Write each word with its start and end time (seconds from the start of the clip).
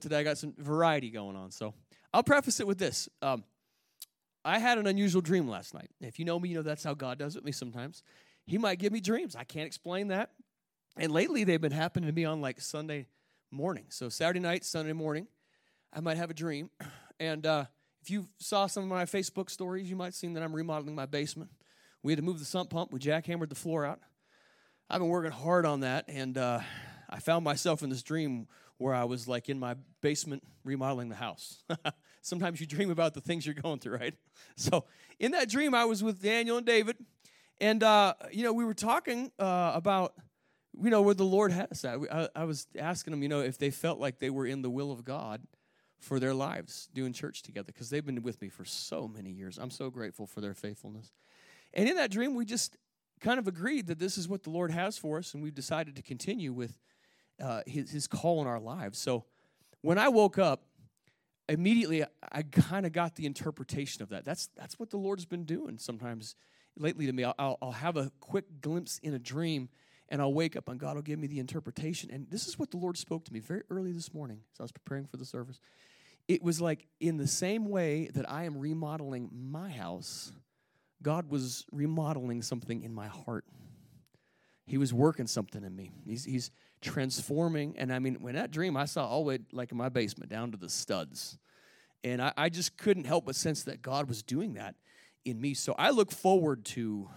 Today 0.00 0.18
I 0.18 0.22
got 0.22 0.38
some 0.38 0.54
variety 0.58 1.10
going 1.10 1.36
on. 1.36 1.50
So 1.50 1.74
I'll 2.12 2.22
preface 2.22 2.60
it 2.60 2.66
with 2.66 2.78
this. 2.78 3.08
Um, 3.22 3.44
I 4.44 4.58
had 4.58 4.78
an 4.78 4.86
unusual 4.86 5.20
dream 5.20 5.48
last 5.48 5.74
night. 5.74 5.90
If 6.00 6.18
you 6.18 6.24
know 6.24 6.40
me, 6.40 6.48
you 6.48 6.54
know 6.56 6.62
that's 6.62 6.82
how 6.82 6.94
God 6.94 7.18
does 7.18 7.36
it 7.36 7.40
with 7.40 7.44
me 7.44 7.52
sometimes. 7.52 8.02
He 8.46 8.58
might 8.58 8.78
give 8.78 8.92
me 8.92 9.00
dreams. 9.00 9.36
I 9.36 9.44
can't 9.44 9.66
explain 9.66 10.08
that. 10.08 10.30
And 10.96 11.12
lately 11.12 11.44
they've 11.44 11.60
been 11.60 11.72
happening 11.72 12.08
to 12.08 12.14
me 12.14 12.24
on 12.24 12.40
like 12.40 12.60
Sunday 12.60 13.06
morning. 13.50 13.84
So 13.90 14.08
Saturday 14.08 14.40
night, 14.40 14.64
Sunday 14.64 14.92
morning, 14.92 15.26
I 15.92 16.00
might 16.00 16.16
have 16.16 16.30
a 16.30 16.34
dream. 16.34 16.70
And 17.22 17.44
uh, 17.44 17.66
if 18.00 18.08
you 18.08 18.28
saw 18.38 18.66
some 18.66 18.82
of 18.84 18.88
my 18.88 19.04
Facebook 19.04 19.50
stories, 19.50 19.90
you 19.90 19.94
might 19.94 20.06
have 20.06 20.14
seen 20.14 20.32
that 20.32 20.42
I'm 20.42 20.54
remodeling 20.56 20.94
my 20.94 21.04
basement. 21.04 21.50
We 22.02 22.12
had 22.12 22.16
to 22.16 22.22
move 22.22 22.38
the 22.38 22.46
sump 22.46 22.70
pump. 22.70 22.94
We 22.94 22.98
jackhammered 22.98 23.50
the 23.50 23.54
floor 23.54 23.84
out. 23.84 24.00
I've 24.88 25.00
been 25.00 25.10
working 25.10 25.30
hard 25.30 25.66
on 25.66 25.80
that, 25.80 26.06
and 26.08 26.38
uh, 26.38 26.60
I 27.10 27.20
found 27.20 27.44
myself 27.44 27.82
in 27.82 27.90
this 27.90 28.02
dream 28.02 28.48
where 28.80 28.94
I 28.94 29.04
was 29.04 29.28
like 29.28 29.48
in 29.48 29.58
my 29.58 29.76
basement 30.00 30.42
remodeling 30.64 31.08
the 31.08 31.14
house. 31.14 31.62
Sometimes 32.22 32.60
you 32.60 32.66
dream 32.66 32.90
about 32.90 33.14
the 33.14 33.20
things 33.20 33.44
you're 33.44 33.54
going 33.54 33.78
through, 33.78 33.98
right? 33.98 34.14
So 34.56 34.84
in 35.18 35.32
that 35.32 35.48
dream, 35.48 35.74
I 35.74 35.84
was 35.84 36.02
with 36.02 36.22
Daniel 36.22 36.56
and 36.56 36.66
David, 36.66 36.96
and 37.60 37.82
uh, 37.82 38.14
you 38.30 38.42
know 38.42 38.52
we 38.52 38.64
were 38.64 38.74
talking 38.74 39.30
uh, 39.38 39.72
about 39.74 40.14
you 40.82 40.90
know 40.90 41.02
where 41.02 41.14
the 41.14 41.24
Lord 41.24 41.52
had 41.52 41.70
us 41.70 41.84
at. 41.84 41.98
I, 42.10 42.28
I 42.34 42.44
was 42.44 42.66
asking 42.78 43.12
them, 43.12 43.22
you 43.22 43.28
know, 43.28 43.40
if 43.40 43.58
they 43.58 43.70
felt 43.70 43.98
like 43.98 44.18
they 44.18 44.30
were 44.30 44.46
in 44.46 44.62
the 44.62 44.70
will 44.70 44.92
of 44.92 45.04
God 45.04 45.42
for 45.98 46.18
their 46.18 46.34
lives 46.34 46.88
doing 46.94 47.12
church 47.12 47.42
together 47.42 47.66
because 47.66 47.90
they've 47.90 48.04
been 48.04 48.22
with 48.22 48.40
me 48.40 48.48
for 48.48 48.64
so 48.64 49.06
many 49.06 49.30
years. 49.30 49.58
I'm 49.58 49.70
so 49.70 49.90
grateful 49.90 50.26
for 50.26 50.40
their 50.40 50.54
faithfulness. 50.54 51.12
And 51.74 51.88
in 51.88 51.96
that 51.96 52.10
dream, 52.10 52.34
we 52.34 52.44
just 52.44 52.76
kind 53.20 53.38
of 53.38 53.46
agreed 53.46 53.86
that 53.86 53.98
this 53.98 54.16
is 54.16 54.26
what 54.26 54.42
the 54.42 54.50
Lord 54.50 54.70
has 54.70 54.96
for 54.96 55.18
us, 55.18 55.34
and 55.34 55.42
we've 55.42 55.54
decided 55.54 55.96
to 55.96 56.02
continue 56.02 56.52
with 56.52 56.78
uh, 57.40 57.62
his, 57.66 57.90
his 57.90 58.06
call 58.06 58.40
in 58.40 58.46
our 58.46 58.60
lives. 58.60 58.98
So 58.98 59.24
when 59.82 59.98
I 59.98 60.08
woke 60.08 60.38
up, 60.38 60.62
immediately 61.48 62.04
I 62.30 62.42
kind 62.42 62.86
of 62.86 62.92
got 62.92 63.16
the 63.16 63.26
interpretation 63.26 64.02
of 64.02 64.10
that. 64.10 64.24
That's, 64.24 64.48
that's 64.56 64.78
what 64.78 64.90
the 64.90 64.96
Lord's 64.96 65.24
been 65.24 65.44
doing 65.44 65.78
sometimes 65.78 66.36
lately 66.76 67.06
to 67.06 67.12
me. 67.12 67.24
I'll, 67.24 67.58
I'll 67.60 67.72
have 67.72 67.96
a 67.96 68.12
quick 68.20 68.60
glimpse 68.60 68.98
in 68.98 69.14
a 69.14 69.18
dream 69.18 69.68
and 70.08 70.20
I'll 70.20 70.32
wake 70.32 70.56
up 70.56 70.68
and 70.68 70.78
God 70.78 70.96
will 70.96 71.02
give 71.02 71.18
me 71.18 71.26
the 71.26 71.38
interpretation. 71.38 72.10
And 72.10 72.28
this 72.30 72.46
is 72.46 72.58
what 72.58 72.70
the 72.70 72.76
Lord 72.76 72.96
spoke 72.96 73.24
to 73.26 73.32
me 73.32 73.40
very 73.40 73.62
early 73.70 73.92
this 73.92 74.12
morning 74.12 74.40
as 74.52 74.60
I 74.60 74.62
was 74.64 74.72
preparing 74.72 75.06
for 75.06 75.16
the 75.16 75.24
service. 75.24 75.60
It 76.28 76.42
was 76.42 76.60
like 76.60 76.86
in 77.00 77.16
the 77.16 77.26
same 77.26 77.68
way 77.68 78.08
that 78.14 78.28
I 78.30 78.44
am 78.44 78.58
remodeling 78.58 79.30
my 79.32 79.70
house, 79.70 80.32
God 81.02 81.30
was 81.30 81.64
remodeling 81.72 82.42
something 82.42 82.82
in 82.82 82.92
my 82.92 83.06
heart. 83.08 83.44
He 84.66 84.78
was 84.78 84.92
working 84.94 85.26
something 85.26 85.64
in 85.64 85.74
me. 85.74 85.90
He's, 86.04 86.24
he's 86.24 86.50
transforming. 86.80 87.76
And 87.78 87.92
I 87.92 87.98
mean, 87.98 88.16
when 88.20 88.34
that 88.34 88.50
dream, 88.50 88.76
I 88.76 88.84
saw 88.84 89.06
all 89.06 89.22
the 89.22 89.28
way 89.28 89.38
like 89.52 89.70
in 89.72 89.78
my 89.78 89.88
basement 89.88 90.30
down 90.30 90.52
to 90.52 90.56
the 90.56 90.68
studs. 90.68 91.38
And 92.02 92.22
I, 92.22 92.32
I 92.36 92.48
just 92.48 92.76
couldn't 92.76 93.04
help 93.04 93.26
but 93.26 93.36
sense 93.36 93.64
that 93.64 93.82
God 93.82 94.08
was 94.08 94.22
doing 94.22 94.54
that 94.54 94.74
in 95.24 95.40
me. 95.40 95.54
So 95.54 95.74
I 95.78 95.90
look 95.90 96.10
forward 96.10 96.64
to 96.66 97.08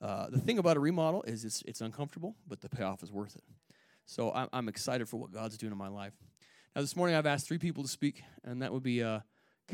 uh, 0.00 0.28
the 0.28 0.38
thing 0.38 0.58
about 0.58 0.76
a 0.76 0.80
remodel 0.80 1.22
is 1.22 1.44
it's, 1.44 1.62
it's 1.66 1.80
uncomfortable, 1.80 2.34
but 2.46 2.60
the 2.60 2.68
payoff 2.68 3.02
is 3.02 3.12
worth 3.12 3.36
it. 3.36 3.44
So 4.06 4.32
I'm, 4.32 4.48
I'm, 4.52 4.68
excited 4.68 5.08
for 5.08 5.16
what 5.16 5.32
God's 5.32 5.56
doing 5.56 5.72
in 5.72 5.78
my 5.78 5.88
life. 5.88 6.12
Now, 6.74 6.82
this 6.82 6.94
morning 6.94 7.16
I've 7.16 7.24
asked 7.24 7.48
three 7.48 7.58
people 7.58 7.82
to 7.84 7.88
speak, 7.88 8.22
and 8.44 8.60
that 8.60 8.70
would 8.70 8.82
be 8.82 9.02
uh, 9.02 9.20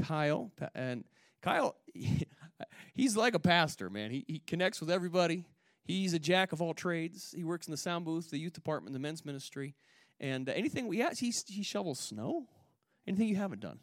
Kyle. 0.04 0.52
And 0.74 1.04
Kyle, 1.42 1.74
he's 2.94 3.16
like 3.16 3.34
a 3.34 3.40
pastor, 3.40 3.90
man. 3.90 4.12
He, 4.12 4.24
he 4.28 4.40
connects 4.46 4.80
with 4.80 4.90
everybody. 4.90 5.46
He's 5.90 6.14
a 6.14 6.18
jack 6.18 6.52
of 6.52 6.62
all 6.62 6.72
trades. 6.72 7.34
He 7.36 7.42
works 7.42 7.66
in 7.66 7.72
the 7.72 7.76
sound 7.76 8.04
booth, 8.04 8.30
the 8.30 8.38
youth 8.38 8.52
department, 8.52 8.92
the 8.92 9.00
men's 9.00 9.24
ministry. 9.24 9.74
And 10.20 10.48
uh, 10.48 10.52
anything 10.54 10.86
we 10.86 11.02
ask, 11.02 11.18
he, 11.18 11.32
he 11.48 11.62
shovels 11.62 11.98
snow. 11.98 12.46
Anything 13.06 13.28
you 13.28 13.36
haven't 13.36 13.60
done. 13.60 13.80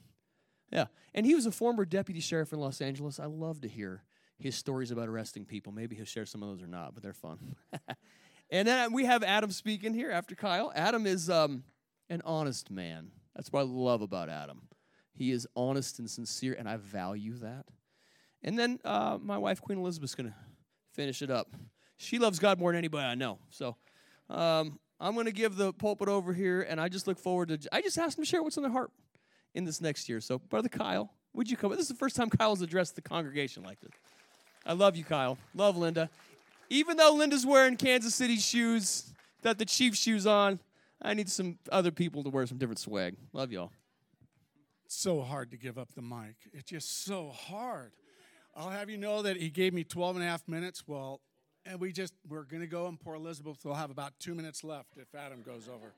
Yeah. 0.72 0.86
And 1.14 1.26
he 1.26 1.36
was 1.36 1.46
a 1.46 1.52
former 1.52 1.84
deputy 1.84 2.22
sheriff 2.22 2.54
in 2.54 2.60
Los 2.60 2.80
Angeles. 2.80 3.20
I 3.20 3.26
love 3.26 3.62
to 3.62 3.68
hear 3.68 4.04
his 4.40 4.56
stories 4.56 4.92
about 4.92 5.10
arresting 5.10 5.44
people. 5.46 5.74
Maybe 5.74 5.96
he'll 5.96 6.06
share 6.06 6.26
some 6.26 6.44
of 6.44 6.50
those 6.50 6.62
or 6.62 6.68
not, 6.68 6.94
but 6.94 7.04
they're 7.04 7.14
fun. 7.14 7.56
and 8.50 8.68
then 8.68 8.94
we 8.94 9.06
have 9.06 9.24
Adam 9.24 9.52
speaking 9.52 9.94
here 9.94 10.12
after 10.12 10.36
Kyle. 10.36 10.72
Adam 10.76 11.06
is 11.06 11.30
um, 11.30 11.64
an 12.10 12.22
honest 12.24 12.72
man. 12.72 13.12
That's 13.36 13.52
what 13.52 13.62
I 13.62 13.64
love 13.64 14.02
about 14.02 14.30
Adam. 14.30 14.62
He 15.14 15.32
is 15.32 15.46
honest 15.56 16.00
and 16.00 16.10
sincere, 16.10 16.56
and 16.58 16.70
I 16.70 16.78
value 16.78 17.34
that. 17.40 17.66
And 18.44 18.58
then 18.58 18.80
uh, 18.86 19.18
my 19.22 19.38
wife, 19.38 19.62
Queen 19.62 19.80
Elizabeth's 19.80 20.16
going 20.16 20.30
to 20.30 20.36
finish 20.94 21.22
it 21.22 21.32
up. 21.32 21.54
She 21.98 22.20
loves 22.20 22.40
God 22.40 22.60
more 22.60 22.72
than 22.72 22.78
anybody 22.78 23.06
I 23.06 23.16
know. 23.16 23.40
So 23.50 23.76
um, 24.30 24.80
I'm 25.00 25.14
going 25.14 25.26
to 25.26 25.32
give 25.32 25.56
the 25.56 25.74
pulpit 25.74 26.08
over 26.08 26.34
here, 26.34 26.62
and 26.62 26.80
I 26.80 26.90
just 26.90 27.08
look 27.08 27.20
forward 27.20 27.50
to. 27.50 27.60
I 27.72 27.82
just 27.82 27.98
asked 27.98 28.18
them 28.18 28.26
to 28.26 28.30
share 28.30 28.42
what's 28.44 28.58
on 28.58 28.64
their 28.64 28.72
heart 28.72 28.92
in 29.54 29.64
this 29.64 29.82
next 29.82 30.10
year. 30.10 30.22
So, 30.22 30.40
Brother 30.40 30.70
Kyle, 30.70 31.12
would 31.34 31.50
you 31.50 31.58
come? 31.58 31.72
This 31.72 31.82
is 31.82 31.88
the 31.88 31.96
first 31.96 32.16
time 32.16 32.30
Kyle's 32.30 32.62
addressed 32.62 32.96
the 32.96 33.02
congregation 33.02 33.64
like 33.64 33.80
this. 33.80 33.92
I 34.66 34.74
love 34.74 34.96
you, 34.96 35.04
Kyle. 35.04 35.38
Love 35.56 35.78
Linda. 35.78 36.10
Even 36.70 36.98
though 36.98 37.14
Linda's 37.14 37.46
wearing 37.46 37.78
Kansas 37.78 38.14
City 38.14 38.38
shoes, 38.38 39.14
got 39.44 39.58
the 39.58 39.66
Chiefs 39.66 40.00
shoes 40.00 40.28
on, 40.28 40.60
I 41.02 41.14
need 41.14 41.30
some 41.30 41.58
other 41.72 41.92
people 41.92 42.24
to 42.24 42.30
wear 42.30 42.46
some 42.46 42.58
different 42.58 42.80
swag. 42.80 43.16
Love 43.34 43.52
y'all. 43.52 43.72
It's 44.86 44.98
so 44.98 45.22
hard 45.22 45.52
to 45.52 45.58
give 45.58 45.78
up 45.78 45.94
the 45.96 46.02
mic. 46.02 46.36
It's 46.54 46.70
just 46.70 47.06
so 47.06 47.30
hard. 47.30 47.92
I'll 48.56 48.70
have 48.70 48.90
you 48.90 48.98
know 48.98 49.22
that 49.22 49.38
he 49.38 49.50
gave 49.50 49.74
me 49.74 49.84
12 49.84 50.18
and 50.18 50.26
a 50.26 50.28
half 50.28 50.48
minutes. 50.48 50.84
Well, 50.88 51.22
and 51.68 51.80
we 51.80 51.92
just, 51.92 52.14
we're 52.28 52.44
going 52.44 52.62
to 52.62 52.68
go, 52.68 52.88
and 52.88 53.00
poor 53.00 53.16
Elizabeth 53.16 53.64
will 53.66 53.76
have 53.76 53.92
about 53.92 54.20
two 54.20 54.34
minutes 54.34 54.64
left 54.64 54.98
if 54.98 55.14
Adam 55.14 55.42
goes 55.42 55.68
over. 55.68 55.94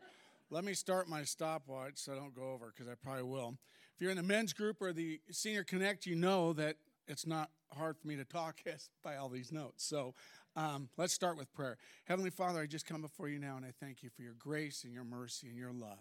Let 0.49 0.63
me 0.63 0.73
start 0.73 1.07
my 1.07 1.23
stopwatch 1.23 1.93
so 1.95 2.13
I 2.13 2.15
don't 2.15 2.35
go 2.35 2.51
over 2.51 2.73
because 2.75 2.91
I 2.91 2.95
probably 2.95 3.23
will. 3.23 3.55
If 3.95 4.01
you're 4.01 4.11
in 4.11 4.17
the 4.17 4.23
men's 4.23 4.51
group 4.53 4.81
or 4.81 4.93
the 4.93 5.19
senior 5.31 5.63
connect, 5.63 6.05
you 6.05 6.15
know 6.15 6.53
that 6.53 6.77
it's 7.07 7.27
not 7.27 7.51
hard 7.71 7.97
for 7.97 8.07
me 8.07 8.15
to 8.15 8.23
talk 8.23 8.61
by 9.03 9.17
all 9.17 9.29
these 9.29 9.51
notes. 9.51 9.83
So 9.83 10.15
um, 10.55 10.89
let's 10.97 11.13
start 11.13 11.37
with 11.37 11.53
prayer. 11.53 11.77
Heavenly 12.05 12.31
Father, 12.31 12.61
I 12.61 12.65
just 12.65 12.87
come 12.87 13.01
before 13.01 13.29
you 13.29 13.37
now 13.37 13.57
and 13.57 13.65
I 13.65 13.73
thank 13.79 14.01
you 14.01 14.09
for 14.09 14.23
your 14.23 14.35
grace 14.39 14.83
and 14.83 14.93
your 14.93 15.03
mercy 15.03 15.47
and 15.49 15.57
your 15.57 15.71
love. 15.71 15.99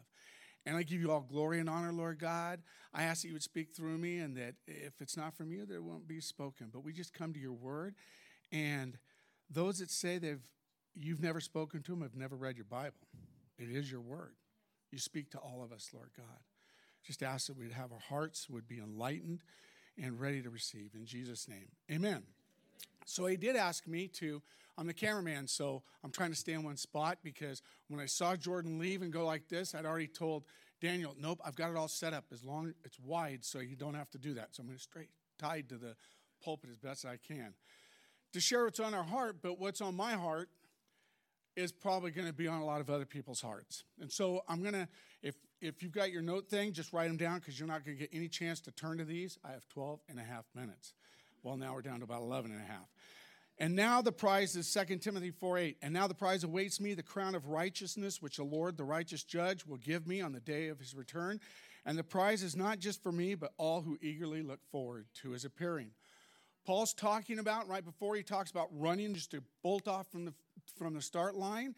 And 0.65 0.77
I 0.77 0.83
give 0.83 1.01
you 1.01 1.13
all 1.13 1.21
glory 1.21 1.61
and 1.61 1.69
honor, 1.69 1.93
Lord 1.93 2.19
God. 2.19 2.61
I 2.93 3.05
ask 3.05 3.23
that 3.23 3.29
you 3.29 3.35
would 3.35 3.43
speak 3.43 3.75
through 3.75 3.99
me 3.99 4.19
and 4.19 4.37
that 4.37 4.55
if 4.67 5.01
it's 5.01 5.17
not 5.17 5.35
from 5.35 5.51
you, 5.53 5.67
there 5.67 5.83
won't 5.83 6.09
be 6.09 6.21
spoken. 6.21 6.69
But 6.73 6.85
we 6.85 6.93
just 6.93 7.13
come 7.13 7.33
to 7.33 7.41
your 7.41 7.53
word. 7.53 7.95
And 8.51 8.99
those 9.51 9.79
that 9.79 9.91
say 9.91 10.19
they've 10.19 10.43
you've 10.95 11.23
never 11.23 11.41
spoken 11.41 11.83
to 11.83 11.93
them 11.93 12.03
have 12.03 12.17
never 12.17 12.37
read 12.37 12.57
your 12.57 12.65
Bible. 12.65 13.07
It 13.59 13.71
is 13.71 13.91
your 13.91 14.01
word. 14.01 14.35
You 14.91 14.99
speak 14.99 15.31
to 15.31 15.39
all 15.39 15.63
of 15.63 15.73
us, 15.73 15.91
Lord 15.93 16.11
God. 16.17 16.27
Just 17.05 17.23
ask 17.23 17.47
that 17.47 17.57
we'd 17.57 17.73
have 17.73 17.93
our 17.93 18.01
hearts 18.09 18.49
would 18.51 18.67
be 18.67 18.79
enlightened 18.79 19.41
and 20.03 20.21
ready 20.21 20.43
to 20.43 20.51
receive. 20.51 20.91
In 20.95 21.07
Jesus' 21.07 21.49
name, 21.49 21.69
amen. 21.91 22.23
So 23.07 23.27
he 23.27 23.37
did 23.37 23.57
ask 23.57 23.87
me 23.87 24.09
to. 24.09 24.43
I'm 24.77 24.87
the 24.87 24.95
cameraman, 24.95 25.49
so 25.49 25.83
I'm 26.05 26.13
trying 26.13 26.31
to 26.31 26.37
stay 26.37 26.53
in 26.53 26.63
one 26.63 26.77
spot 26.77 27.19
because 27.25 27.63
when 27.89 27.99
I 27.99 28.07
saw 28.07 28.37
Jordan 28.37 28.79
leave 28.79 29.03
and 29.03 29.13
go 29.13 29.27
like 29.27 29.49
this, 29.49 29.75
I'd 29.75 29.85
already 29.85 30.07
told 30.07 30.45
Daniel, 30.81 31.17
nope, 31.21 31.41
I've 31.45 31.57
got 31.57 31.71
it 31.71 31.77
all 31.77 31.89
set 31.89 32.13
up 32.13 32.27
as 32.33 32.45
long 32.45 32.73
it's 32.85 33.01
wide, 33.01 33.45
so 33.45 33.59
you 33.59 33.75
don't 33.75 33.95
have 33.95 34.11
to 34.11 34.19
do 34.19 34.35
that. 34.35 34.55
So 34.55 34.61
I'm 34.61 34.69
going 34.69 34.77
to 34.77 34.83
straight 34.83 35.09
tied 35.37 35.69
to 35.71 35.79
the 35.79 35.97
pulpit 36.45 36.71
as 36.71 36.79
best 36.79 37.05
I 37.05 37.17
can 37.17 37.55
to 38.33 38.41
share 38.41 38.65
what's 38.65 38.81
on 38.81 38.95
our 38.95 39.05
heart. 39.05 39.37
But 39.43 39.59
what's 39.59 39.81
on 39.81 39.95
my 39.95 40.13
heart 40.13 40.49
is 41.57 41.73
probably 41.73 42.11
going 42.11 42.27
to 42.27 42.33
be 42.33 42.47
on 42.47 42.61
a 42.61 42.65
lot 42.65 42.81
of 42.81 42.89
other 42.89 43.05
people's 43.05 43.41
hearts. 43.41 43.85
And 44.01 44.11
so 44.11 44.45
I'm 44.49 44.63
going 44.63 44.75
to, 44.75 44.89
if, 45.23 45.35
if 45.61 45.83
you've 45.83 45.93
got 45.93 46.13
your 46.13 46.23
note 46.23 46.49
thing, 46.49 46.73
just 46.73 46.93
write 46.93 47.09
them 47.09 47.17
down 47.17 47.41
because 47.41 47.59
you're 47.59 47.69
not 47.69 47.85
going 47.85 47.97
to 47.97 48.01
get 48.01 48.11
any 48.13 48.29
chance 48.29 48.61
to 48.61 48.71
turn 48.71 48.99
to 48.99 49.05
these. 49.05 49.39
I 49.45 49.51
have 49.51 49.67
12 49.69 50.01
and 50.09 50.21
a 50.21 50.23
half 50.23 50.45
minutes. 50.55 50.95
Well, 51.43 51.57
now 51.57 51.75
we're 51.75 51.83
down 51.83 51.99
to 51.99 52.05
about 52.05 52.23
11 52.23 52.53
and 52.53 52.61
a 52.61 52.65
half. 52.65 52.89
And 53.61 53.75
now 53.75 54.03
the 54.03 54.13
prize 54.13 54.55
is 54.55 54.73
2 54.73 54.99
Timothy 54.99 55.33
4 55.33 55.59
8. 55.59 55.77
And 55.83 55.93
now 55.93 56.07
the 56.07 56.15
prize 56.15 56.45
awaits 56.45 56.81
me, 56.81 56.95
the 56.95 57.03
crown 57.03 57.35
of 57.35 57.49
righteousness, 57.49 58.23
which 58.23 58.37
the 58.37 58.45
Lord, 58.45 58.77
the 58.77 58.85
righteous 58.85 59.25
judge, 59.25 59.67
will 59.67 59.79
give 59.79 60.07
me 60.07 60.21
on 60.21 60.33
the 60.33 60.41
day 60.41 60.69
of 60.69 60.79
his 60.79 60.95
return. 60.95 61.41
And 61.85 61.99
the 61.99 62.05
prize 62.05 62.43
is 62.43 62.55
not 62.55 62.79
just 62.79 63.03
for 63.03 63.11
me, 63.11 63.35
but 63.35 63.53
all 63.57 63.83
who 63.83 63.99
eagerly 64.01 64.43
look 64.43 64.61
forward 64.71 65.07
to 65.23 65.31
his 65.31 65.45
appearing. 65.45 65.91
Paul's 66.69 66.93
talking 66.93 67.39
about 67.39 67.67
right 67.67 67.83
before 67.83 68.15
he 68.15 68.23
talks 68.23 68.51
about 68.51 68.69
running 68.71 69.15
just 69.15 69.31
to 69.31 69.43
bolt 69.63 69.89
off 69.89 70.13
from 70.13 70.27
the 70.27 70.35
from 70.77 70.93
the 70.93 71.01
start 71.01 71.35
line, 71.35 71.75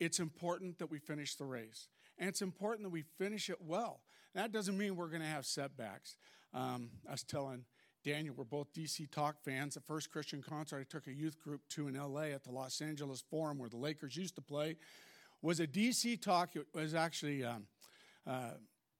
it's 0.00 0.20
important 0.20 0.78
that 0.78 0.90
we 0.90 0.98
finish 0.98 1.34
the 1.34 1.44
race. 1.44 1.88
And 2.16 2.30
it's 2.30 2.40
important 2.40 2.84
that 2.84 2.92
we 2.92 3.02
finish 3.18 3.50
it 3.50 3.58
well. 3.60 4.00
That 4.34 4.50
doesn't 4.50 4.78
mean 4.78 4.96
we're 4.96 5.08
going 5.08 5.20
to 5.20 5.28
have 5.28 5.44
setbacks. 5.44 6.16
Um, 6.54 6.88
I 7.06 7.10
was 7.10 7.24
telling 7.24 7.66
Daniel, 8.06 8.34
we're 8.34 8.44
both 8.44 8.72
DC 8.72 9.10
Talk 9.10 9.36
fans. 9.44 9.74
The 9.74 9.80
first 9.82 10.10
Christian 10.10 10.42
concert 10.42 10.78
I 10.80 10.84
took 10.90 11.08
a 11.08 11.12
youth 11.12 11.38
group 11.38 11.68
to 11.72 11.88
in 11.88 11.94
LA 11.94 12.28
at 12.32 12.42
the 12.42 12.52
Los 12.52 12.80
Angeles 12.80 13.22
Forum, 13.28 13.58
where 13.58 13.68
the 13.68 13.76
Lakers 13.76 14.16
used 14.16 14.36
to 14.36 14.40
play, 14.40 14.76
was 15.42 15.60
a 15.60 15.66
DC 15.66 16.22
Talk. 16.22 16.56
It 16.56 16.68
was 16.72 16.94
actually 16.94 17.44
um, 17.44 17.66
uh, 18.26 18.52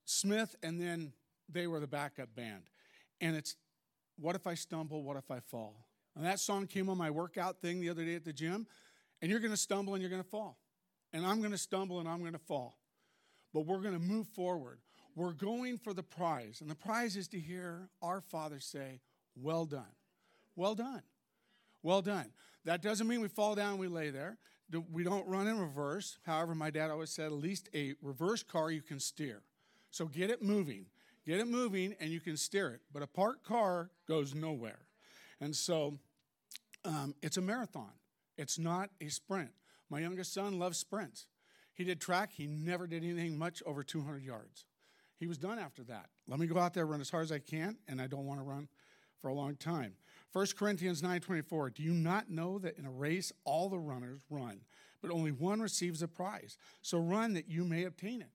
Smith, 0.04 0.56
and 0.62 0.78
then 0.78 1.14
they 1.48 1.66
were 1.66 1.80
the 1.80 1.86
backup 1.86 2.34
band. 2.34 2.64
And 3.18 3.34
it's 3.34 3.56
What 4.22 4.36
If 4.36 4.46
I 4.46 4.54
Stumble? 4.54 5.02
What 5.02 5.16
If 5.16 5.30
I 5.30 5.40
Fall? 5.40 5.84
And 6.14 6.24
that 6.24 6.38
song 6.38 6.66
came 6.66 6.88
on 6.88 6.96
my 6.96 7.10
workout 7.10 7.60
thing 7.60 7.80
the 7.80 7.90
other 7.90 8.04
day 8.04 8.14
at 8.14 8.24
the 8.24 8.32
gym. 8.32 8.66
And 9.20 9.30
you're 9.30 9.40
going 9.40 9.52
to 9.52 9.56
stumble 9.56 9.94
and 9.94 10.02
you're 10.02 10.10
going 10.10 10.22
to 10.22 10.28
fall. 10.28 10.58
And 11.12 11.26
I'm 11.26 11.40
going 11.40 11.52
to 11.52 11.58
stumble 11.58 12.00
and 12.00 12.08
I'm 12.08 12.20
going 12.20 12.32
to 12.32 12.38
fall. 12.38 12.78
But 13.52 13.66
we're 13.66 13.80
going 13.80 13.94
to 13.94 14.00
move 14.00 14.28
forward. 14.28 14.78
We're 15.14 15.32
going 15.32 15.76
for 15.76 15.92
the 15.92 16.02
prize, 16.02 16.62
and 16.62 16.70
the 16.70 16.74
prize 16.74 17.16
is 17.16 17.28
to 17.28 17.38
hear 17.38 17.90
our 18.00 18.22
Father 18.22 18.60
say, 18.60 19.00
Well 19.36 19.66
done. 19.66 19.92
Well 20.56 20.74
done. 20.74 21.02
Well 21.82 22.00
done. 22.00 22.32
That 22.64 22.80
doesn't 22.80 23.06
mean 23.06 23.20
we 23.20 23.28
fall 23.28 23.54
down 23.54 23.76
we 23.76 23.88
lay 23.88 24.10
there. 24.10 24.38
We 24.90 25.04
don't 25.04 25.28
run 25.28 25.48
in 25.48 25.58
reverse. 25.58 26.16
However, 26.22 26.54
my 26.54 26.70
dad 26.70 26.90
always 26.90 27.10
said, 27.10 27.26
at 27.26 27.32
least 27.32 27.68
a 27.74 27.94
reverse 28.00 28.42
car 28.42 28.70
you 28.70 28.80
can 28.80 29.00
steer. 29.00 29.42
So 29.90 30.06
get 30.06 30.30
it 30.30 30.42
moving. 30.42 30.86
Get 31.24 31.38
it 31.38 31.46
moving 31.46 31.94
and 32.00 32.10
you 32.10 32.20
can 32.20 32.36
steer 32.36 32.70
it. 32.70 32.80
But 32.92 33.02
a 33.02 33.06
parked 33.06 33.44
car 33.44 33.90
goes 34.08 34.34
nowhere. 34.34 34.80
And 35.40 35.54
so 35.54 35.98
um, 36.84 37.14
it's 37.22 37.36
a 37.36 37.40
marathon, 37.40 37.92
it's 38.36 38.58
not 38.58 38.90
a 39.00 39.08
sprint. 39.08 39.50
My 39.90 40.00
youngest 40.00 40.32
son 40.32 40.58
loves 40.58 40.78
sprints. 40.78 41.26
He 41.74 41.84
did 41.84 42.00
track, 42.00 42.32
he 42.32 42.46
never 42.46 42.86
did 42.86 43.04
anything 43.04 43.38
much 43.38 43.62
over 43.64 43.82
200 43.82 44.22
yards. 44.22 44.66
He 45.18 45.26
was 45.26 45.38
done 45.38 45.58
after 45.58 45.84
that. 45.84 46.06
Let 46.26 46.40
me 46.40 46.46
go 46.46 46.58
out 46.58 46.74
there, 46.74 46.86
run 46.86 47.00
as 47.00 47.10
hard 47.10 47.24
as 47.24 47.32
I 47.32 47.38
can, 47.38 47.76
and 47.86 48.00
I 48.00 48.08
don't 48.08 48.26
want 48.26 48.40
to 48.40 48.44
run 48.44 48.68
for 49.20 49.28
a 49.28 49.34
long 49.34 49.54
time. 49.54 49.94
1 50.32 50.46
Corinthians 50.56 51.02
9:24 51.02 51.74
Do 51.74 51.82
you 51.82 51.92
not 51.92 52.30
know 52.30 52.58
that 52.58 52.76
in 52.76 52.86
a 52.86 52.90
race 52.90 53.32
all 53.44 53.68
the 53.68 53.78
runners 53.78 54.20
run, 54.28 54.62
but 55.00 55.10
only 55.10 55.30
one 55.30 55.60
receives 55.60 56.02
a 56.02 56.08
prize? 56.08 56.56
So 56.82 56.98
run 56.98 57.34
that 57.34 57.48
you 57.48 57.64
may 57.64 57.84
obtain 57.84 58.20
it. 58.20 58.30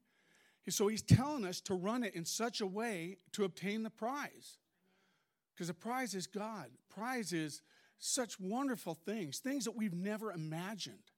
So 0.70 0.88
he's 0.88 1.02
telling 1.02 1.46
us 1.46 1.62
to 1.62 1.74
run 1.74 2.04
it 2.04 2.14
in 2.14 2.26
such 2.26 2.62
a 2.62 2.68
way 2.68 3.18
to 3.34 3.46
obtain 3.46 3.84
the 3.84 3.90
prize. 3.90 4.58
Because 5.54 5.68
the 5.68 5.74
prize 5.74 6.14
is 6.14 6.28
God. 6.28 6.68
Prize 6.90 7.34
is 7.34 7.62
such 8.00 8.40
wonderful 8.40 8.94
things, 8.94 9.40
things 9.40 9.66
that 9.66 9.76
we've 9.76 9.94
never 9.94 10.32
imagined, 10.32 11.12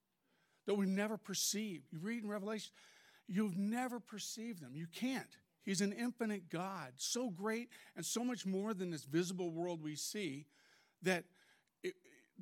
that 0.66 0.74
we've 0.74 0.88
never 0.88 1.16
perceived. 1.18 1.84
You 1.90 1.98
read 2.00 2.22
in 2.22 2.28
Revelation, 2.28 2.72
you've 3.28 3.56
never 3.56 4.00
perceived 4.00 4.62
them. 4.62 4.72
You 4.74 4.86
can't. 4.86 5.36
He's 5.62 5.82
an 5.82 5.92
infinite 5.92 6.48
God, 6.48 6.92
so 6.96 7.28
great 7.28 7.68
and 7.96 8.04
so 8.04 8.24
much 8.24 8.46
more 8.46 8.72
than 8.72 8.90
this 8.90 9.04
visible 9.04 9.50
world 9.50 9.82
we 9.82 9.94
see 9.94 10.46
that 11.02 11.24
it, 11.82 11.94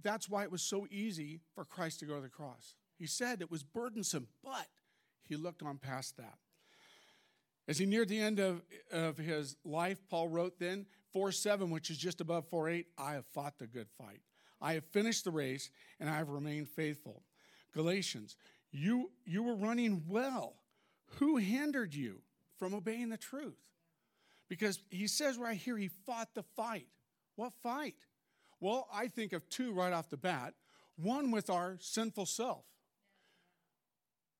that's 0.03 0.29
why 0.29 0.45
it 0.45 0.53
was 0.53 0.63
so 0.63 0.87
easy 0.91 1.41
for 1.55 1.65
Christ 1.65 2.01
to 2.01 2.07
go 2.07 2.17
to 2.17 2.21
the 2.21 2.29
cross. 2.29 2.75
He 2.97 3.07
said 3.07 3.41
it 3.41 3.51
was 3.51 3.65
burdensome, 3.65 4.29
but 4.45 4.69
he 5.25 5.37
looked 5.37 5.63
on 5.63 5.79
past 5.79 6.17
that. 6.19 6.39
As 7.69 7.79
he 7.79 7.85
neared 7.85 8.09
the 8.09 8.19
end 8.19 8.41
of, 8.41 8.63
of 8.91 9.19
his 9.19 9.57
life, 9.63 9.99
Paul 10.09 10.29
wrote 10.29 10.59
then, 10.59 10.87
4 11.13 11.31
7, 11.31 11.71
which 11.71 11.91
is 11.91 11.99
just 11.99 12.21
above 12.21 12.49
4 12.49 12.71
8, 12.71 12.87
I 12.97 13.13
have 13.13 13.27
fought 13.27 13.59
the 13.59 13.67
good 13.67 13.89
fight. 13.99 14.23
I 14.61 14.73
have 14.73 14.85
finished 14.85 15.25
the 15.25 15.31
race 15.31 15.71
and 16.01 16.09
I 16.09 16.17
have 16.17 16.31
remained 16.31 16.69
faithful. 16.69 17.23
Galatians, 17.73 18.37
you, 18.73 19.11
you 19.25 19.43
were 19.43 19.55
running 19.55 20.03
well. 20.09 20.55
Who 21.19 21.37
hindered 21.37 21.95
you 21.95 22.23
from 22.59 22.75
obeying 22.75 23.11
the 23.11 23.17
truth? 23.17 23.59
Because 24.49 24.81
he 24.91 25.07
says 25.07 25.39
right 25.39 25.57
here, 25.57 25.77
he 25.77 25.89
fought 25.89 26.35
the 26.35 26.43
fight. 26.43 26.89
What 27.37 27.53
fight? 27.63 27.95
Well, 28.61 28.89
I 28.93 29.09
think 29.09 29.33
of 29.33 29.49
two 29.49 29.73
right 29.73 29.93
off 29.93 30.11
the 30.11 30.17
bat. 30.17 30.55
One 30.97 31.31
with 31.31 31.51
our 31.51 31.77
sinful 31.81 32.27
self. 32.27 32.65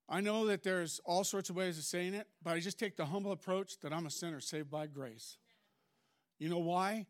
I 0.09 0.21
know 0.21 0.47
that 0.47 0.63
there's 0.63 1.01
all 1.05 1.23
sorts 1.23 1.51
of 1.51 1.57
ways 1.57 1.77
of 1.77 1.85
saying 1.85 2.15
it, 2.15 2.27
but 2.43 2.55
I 2.55 2.61
just 2.61 2.79
take 2.79 2.97
the 2.97 3.07
humble 3.07 3.33
approach 3.33 3.79
that 3.81 3.93
I'm 3.93 4.07
a 4.07 4.11
sinner 4.11 4.41
saved 4.41 4.71
by 4.71 4.87
grace. 4.87 5.37
You 6.39 6.49
know 6.49 6.59
why? 6.59 7.07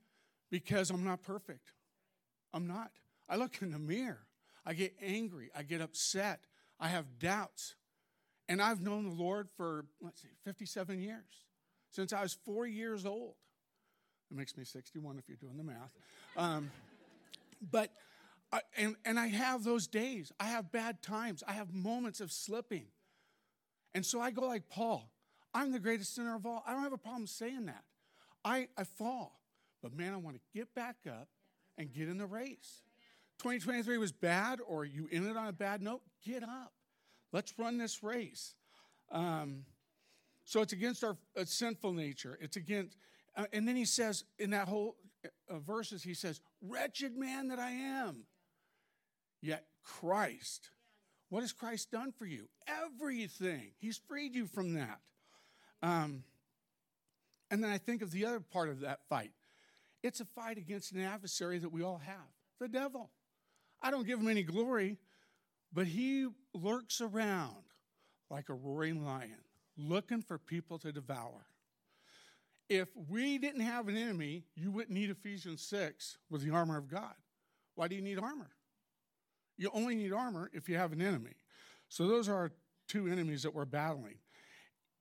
Because 0.51 0.91
I'm 0.91 1.05
not 1.05 1.23
perfect. 1.23 1.73
I'm 2.53 2.67
not. 2.67 2.91
I 3.29 3.37
look 3.37 3.61
in 3.61 3.71
the 3.71 3.79
mirror. 3.79 4.27
I 4.67 4.75
get 4.75 4.95
angry. 5.01 5.51
I 5.57 5.63
get 5.63 5.81
upset. 5.81 6.41
I 6.81 6.89
have 6.89 7.19
doubts. 7.19 7.77
And 8.49 8.61
I've 8.61 8.81
known 8.81 9.05
the 9.05 9.15
Lord 9.15 9.49
for, 9.57 9.85
let's 10.01 10.23
see, 10.23 10.29
57 10.45 11.01
years, 11.01 11.45
since 11.91 12.13
I 12.13 12.23
was 12.23 12.33
four 12.33 12.67
years 12.67 13.05
old. 13.05 13.35
It 14.31 14.37
makes 14.37 14.57
me 14.57 14.65
61 14.65 15.19
if 15.19 15.29
you're 15.29 15.37
doing 15.37 15.57
the 15.57 15.65
math. 15.65 15.93
Um, 16.37 16.71
but, 17.71 17.91
I, 18.53 18.61
and, 18.77 18.97
and 19.05 19.19
I 19.19 19.29
have 19.29 19.65
those 19.65 19.87
days. 19.87 20.33
I 20.41 20.45
have 20.45 20.73
bad 20.73 21.03
times. 21.03 21.43
I 21.47 21.53
have 21.53 21.73
moments 21.73 22.21
of 22.21 22.33
slipping. 22.33 22.87
And 23.95 24.05
so 24.07 24.21
I 24.21 24.31
go 24.31 24.47
like 24.47 24.69
Paul 24.69 25.11
I'm 25.55 25.73
the 25.73 25.79
greatest 25.79 26.15
sinner 26.15 26.35
of 26.37 26.47
all. 26.47 26.63
I 26.67 26.73
don't 26.73 26.83
have 26.83 26.93
a 26.93 26.99
problem 26.99 27.27
saying 27.27 27.67
that. 27.67 27.83
I, 28.45 28.69
I 28.77 28.85
fall. 28.85 29.41
But 29.83 29.97
man, 29.97 30.13
I 30.13 30.17
want 30.17 30.37
to 30.37 30.43
get 30.55 30.75
back 30.75 30.97
up 31.09 31.29
and 31.77 31.93
get 31.93 32.09
in 32.09 32.19
the 32.19 32.27
race. 32.27 32.83
2023 33.39 33.99
was 33.99 34.13
bad, 34.13 34.61
or 34.67 34.85
you 34.85 35.09
ended 35.11 35.37
on 35.37 35.47
a 35.47 35.53
bad 35.53 35.81
note, 35.81 36.03
get 36.25 36.43
up. 36.43 36.73
Let's 37.33 37.55
run 37.59 37.79
this 37.79 38.03
race. 38.03 38.55
Um, 39.11 39.65
so 40.45 40.61
it's 40.63 40.73
against 40.73 41.05
our 41.05 41.17
uh, 41.37 41.45
sinful 41.45 41.93
nature. 41.93 42.39
It's 42.41 42.57
against, 42.57 42.97
uh, 43.37 43.45
and 43.53 43.67
then 43.67 43.77
he 43.77 43.85
says 43.85 44.25
in 44.39 44.51
that 44.51 44.69
whole 44.69 44.97
uh, 45.49 45.59
verses, 45.59 46.03
he 46.03 46.15
says, 46.15 46.41
Wretched 46.61 47.17
man 47.17 47.49
that 47.49 47.59
I 47.59 47.71
am. 47.71 48.25
Yet 49.41 49.65
Christ, 49.85 50.71
what 51.29 51.41
has 51.41 51.53
Christ 51.53 51.91
done 51.91 52.13
for 52.13 52.27
you? 52.27 52.49
Everything. 52.67 53.73
He's 53.79 54.01
freed 54.09 54.35
you 54.35 54.47
from 54.47 54.75
that. 54.75 55.01
Um, 55.83 56.25
and 57.51 57.63
then 57.63 57.71
I 57.71 57.79
think 57.79 58.03
of 58.03 58.11
the 58.11 58.27
other 58.27 58.41
part 58.41 58.69
of 58.69 58.81
that 58.81 59.01
fight 59.09 59.33
it's 60.03 60.21
a 60.21 60.25
fight 60.25 60.59
against 60.59 60.93
an 60.93 61.01
adversary 61.01 61.59
that 61.59 61.73
we 61.73 61.83
all 61.83 61.99
have 61.99 62.29
the 62.61 62.69
devil. 62.69 63.11
I 63.83 63.91
don't 63.91 64.07
give 64.07 64.19
him 64.19 64.29
any 64.29 64.43
glory, 64.43 64.99
but 65.73 65.87
he 65.87 66.29
lurks 66.55 67.01
around 67.01 67.65
like 68.31 68.49
a 68.49 68.55
roaring 68.55 69.05
lion, 69.05 69.39
looking 69.77 70.23
for 70.23 70.39
people 70.39 70.79
to 70.81 70.93
devour. 70.93 71.47
If 72.69 72.89
we 73.09 73.39
didn't 73.39 73.63
have 73.63 73.89
an 73.89 73.97
enemy, 73.97 74.45
you 74.55 74.71
wouldn't 74.71 74.97
need 74.97 75.11
Ephesians 75.11 75.63
6 75.63 76.19
with 76.29 76.45
the 76.45 76.51
armor 76.51 76.77
of 76.77 76.89
God. 76.89 77.15
Why 77.75 77.89
do 77.89 77.95
you 77.95 78.03
need 78.03 78.19
armor? 78.19 78.51
You 79.59 79.71
only 79.75 79.97
need 79.97 80.13
armor 80.13 80.51
if 80.55 80.69
you 80.69 80.77
have 80.77 80.93
an 80.93 81.03
enemy. 81.03 81.35
So 81.89 82.07
those 82.07 82.29
are 82.29 82.35
our 82.35 82.53
two 82.87 83.09
enemies 83.09 83.43
that 83.43 83.55
we're 83.55 83.65
battling. 83.65 84.19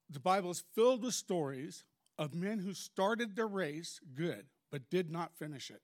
The 0.10 0.20
Bible 0.20 0.52
is 0.52 0.64
filled 0.74 1.04
with 1.04 1.14
stories 1.14 1.84
of 2.18 2.34
men 2.34 2.60
who 2.60 2.74
started 2.74 3.36
their 3.36 3.48
race 3.48 4.00
good, 4.16 4.48
but 4.72 4.90
did 4.90 5.12
not 5.12 5.36
finish 5.38 5.70
it. 5.70 5.82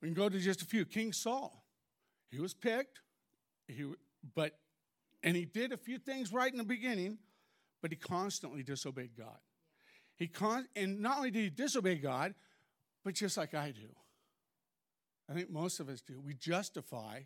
We 0.00 0.08
can 0.08 0.14
go 0.14 0.28
to 0.28 0.38
just 0.38 0.62
a 0.62 0.64
few. 0.64 0.84
King 0.84 1.12
Saul, 1.12 1.64
he 2.30 2.40
was 2.40 2.54
picked, 2.54 3.00
he, 3.66 3.84
but 4.34 4.58
and 5.22 5.36
he 5.36 5.44
did 5.44 5.72
a 5.72 5.76
few 5.76 5.98
things 5.98 6.32
right 6.32 6.50
in 6.50 6.56
the 6.56 6.64
beginning, 6.64 7.18
but 7.82 7.90
he 7.90 7.96
constantly 7.96 8.62
disobeyed 8.62 9.10
God. 9.16 9.38
He 10.16 10.28
con- 10.28 10.68
and 10.76 11.00
not 11.00 11.18
only 11.18 11.30
did 11.30 11.42
he 11.42 11.50
disobey 11.50 11.96
God, 11.96 12.34
but 13.04 13.14
just 13.14 13.36
like 13.36 13.54
I 13.54 13.72
do. 13.72 13.88
I 15.28 15.34
think 15.34 15.50
most 15.50 15.80
of 15.80 15.88
us 15.88 16.00
do. 16.00 16.20
We 16.20 16.34
justify 16.34 17.20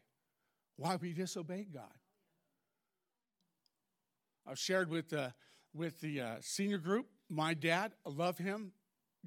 why 0.77 0.97
we 0.97 1.13
disobeyed 1.13 1.73
God. 1.73 1.85
I've 4.47 4.59
shared 4.59 4.91
with 4.91 5.09
the, 5.09 5.33
with 5.73 6.01
the 6.01 6.21
uh, 6.21 6.35
senior 6.41 6.79
group, 6.79 7.07
my 7.31 7.55
dad, 7.55 7.93
I 8.07 8.11
love 8.11 8.39
him, 8.39 8.73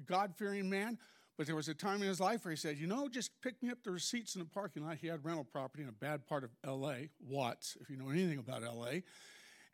God 0.06 0.34
fearing 0.36 0.70
man. 0.70 0.98
But 1.36 1.46
there 1.46 1.56
was 1.56 1.68
a 1.68 1.74
time 1.74 2.02
in 2.02 2.08
his 2.08 2.20
life 2.20 2.44
where 2.44 2.50
he 2.50 2.56
said, 2.56 2.78
You 2.78 2.88
know, 2.88 3.08
just 3.08 3.30
pick 3.42 3.62
me 3.62 3.70
up 3.70 3.78
the 3.84 3.92
receipts 3.92 4.34
in 4.34 4.40
the 4.40 4.44
parking 4.44 4.84
lot. 4.84 4.96
He 4.96 5.06
had 5.06 5.24
rental 5.24 5.44
property 5.44 5.84
in 5.84 5.88
a 5.88 5.92
bad 5.92 6.26
part 6.26 6.42
of 6.42 6.50
LA, 6.66 6.94
Watts, 7.20 7.76
if 7.80 7.88
you 7.88 7.96
know 7.96 8.10
anything 8.10 8.38
about 8.38 8.62
LA. 8.62 9.00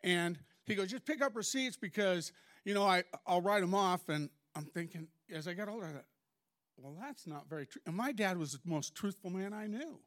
And 0.03 0.37
he 0.65 0.75
goes, 0.75 0.91
Just 0.91 1.05
pick 1.05 1.23
up 1.23 1.35
receipts 1.35 1.75
because 1.75 2.31
you 2.65 2.73
know, 2.73 2.83
I, 2.83 3.03
I'll 3.25 3.41
write 3.41 3.61
them 3.61 3.75
off. 3.75 4.09
And 4.09 4.29
I'm 4.55 4.65
thinking, 4.65 5.07
as 5.31 5.47
I 5.47 5.53
got 5.53 5.69
older, 5.69 5.85
I 5.85 5.91
thought, 5.91 6.05
well, 6.77 6.97
that's 6.99 7.25
not 7.25 7.47
very 7.47 7.65
true. 7.65 7.81
And 7.85 7.95
my 7.95 8.11
dad 8.11 8.37
was 8.37 8.53
the 8.53 8.59
most 8.65 8.95
truthful 8.95 9.29
man 9.29 9.53
I 9.53 9.67
knew. 9.67 9.99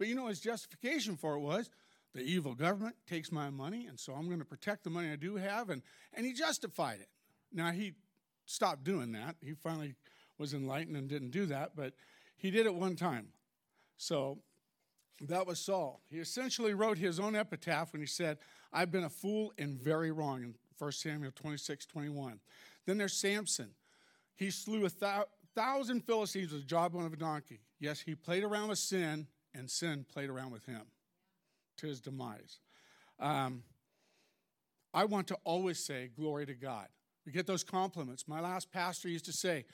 But 0.00 0.08
you 0.08 0.14
know, 0.14 0.28
his 0.28 0.40
justification 0.40 1.18
for 1.18 1.34
it 1.34 1.40
was 1.40 1.68
the 2.14 2.22
evil 2.22 2.54
government 2.54 2.96
takes 3.06 3.30
my 3.30 3.50
money, 3.50 3.86
and 3.86 4.00
so 4.00 4.14
I'm 4.14 4.28
going 4.28 4.38
to 4.38 4.46
protect 4.46 4.82
the 4.82 4.88
money 4.88 5.10
I 5.10 5.16
do 5.16 5.36
have. 5.36 5.68
And, 5.68 5.82
and 6.14 6.24
he 6.24 6.32
justified 6.32 7.00
it. 7.00 7.08
Now, 7.52 7.70
he 7.70 7.92
stopped 8.46 8.82
doing 8.82 9.12
that. 9.12 9.36
He 9.42 9.52
finally 9.52 9.94
was 10.38 10.54
enlightened 10.54 10.96
and 10.96 11.06
didn't 11.06 11.32
do 11.32 11.44
that, 11.46 11.76
but 11.76 11.92
he 12.38 12.50
did 12.50 12.64
it 12.64 12.74
one 12.74 12.96
time. 12.96 13.28
So 13.98 14.38
that 15.28 15.46
was 15.46 15.58
Saul. 15.58 16.00
He 16.08 16.18
essentially 16.18 16.72
wrote 16.72 16.96
his 16.96 17.20
own 17.20 17.36
epitaph 17.36 17.92
when 17.92 18.00
he 18.00 18.06
said, 18.06 18.38
I've 18.72 18.90
been 18.90 19.04
a 19.04 19.10
fool 19.10 19.52
and 19.58 19.78
very 19.78 20.12
wrong 20.12 20.42
in 20.42 20.54
1 20.78 20.92
Samuel 20.92 21.32
26, 21.34 21.84
21. 21.84 22.40
Then 22.86 22.96
there's 22.96 23.12
Samson. 23.12 23.68
He 24.34 24.50
slew 24.50 24.86
a 24.86 24.88
thou- 24.88 25.26
thousand 25.54 26.06
Philistines 26.06 26.52
with 26.52 26.62
the 26.62 26.66
jawbone 26.66 27.04
of 27.04 27.12
a 27.12 27.16
donkey. 27.16 27.60
Yes, 27.78 28.00
he 28.00 28.14
played 28.14 28.44
around 28.44 28.68
with 28.68 28.78
sin, 28.78 29.26
and 29.54 29.70
sin 29.70 30.06
played 30.12 30.30
around 30.30 30.50
with 30.52 30.64
him 30.66 30.82
to 31.78 31.86
his 31.86 32.00
demise. 32.00 32.60
Um, 33.18 33.62
I 34.92 35.04
want 35.04 35.28
to 35.28 35.36
always 35.44 35.84
say, 35.84 36.10
Glory 36.16 36.46
to 36.46 36.54
God. 36.54 36.88
We 37.26 37.32
get 37.32 37.46
those 37.46 37.62
compliments. 37.62 38.26
My 38.26 38.40
last 38.40 38.72
pastor 38.72 39.08
used 39.08 39.26
to 39.26 39.32
say, 39.32 39.64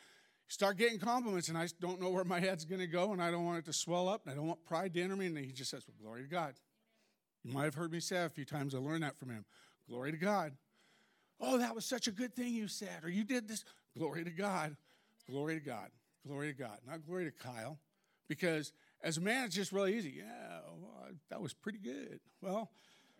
Start 0.49 0.76
getting 0.76 0.99
compliments, 0.99 1.49
and 1.49 1.59
I 1.59 1.68
don't 1.80 2.00
know 2.00 2.11
where 2.11 2.25
my 2.25 2.38
head's 2.38 2.64
going 2.64 2.80
to 2.80 2.87
go, 2.87 3.12
and 3.12 3.23
I 3.23 3.30
don't 3.30 3.45
want 3.45 3.59
it 3.59 3.64
to 3.66 3.73
swell 3.73 4.09
up, 4.09 4.23
and 4.25 4.33
I 4.33 4.37
don't 4.37 4.47
want 4.47 4.64
pride 4.64 4.95
to 4.95 5.02
enter 5.02 5.16
me. 5.16 5.26
And 5.26 5.38
he 5.38 5.52
just 5.52 5.71
says, 5.71 5.85
Well, 5.87 5.97
glory 6.00 6.23
to 6.23 6.28
God. 6.28 6.54
You 7.45 7.52
might 7.52 7.64
have 7.64 7.75
heard 7.75 7.92
me 7.92 8.00
say 8.00 8.25
a 8.25 8.28
few 8.28 8.45
times, 8.45 8.75
I 8.75 8.78
learned 8.78 9.02
that 9.04 9.16
from 9.16 9.30
him. 9.30 9.45
Glory 9.88 10.11
to 10.11 10.18
God. 10.18 10.52
Oh, 11.40 11.59
that 11.59 11.75
was 11.75 11.85
such 11.85 12.09
a 12.09 12.11
good 12.11 12.35
thing 12.35 12.54
you 12.54 12.66
said, 12.66 13.04
or 13.04 13.09
you 13.09 13.25
did 13.25 13.47
this. 13.47 13.64
Glory 13.97 14.25
to 14.25 14.30
God. 14.30 14.76
Glory 15.30 15.54
to 15.54 15.61
God. 15.61 15.90
Glory 16.26 16.52
to 16.52 16.59
God. 16.59 16.78
Not 16.87 17.06
glory 17.06 17.25
to 17.25 17.30
Kyle. 17.30 17.78
Because 18.28 18.73
as 19.02 19.18
a 19.18 19.20
man, 19.20 19.46
it's 19.46 19.54
just 19.54 19.72
really 19.72 19.96
easy. 19.96 20.14
Yeah, 20.18 20.60
well, 20.80 21.08
that 21.30 21.40
was 21.40 21.52
pretty 21.52 21.78
good. 21.78 22.20
Well, 22.40 22.70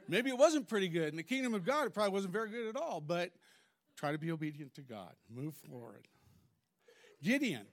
maybe 0.09 0.31
it 0.31 0.39
wasn't 0.39 0.69
pretty 0.69 0.89
good. 0.89 1.09
In 1.09 1.17
the 1.17 1.23
kingdom 1.23 1.55
of 1.55 1.65
God, 1.65 1.87
it 1.87 1.95
probably 1.95 2.13
wasn't 2.13 2.33
very 2.33 2.51
good 2.51 2.69
at 2.69 2.77
all, 2.77 3.01
but 3.01 3.33
try 3.97 4.13
to 4.13 4.19
be 4.19 4.31
obedient 4.31 4.75
to 4.75 4.83
God. 4.83 5.13
Move 5.29 5.55
forward. 5.55 6.09
Gideon, 7.23 7.67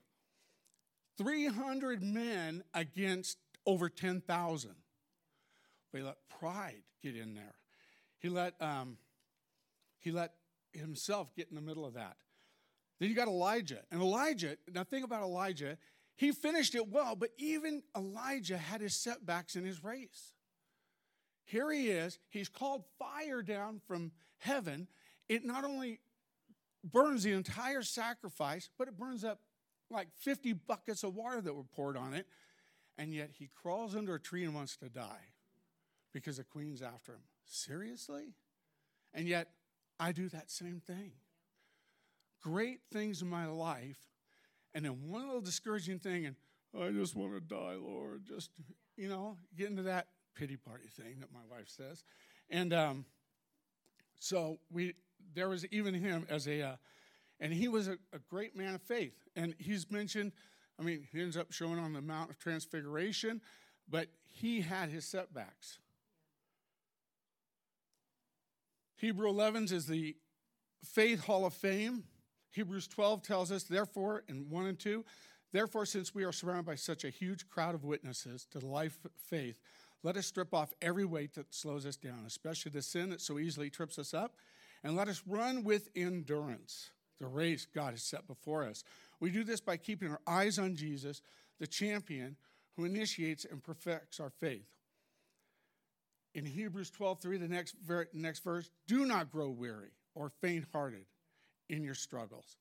300 1.17 2.01
men 2.01 2.63
against 2.73 3.37
over 3.65 3.89
10,000. 3.89 4.71
But 5.91 5.97
he 5.97 6.03
let 6.03 6.17
pride 6.39 6.83
get 7.01 7.15
in 7.15 7.35
there. 7.35 7.55
He 8.19 8.29
let, 8.29 8.59
um, 8.61 8.97
he 9.99 10.11
let 10.11 10.33
himself 10.71 11.35
get 11.35 11.49
in 11.49 11.55
the 11.55 11.61
middle 11.61 11.85
of 11.85 11.93
that. 11.93 12.15
Then 12.99 13.09
you 13.09 13.15
got 13.15 13.27
Elijah. 13.27 13.81
And 13.91 14.01
Elijah, 14.01 14.57
now 14.73 14.83
think 14.83 15.05
about 15.05 15.23
Elijah. 15.23 15.77
He 16.15 16.31
finished 16.31 16.75
it 16.75 16.89
well, 16.89 17.15
but 17.15 17.29
even 17.37 17.83
Elijah 17.95 18.57
had 18.57 18.81
his 18.81 18.95
setbacks 18.95 19.55
in 19.55 19.65
his 19.65 19.83
race. 19.83 20.33
Here 21.45 21.71
he 21.71 21.89
is. 21.89 22.19
He's 22.29 22.49
called 22.49 22.83
fire 22.99 23.41
down 23.41 23.81
from 23.87 24.11
heaven. 24.37 24.87
It 25.27 25.43
not 25.43 25.63
only 25.63 25.99
burns 26.83 27.23
the 27.23 27.33
entire 27.33 27.81
sacrifice, 27.81 28.69
but 28.77 28.87
it 28.87 28.97
burns 28.97 29.23
up 29.23 29.39
like 29.89 30.07
50 30.19 30.53
buckets 30.53 31.03
of 31.03 31.15
water 31.15 31.41
that 31.41 31.53
were 31.53 31.63
poured 31.63 31.97
on 31.97 32.13
it. 32.13 32.27
And 32.97 33.13
yet 33.13 33.31
he 33.39 33.49
crawls 33.53 33.95
under 33.95 34.15
a 34.15 34.19
tree 34.19 34.43
and 34.43 34.53
wants 34.53 34.77
to 34.77 34.89
die 34.89 35.33
because 36.13 36.37
the 36.37 36.43
queen's 36.43 36.81
after 36.81 37.13
him. 37.13 37.23
Seriously? 37.45 38.35
And 39.13 39.27
yet 39.27 39.49
I 39.99 40.11
do 40.11 40.29
that 40.29 40.51
same 40.51 40.79
thing. 40.85 41.13
Great 42.41 42.81
things 42.91 43.21
in 43.21 43.29
my 43.29 43.47
life, 43.47 43.97
and 44.73 44.85
then 44.85 45.09
one 45.09 45.25
little 45.25 45.41
discouraging 45.41 45.99
thing, 45.99 46.25
and 46.25 46.35
I 46.79 46.89
just 46.89 47.15
want 47.15 47.33
to 47.33 47.39
die, 47.39 47.75
Lord. 47.79 48.23
Just, 48.25 48.49
you 48.97 49.07
know, 49.07 49.37
get 49.55 49.69
into 49.69 49.83
that 49.83 50.07
pity 50.35 50.57
party 50.57 50.87
thing 50.87 51.19
that 51.19 51.31
my 51.31 51.41
wife 51.49 51.67
says. 51.67 52.03
And 52.49 52.73
um, 52.73 53.05
so 54.19 54.59
we, 54.71 54.95
there 55.35 55.49
was 55.49 55.65
even 55.67 55.93
him 55.93 56.25
as 56.29 56.47
a, 56.47 56.61
uh, 56.61 56.75
and 57.39 57.53
he 57.53 57.67
was 57.67 57.87
a, 57.87 57.97
a 58.13 58.19
great 58.29 58.55
man 58.55 58.75
of 58.75 58.81
faith. 58.81 59.15
And 59.35 59.53
he's 59.59 59.89
mentioned, 59.91 60.31
I 60.79 60.83
mean, 60.83 61.07
he 61.11 61.21
ends 61.21 61.37
up 61.37 61.51
showing 61.51 61.79
on 61.79 61.93
the 61.93 62.01
Mount 62.01 62.31
of 62.31 62.39
Transfiguration, 62.39 63.41
but 63.89 64.07
he 64.27 64.61
had 64.61 64.89
his 64.89 65.05
setbacks. 65.05 65.79
Hebrew 68.95 69.27
11 69.29 69.65
is 69.65 69.85
the 69.85 70.15
Faith 70.83 71.25
Hall 71.25 71.45
of 71.45 71.53
Fame. 71.53 72.05
Hebrews 72.53 72.87
12 72.87 73.23
tells 73.23 73.51
us, 73.51 73.63
therefore, 73.63 74.23
in 74.27 74.49
1 74.49 74.65
and 74.67 74.79
2, 74.79 75.03
therefore, 75.51 75.85
since 75.85 76.13
we 76.13 76.23
are 76.23 76.31
surrounded 76.31 76.67
by 76.67 76.75
such 76.75 77.03
a 77.03 77.09
huge 77.09 77.49
crowd 77.49 77.73
of 77.73 77.83
witnesses 77.83 78.45
to 78.51 78.59
the 78.59 78.67
life 78.67 78.97
of 79.03 79.11
faith, 79.27 79.59
let 80.03 80.17
us 80.17 80.27
strip 80.27 80.53
off 80.53 80.73
every 80.81 81.05
weight 81.05 81.33
that 81.33 81.53
slows 81.53 81.85
us 81.85 81.95
down, 81.95 82.25
especially 82.27 82.71
the 82.71 82.81
sin 82.81 83.09
that 83.09 83.21
so 83.21 83.39
easily 83.39 83.69
trips 83.69 83.97
us 83.97 84.13
up, 84.13 84.35
and 84.83 84.95
let 84.95 85.07
us 85.07 85.23
run 85.25 85.63
with 85.63 85.89
endurance 85.95 86.91
the 87.19 87.25
race 87.25 87.65
God 87.73 87.91
has 87.91 88.03
set 88.03 88.27
before 88.27 88.63
us. 88.67 88.83
We 89.19 89.31
do 89.31 89.43
this 89.43 89.61
by 89.61 89.77
keeping 89.77 90.11
our 90.11 90.21
eyes 90.27 90.59
on 90.59 90.75
Jesus, 90.75 91.21
the 91.59 91.67
champion 91.67 92.35
who 92.75 92.85
initiates 92.85 93.45
and 93.45 93.63
perfects 93.63 94.19
our 94.19 94.29
faith. 94.29 94.67
In 96.35 96.45
Hebrews 96.45 96.91
12, 96.91 97.19
3, 97.19 97.37
the 97.37 97.47
next, 97.47 97.75
next 98.13 98.43
verse, 98.43 98.69
do 98.87 99.05
not 99.05 99.31
grow 99.31 99.49
weary 99.49 99.91
or 100.13 100.29
faint 100.41 100.65
hearted 100.71 101.05
in 101.69 101.83
your 101.83 101.95
struggles. 101.95 102.57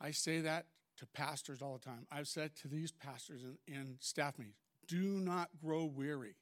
I 0.00 0.10
say 0.10 0.40
that 0.40 0.66
to 0.98 1.06
pastors 1.06 1.62
all 1.62 1.74
the 1.74 1.84
time. 1.84 2.06
I've 2.10 2.28
said 2.28 2.56
to 2.62 2.68
these 2.68 2.92
pastors 2.92 3.42
in 3.66 3.96
staff 4.00 4.38
meetings, 4.38 4.56
do 4.88 5.02
not 5.02 5.48
grow 5.62 5.84
weary. 5.84 6.34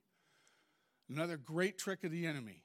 Another 1.09 1.37
great 1.37 1.78
trick 1.78 2.04
of 2.04 2.11
the 2.11 2.26
enemy. 2.26 2.62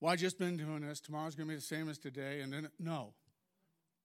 Well, 0.00 0.12
I 0.12 0.16
just 0.16 0.38
been 0.38 0.56
doing 0.56 0.82
this. 0.82 1.00
Tomorrow's 1.00 1.34
going 1.34 1.48
to 1.48 1.52
be 1.52 1.56
the 1.56 1.62
same 1.62 1.88
as 1.88 1.98
today. 1.98 2.40
And 2.40 2.52
then, 2.52 2.68
no, 2.78 3.14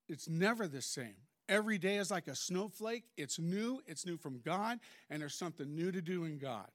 it's 0.07 0.27
never 0.27 0.67
the 0.67 0.81
same. 0.81 1.15
Every 1.49 1.77
day 1.77 1.97
is 1.97 2.09
like 2.09 2.27
a 2.27 2.35
snowflake. 2.35 3.03
It's 3.17 3.37
new. 3.37 3.81
It's 3.85 4.05
new 4.05 4.17
from 4.17 4.39
God, 4.43 4.79
and 5.09 5.21
there's 5.21 5.35
something 5.35 5.75
new 5.75 5.91
to 5.91 6.01
do 6.01 6.23
in 6.23 6.37
God. 6.37 6.67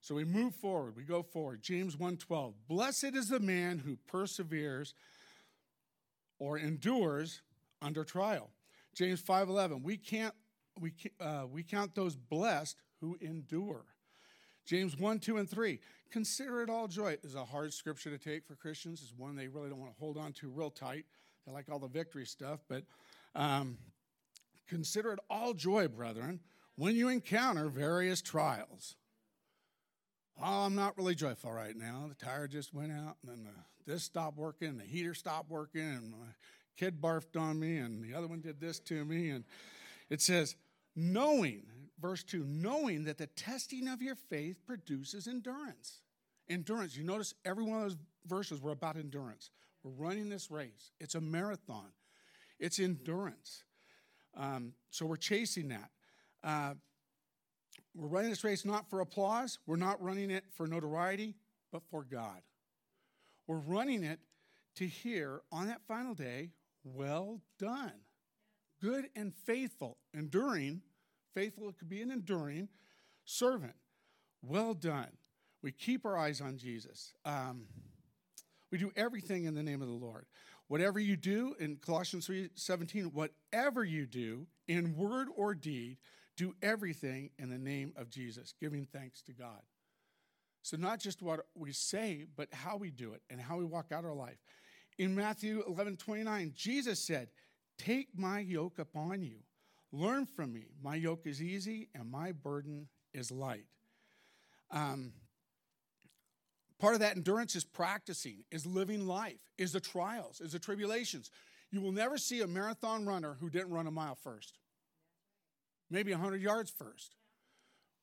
So 0.00 0.14
we 0.14 0.24
move 0.24 0.54
forward. 0.54 0.96
We 0.96 1.04
go 1.04 1.22
forward. 1.22 1.62
James 1.62 1.96
1:12. 1.96 2.54
Blessed 2.68 3.14
is 3.14 3.28
the 3.28 3.40
man 3.40 3.78
who 3.78 3.96
perseveres 3.96 4.92
or 6.38 6.58
endures 6.58 7.42
under 7.82 8.04
trial. 8.04 8.50
James 8.94 9.22
5:11. 9.22 9.82
We 9.82 9.96
can't 9.96 10.34
we 10.80 10.92
uh, 11.20 11.44
we 11.50 11.62
count 11.62 11.94
those 11.94 12.16
blessed 12.16 12.76
who 13.00 13.16
endure. 13.20 13.84
James 14.64 14.96
1, 14.98 15.20
2, 15.20 15.36
and 15.36 15.48
3. 15.48 15.78
Consider 16.10 16.62
it 16.62 16.70
all 16.70 16.88
joy. 16.88 17.16
Is 17.22 17.34
a 17.34 17.44
hard 17.44 17.72
scripture 17.72 18.10
to 18.10 18.18
take 18.18 18.44
for 18.44 18.56
Christians. 18.56 19.00
It's 19.02 19.12
one 19.16 19.36
they 19.36 19.48
really 19.48 19.68
don't 19.68 19.78
want 19.78 19.92
to 19.92 19.98
hold 19.98 20.16
on 20.16 20.32
to 20.34 20.48
real 20.48 20.70
tight. 20.70 21.04
They 21.46 21.52
like 21.52 21.66
all 21.70 21.78
the 21.78 21.88
victory 21.88 22.26
stuff, 22.26 22.60
but 22.68 22.82
um, 23.36 23.78
consider 24.66 25.12
it 25.12 25.20
all 25.30 25.54
joy, 25.54 25.86
brethren, 25.86 26.40
when 26.74 26.96
you 26.96 27.08
encounter 27.08 27.68
various 27.68 28.20
trials. 28.20 28.96
Oh, 30.40 30.64
I'm 30.64 30.74
not 30.74 30.98
really 30.98 31.14
joyful 31.14 31.52
right 31.52 31.76
now. 31.76 32.06
The 32.08 32.14
tire 32.14 32.48
just 32.48 32.74
went 32.74 32.92
out, 32.92 33.16
and 33.22 33.30
then 33.30 33.44
the, 33.44 33.75
this 33.86 34.02
stopped 34.02 34.36
working, 34.36 34.76
the 34.78 34.84
heater 34.84 35.14
stopped 35.14 35.50
working, 35.50 35.80
and 35.80 36.10
my 36.10 36.26
kid 36.76 37.00
barfed 37.00 37.38
on 37.38 37.58
me, 37.58 37.78
and 37.78 38.02
the 38.02 38.14
other 38.14 38.26
one 38.26 38.40
did 38.40 38.60
this 38.60 38.78
to 38.80 39.04
me. 39.04 39.30
And 39.30 39.44
it 40.10 40.20
says, 40.20 40.56
knowing, 40.94 41.62
verse 42.00 42.22
2, 42.24 42.44
knowing 42.44 43.04
that 43.04 43.18
the 43.18 43.26
testing 43.28 43.88
of 43.88 44.02
your 44.02 44.16
faith 44.16 44.58
produces 44.66 45.26
endurance. 45.26 46.00
Endurance. 46.48 46.96
You 46.96 47.04
notice 47.04 47.34
every 47.44 47.64
one 47.64 47.78
of 47.78 47.82
those 47.84 47.98
verses 48.26 48.60
were 48.60 48.72
about 48.72 48.96
endurance. 48.96 49.50
We're 49.82 49.92
running 49.92 50.28
this 50.28 50.50
race, 50.50 50.90
it's 51.00 51.14
a 51.14 51.20
marathon, 51.20 51.92
it's 52.58 52.80
endurance. 52.80 53.62
Um, 54.36 54.72
so 54.90 55.06
we're 55.06 55.16
chasing 55.16 55.68
that. 55.68 55.90
Uh, 56.44 56.74
we're 57.94 58.08
running 58.08 58.30
this 58.30 58.44
race 58.44 58.64
not 58.64 58.90
for 58.90 59.00
applause, 59.00 59.58
we're 59.66 59.76
not 59.76 60.02
running 60.02 60.30
it 60.30 60.44
for 60.54 60.66
notoriety, 60.66 61.34
but 61.72 61.82
for 61.90 62.04
God. 62.04 62.42
We're 63.46 63.58
running 63.58 64.04
it 64.04 64.20
to 64.76 64.86
hear 64.86 65.42
on 65.50 65.66
that 65.68 65.82
final 65.86 66.14
day, 66.14 66.50
well 66.84 67.40
done. 67.58 67.92
Good 68.80 69.06
and 69.16 69.34
faithful, 69.34 69.98
enduring, 70.12 70.82
faithful, 71.34 71.68
it 71.68 71.78
could 71.78 71.88
be 71.88 72.02
an 72.02 72.10
enduring 72.10 72.68
servant. 73.24 73.74
Well 74.42 74.74
done. 74.74 75.08
We 75.62 75.72
keep 75.72 76.04
our 76.04 76.16
eyes 76.16 76.40
on 76.40 76.58
Jesus. 76.58 77.14
Um, 77.24 77.66
we 78.70 78.78
do 78.78 78.92
everything 78.96 79.44
in 79.44 79.54
the 79.54 79.62
name 79.62 79.80
of 79.80 79.88
the 79.88 79.94
Lord. 79.94 80.26
Whatever 80.68 80.98
you 80.98 81.16
do 81.16 81.54
in 81.58 81.76
Colossians 81.76 82.26
3 82.26 82.50
17, 82.54 83.04
whatever 83.12 83.84
you 83.84 84.06
do 84.06 84.46
in 84.68 84.96
word 84.96 85.28
or 85.34 85.54
deed, 85.54 85.98
do 86.36 86.54
everything 86.60 87.30
in 87.38 87.48
the 87.48 87.58
name 87.58 87.92
of 87.96 88.10
Jesus, 88.10 88.52
giving 88.60 88.84
thanks 88.84 89.22
to 89.22 89.32
God. 89.32 89.62
So, 90.66 90.76
not 90.76 90.98
just 90.98 91.22
what 91.22 91.46
we 91.54 91.70
say, 91.70 92.24
but 92.34 92.48
how 92.52 92.76
we 92.76 92.90
do 92.90 93.12
it 93.12 93.22
and 93.30 93.40
how 93.40 93.56
we 93.56 93.64
walk 93.64 93.92
out 93.92 94.04
our 94.04 94.12
life. 94.12 94.38
In 94.98 95.14
Matthew 95.14 95.62
11 95.64 95.96
29, 95.96 96.54
Jesus 96.56 96.98
said, 96.98 97.28
Take 97.78 98.08
my 98.16 98.40
yoke 98.40 98.80
upon 98.80 99.22
you. 99.22 99.36
Learn 99.92 100.26
from 100.26 100.52
me. 100.52 100.66
My 100.82 100.96
yoke 100.96 101.24
is 101.24 101.40
easy 101.40 101.88
and 101.94 102.10
my 102.10 102.32
burden 102.32 102.88
is 103.14 103.30
light. 103.30 103.66
Um, 104.72 105.12
Part 106.80 106.94
of 106.94 107.00
that 107.00 107.16
endurance 107.16 107.54
is 107.54 107.64
practicing, 107.64 108.42
is 108.50 108.66
living 108.66 109.06
life, 109.06 109.38
is 109.56 109.70
the 109.70 109.80
trials, 109.80 110.40
is 110.40 110.50
the 110.50 110.58
tribulations. 110.58 111.30
You 111.70 111.80
will 111.80 111.92
never 111.92 112.18
see 112.18 112.40
a 112.40 112.46
marathon 112.46 113.06
runner 113.06 113.36
who 113.40 113.50
didn't 113.50 113.70
run 113.70 113.86
a 113.86 113.92
mile 113.92 114.16
first, 114.16 114.58
maybe 115.88 116.10
100 116.10 116.42
yards 116.42 116.72
first, 116.76 117.14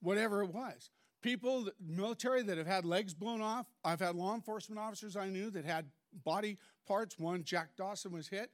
whatever 0.01 0.43
it 0.43 0.53
was. 0.53 0.89
People, 1.24 1.70
military 1.80 2.44
that 2.44 2.58
have 2.58 2.68
had 2.68 2.84
legs 2.84 3.13
blown 3.13 3.42
off. 3.42 3.65
I've 3.84 4.01
had 4.01 4.15
law 4.15 4.36
enforcement 4.36 4.77
officers 4.77 5.15
I 5.15 5.30
knew 5.30 5.50
that 5.51 5.63
had 5.63 5.86
body 6.25 6.58
parts. 6.86 7.18
One, 7.18 7.46
Jack 7.46 7.77
Dawson, 7.77 8.12
was 8.12 8.27
hit, 8.27 8.51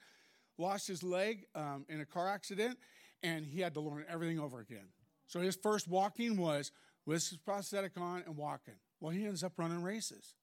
lost 0.59 0.87
his 0.87 1.01
leg 1.01 1.47
um, 1.55 1.85
in 1.89 1.99
a 1.99 2.05
car 2.05 2.29
accident, 2.29 2.77
and 3.23 3.43
he 3.43 3.59
had 3.59 3.73
to 3.73 3.81
learn 3.81 4.05
everything 4.07 4.39
over 4.39 4.59
again. 4.59 4.87
So 5.27 5.39
his 5.39 5.57
first 5.61 5.87
walking 5.87 6.37
was 6.37 6.71
with 7.07 7.27
his 7.27 7.39
prosthetic 7.39 7.93
on 7.97 8.23
and 8.27 8.37
walking. 8.37 8.75
Well, 9.01 9.11
he 9.11 9.25
ends 9.25 9.43
up 9.43 9.53
running 9.57 9.81
races 9.81 10.35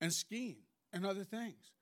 and 0.00 0.12
skiing 0.12 0.58
and 0.92 1.04
other 1.04 1.24
things. 1.24 1.72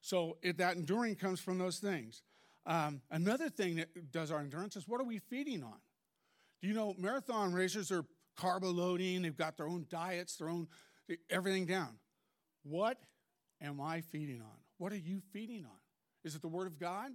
So 0.00 0.38
it, 0.42 0.56
that 0.56 0.76
enduring 0.76 1.16
comes 1.16 1.38
from 1.38 1.58
those 1.58 1.78
things. 1.78 2.22
Um, 2.64 3.02
another 3.10 3.50
thing 3.50 3.76
that 3.76 4.10
does 4.10 4.30
our 4.30 4.40
endurance 4.40 4.74
is 4.74 4.88
what 4.88 5.00
are 5.02 5.04
we 5.04 5.18
feeding 5.18 5.62
on? 5.62 5.78
Do 6.62 6.68
you 6.68 6.74
know 6.74 6.94
marathon 6.98 7.52
racers 7.52 7.92
are 7.92 8.04
carbo 8.36 8.70
loading? 8.70 9.22
They've 9.22 9.36
got 9.36 9.56
their 9.56 9.68
own 9.68 9.86
diets, 9.88 10.36
their 10.36 10.48
own 10.48 10.68
everything 11.30 11.66
down. 11.66 11.98
What 12.62 12.98
am 13.62 13.80
I 13.80 14.00
feeding 14.00 14.40
on? 14.40 14.58
What 14.78 14.92
are 14.92 14.98
you 14.98 15.20
feeding 15.32 15.64
on? 15.64 15.78
Is 16.24 16.34
it 16.34 16.42
the 16.42 16.48
Word 16.48 16.66
of 16.66 16.78
God 16.78 17.12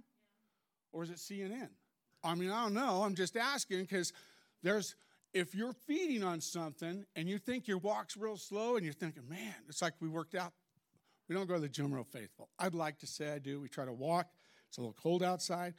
or 0.92 1.02
is 1.02 1.10
it 1.10 1.16
CNN? 1.16 1.68
I 2.24 2.34
mean, 2.34 2.50
I 2.50 2.62
don't 2.62 2.74
know. 2.74 3.02
I'm 3.02 3.14
just 3.14 3.36
asking 3.36 3.82
because 3.82 4.12
there's, 4.62 4.94
if 5.34 5.54
you're 5.54 5.74
feeding 5.86 6.22
on 6.22 6.40
something 6.40 7.04
and 7.16 7.28
you 7.28 7.38
think 7.38 7.68
your 7.68 7.78
walk's 7.78 8.16
real 8.16 8.36
slow 8.36 8.76
and 8.76 8.84
you're 8.84 8.94
thinking, 8.94 9.28
man, 9.28 9.54
it's 9.68 9.82
like 9.82 9.94
we 10.00 10.08
worked 10.08 10.34
out. 10.34 10.52
We 11.28 11.34
don't 11.34 11.46
go 11.46 11.54
to 11.54 11.60
the 11.60 11.68
gym 11.68 11.92
real 11.92 12.04
faithful. 12.04 12.48
I'd 12.58 12.74
like 12.74 12.98
to 12.98 13.06
say 13.06 13.32
I 13.32 13.38
do. 13.38 13.60
We 13.60 13.68
try 13.68 13.84
to 13.84 13.92
walk. 13.92 14.28
It's 14.68 14.78
a 14.78 14.80
little 14.80 14.96
cold 15.00 15.22
outside. 15.22 15.74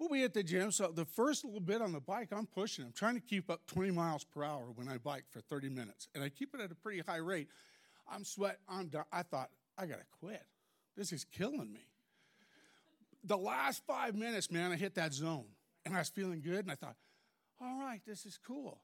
But 0.00 0.10
be 0.10 0.22
at 0.22 0.32
the 0.32 0.42
gym, 0.42 0.72
so 0.72 0.90
the 0.90 1.04
first 1.04 1.44
little 1.44 1.60
bit 1.60 1.82
on 1.82 1.92
the 1.92 2.00
bike, 2.00 2.28
I'm 2.32 2.46
pushing. 2.46 2.86
I'm 2.86 2.92
trying 2.92 3.16
to 3.16 3.20
keep 3.20 3.50
up 3.50 3.66
20 3.66 3.90
miles 3.90 4.24
per 4.24 4.42
hour 4.42 4.72
when 4.74 4.88
I 4.88 4.96
bike 4.96 5.24
for 5.28 5.40
30 5.42 5.68
minutes. 5.68 6.08
And 6.14 6.24
I 6.24 6.30
keep 6.30 6.54
it 6.54 6.60
at 6.60 6.72
a 6.72 6.74
pretty 6.74 7.00
high 7.06 7.18
rate. 7.18 7.48
I'm 8.10 8.24
sweat. 8.24 8.58
I'm 8.66 8.88
done. 8.88 9.04
I 9.12 9.22
thought, 9.22 9.50
I 9.76 9.84
got 9.84 9.98
to 9.98 10.06
quit. 10.18 10.42
This 10.96 11.12
is 11.12 11.24
killing 11.24 11.70
me. 11.70 11.86
The 13.24 13.36
last 13.36 13.82
five 13.86 14.14
minutes, 14.14 14.50
man, 14.50 14.72
I 14.72 14.76
hit 14.76 14.94
that 14.94 15.12
zone. 15.12 15.44
And 15.84 15.94
I 15.94 15.98
was 15.98 16.08
feeling 16.08 16.40
good. 16.40 16.60
And 16.60 16.72
I 16.72 16.76
thought, 16.76 16.96
all 17.60 17.78
right, 17.78 18.00
this 18.06 18.24
is 18.24 18.38
cool. 18.46 18.80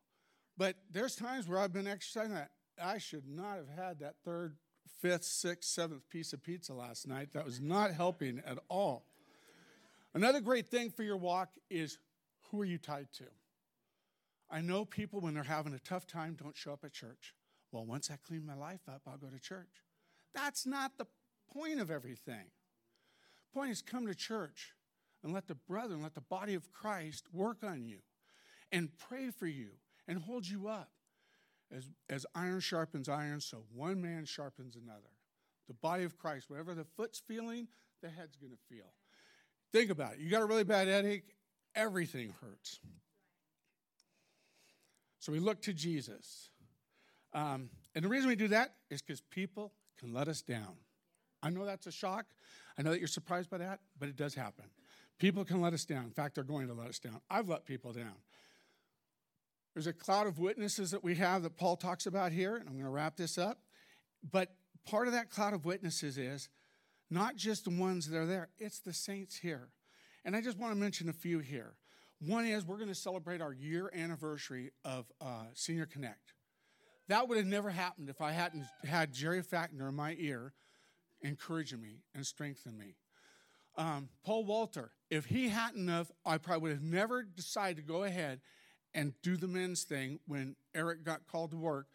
But 0.58 0.76
there's 0.90 1.16
times 1.16 1.48
where 1.48 1.58
I've 1.58 1.72
been 1.72 1.86
exercising 1.86 2.34
that 2.34 2.50
I 2.82 2.98
should 2.98 3.26
not 3.26 3.56
have 3.56 3.68
had 3.74 4.00
that 4.00 4.16
third, 4.22 4.56
fifth, 5.00 5.24
sixth, 5.24 5.70
seventh 5.70 6.08
piece 6.10 6.34
of 6.34 6.42
pizza 6.42 6.74
last 6.74 7.08
night. 7.08 7.32
That 7.32 7.46
was 7.46 7.58
not 7.58 7.92
helping 7.92 8.42
at 8.46 8.58
all. 8.68 9.06
Another 10.16 10.40
great 10.40 10.68
thing 10.68 10.88
for 10.88 11.02
your 11.02 11.18
walk 11.18 11.50
is 11.68 11.98
who 12.50 12.62
are 12.62 12.64
you 12.64 12.78
tied 12.78 13.12
to? 13.18 13.26
I 14.50 14.62
know 14.62 14.86
people 14.86 15.20
when 15.20 15.34
they're 15.34 15.42
having 15.42 15.74
a 15.74 15.78
tough 15.78 16.06
time 16.06 16.38
don't 16.42 16.56
show 16.56 16.72
up 16.72 16.86
at 16.86 16.94
church. 16.94 17.34
Well, 17.70 17.84
once 17.84 18.10
I 18.10 18.16
clean 18.26 18.46
my 18.46 18.54
life 18.54 18.80
up, 18.88 19.02
I'll 19.06 19.18
go 19.18 19.26
to 19.26 19.38
church. 19.38 19.84
That's 20.34 20.64
not 20.64 20.96
the 20.96 21.04
point 21.52 21.80
of 21.80 21.90
everything. 21.90 22.46
Point 23.52 23.72
is 23.72 23.82
come 23.82 24.06
to 24.06 24.14
church 24.14 24.72
and 25.22 25.34
let 25.34 25.48
the 25.48 25.54
brethren, 25.54 26.00
let 26.02 26.14
the 26.14 26.22
body 26.22 26.54
of 26.54 26.72
Christ 26.72 27.26
work 27.30 27.58
on 27.62 27.84
you 27.84 27.98
and 28.72 28.88
pray 28.96 29.28
for 29.28 29.46
you 29.46 29.72
and 30.08 30.20
hold 30.20 30.48
you 30.48 30.66
up. 30.66 30.92
As, 31.70 31.90
as 32.08 32.24
iron 32.34 32.60
sharpens 32.60 33.10
iron, 33.10 33.42
so 33.42 33.64
one 33.70 34.00
man 34.00 34.24
sharpens 34.24 34.76
another. 34.76 35.12
The 35.68 35.74
body 35.74 36.04
of 36.04 36.16
Christ, 36.16 36.48
whatever 36.48 36.72
the 36.72 36.86
foot's 36.96 37.18
feeling, 37.18 37.68
the 38.00 38.08
head's 38.08 38.36
going 38.36 38.52
to 38.52 38.74
feel. 38.74 38.94
Think 39.76 39.90
about 39.90 40.14
it. 40.14 40.20
You 40.20 40.30
got 40.30 40.40
a 40.40 40.46
really 40.46 40.64
bad 40.64 40.88
headache, 40.88 41.34
everything 41.74 42.32
hurts. 42.40 42.80
So 45.18 45.32
we 45.32 45.38
look 45.38 45.60
to 45.64 45.74
Jesus. 45.74 46.48
Um, 47.34 47.68
and 47.94 48.02
the 48.02 48.08
reason 48.08 48.26
we 48.26 48.36
do 48.36 48.48
that 48.48 48.72
is 48.88 49.02
because 49.02 49.20
people 49.20 49.74
can 49.98 50.14
let 50.14 50.28
us 50.28 50.40
down. 50.40 50.76
I 51.42 51.50
know 51.50 51.66
that's 51.66 51.86
a 51.86 51.92
shock. 51.92 52.24
I 52.78 52.82
know 52.84 52.92
that 52.92 53.00
you're 53.00 53.06
surprised 53.06 53.50
by 53.50 53.58
that, 53.58 53.80
but 53.98 54.08
it 54.08 54.16
does 54.16 54.34
happen. 54.34 54.64
People 55.18 55.44
can 55.44 55.60
let 55.60 55.74
us 55.74 55.84
down. 55.84 56.04
In 56.04 56.10
fact, 56.10 56.36
they're 56.36 56.44
going 56.44 56.68
to 56.68 56.72
let 56.72 56.88
us 56.88 56.98
down. 56.98 57.20
I've 57.28 57.50
let 57.50 57.66
people 57.66 57.92
down. 57.92 58.16
There's 59.74 59.86
a 59.86 59.92
cloud 59.92 60.26
of 60.26 60.38
witnesses 60.38 60.90
that 60.92 61.04
we 61.04 61.16
have 61.16 61.42
that 61.42 61.58
Paul 61.58 61.76
talks 61.76 62.06
about 62.06 62.32
here, 62.32 62.56
and 62.56 62.66
I'm 62.66 62.76
going 62.76 62.86
to 62.86 62.90
wrap 62.90 63.18
this 63.18 63.36
up. 63.36 63.58
But 64.32 64.54
part 64.88 65.06
of 65.06 65.12
that 65.12 65.28
cloud 65.28 65.52
of 65.52 65.66
witnesses 65.66 66.16
is 66.16 66.48
not 67.10 67.36
just 67.36 67.64
the 67.64 67.70
ones 67.70 68.08
that 68.08 68.16
are 68.16 68.26
there, 68.26 68.48
it's 68.58 68.80
the 68.80 68.92
saints 68.92 69.36
here. 69.36 69.68
And 70.24 70.34
I 70.34 70.40
just 70.40 70.58
want 70.58 70.72
to 70.72 70.78
mention 70.78 71.08
a 71.08 71.12
few 71.12 71.38
here. 71.38 71.76
One 72.20 72.46
is 72.46 72.64
we're 72.64 72.76
going 72.76 72.88
to 72.88 72.94
celebrate 72.94 73.40
our 73.40 73.52
year 73.52 73.90
anniversary 73.94 74.72
of 74.84 75.06
uh, 75.20 75.44
Senior 75.54 75.86
Connect. 75.86 76.32
That 77.08 77.28
would 77.28 77.38
have 77.38 77.46
never 77.46 77.70
happened 77.70 78.08
if 78.08 78.20
I 78.20 78.32
hadn't 78.32 78.64
had 78.84 79.12
Jerry 79.12 79.42
Fackner 79.42 79.88
in 79.88 79.94
my 79.94 80.16
ear 80.18 80.54
encouraging 81.22 81.80
me 81.80 82.00
and 82.14 82.26
strengthening 82.26 82.78
me. 82.78 82.96
Um, 83.76 84.08
Paul 84.24 84.44
Walter, 84.44 84.92
if 85.10 85.26
he 85.26 85.48
hadn't 85.48 85.88
have, 85.88 86.10
I 86.24 86.38
probably 86.38 86.70
would 86.70 86.72
have 86.72 86.82
never 86.82 87.22
decided 87.22 87.76
to 87.76 87.82
go 87.82 88.04
ahead 88.04 88.40
and 88.94 89.12
do 89.22 89.36
the 89.36 89.46
men's 89.46 89.84
thing 89.84 90.18
when 90.26 90.56
Eric 90.74 91.04
got 91.04 91.26
called 91.26 91.50
to 91.50 91.58
work. 91.58 91.86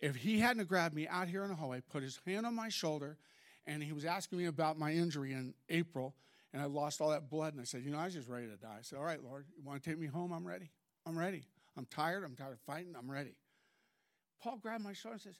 If 0.00 0.16
he 0.16 0.40
hadn't 0.40 0.68
grabbed 0.68 0.94
me 0.94 1.06
out 1.06 1.28
here 1.28 1.42
in 1.42 1.50
the 1.50 1.54
hallway, 1.54 1.82
put 1.88 2.02
his 2.02 2.18
hand 2.26 2.46
on 2.46 2.54
my 2.54 2.70
shoulder, 2.70 3.18
and 3.66 3.82
he 3.82 3.92
was 3.92 4.04
asking 4.04 4.38
me 4.38 4.46
about 4.46 4.78
my 4.78 4.92
injury 4.92 5.32
in 5.32 5.54
April, 5.68 6.14
and 6.52 6.62
I 6.62 6.66
lost 6.66 7.00
all 7.00 7.10
that 7.10 7.28
blood. 7.28 7.52
And 7.52 7.60
I 7.60 7.64
said, 7.64 7.82
You 7.82 7.90
know, 7.90 7.98
I 7.98 8.04
was 8.04 8.14
just 8.14 8.28
ready 8.28 8.46
to 8.46 8.56
die. 8.56 8.76
I 8.78 8.82
said, 8.82 8.98
All 8.98 9.04
right, 9.04 9.22
Lord, 9.22 9.46
you 9.56 9.64
want 9.64 9.82
to 9.82 9.90
take 9.90 9.98
me 9.98 10.06
home? 10.06 10.32
I'm 10.32 10.46
ready. 10.46 10.70
I'm 11.04 11.18
ready. 11.18 11.44
I'm 11.76 11.86
tired. 11.86 12.24
I'm 12.24 12.34
tired 12.36 12.52
of 12.52 12.60
fighting. 12.60 12.94
I'm 12.96 13.10
ready. 13.10 13.36
Paul 14.42 14.58
grabbed 14.58 14.84
my 14.84 14.92
shoulder 14.92 15.14
and 15.14 15.22
says, 15.22 15.38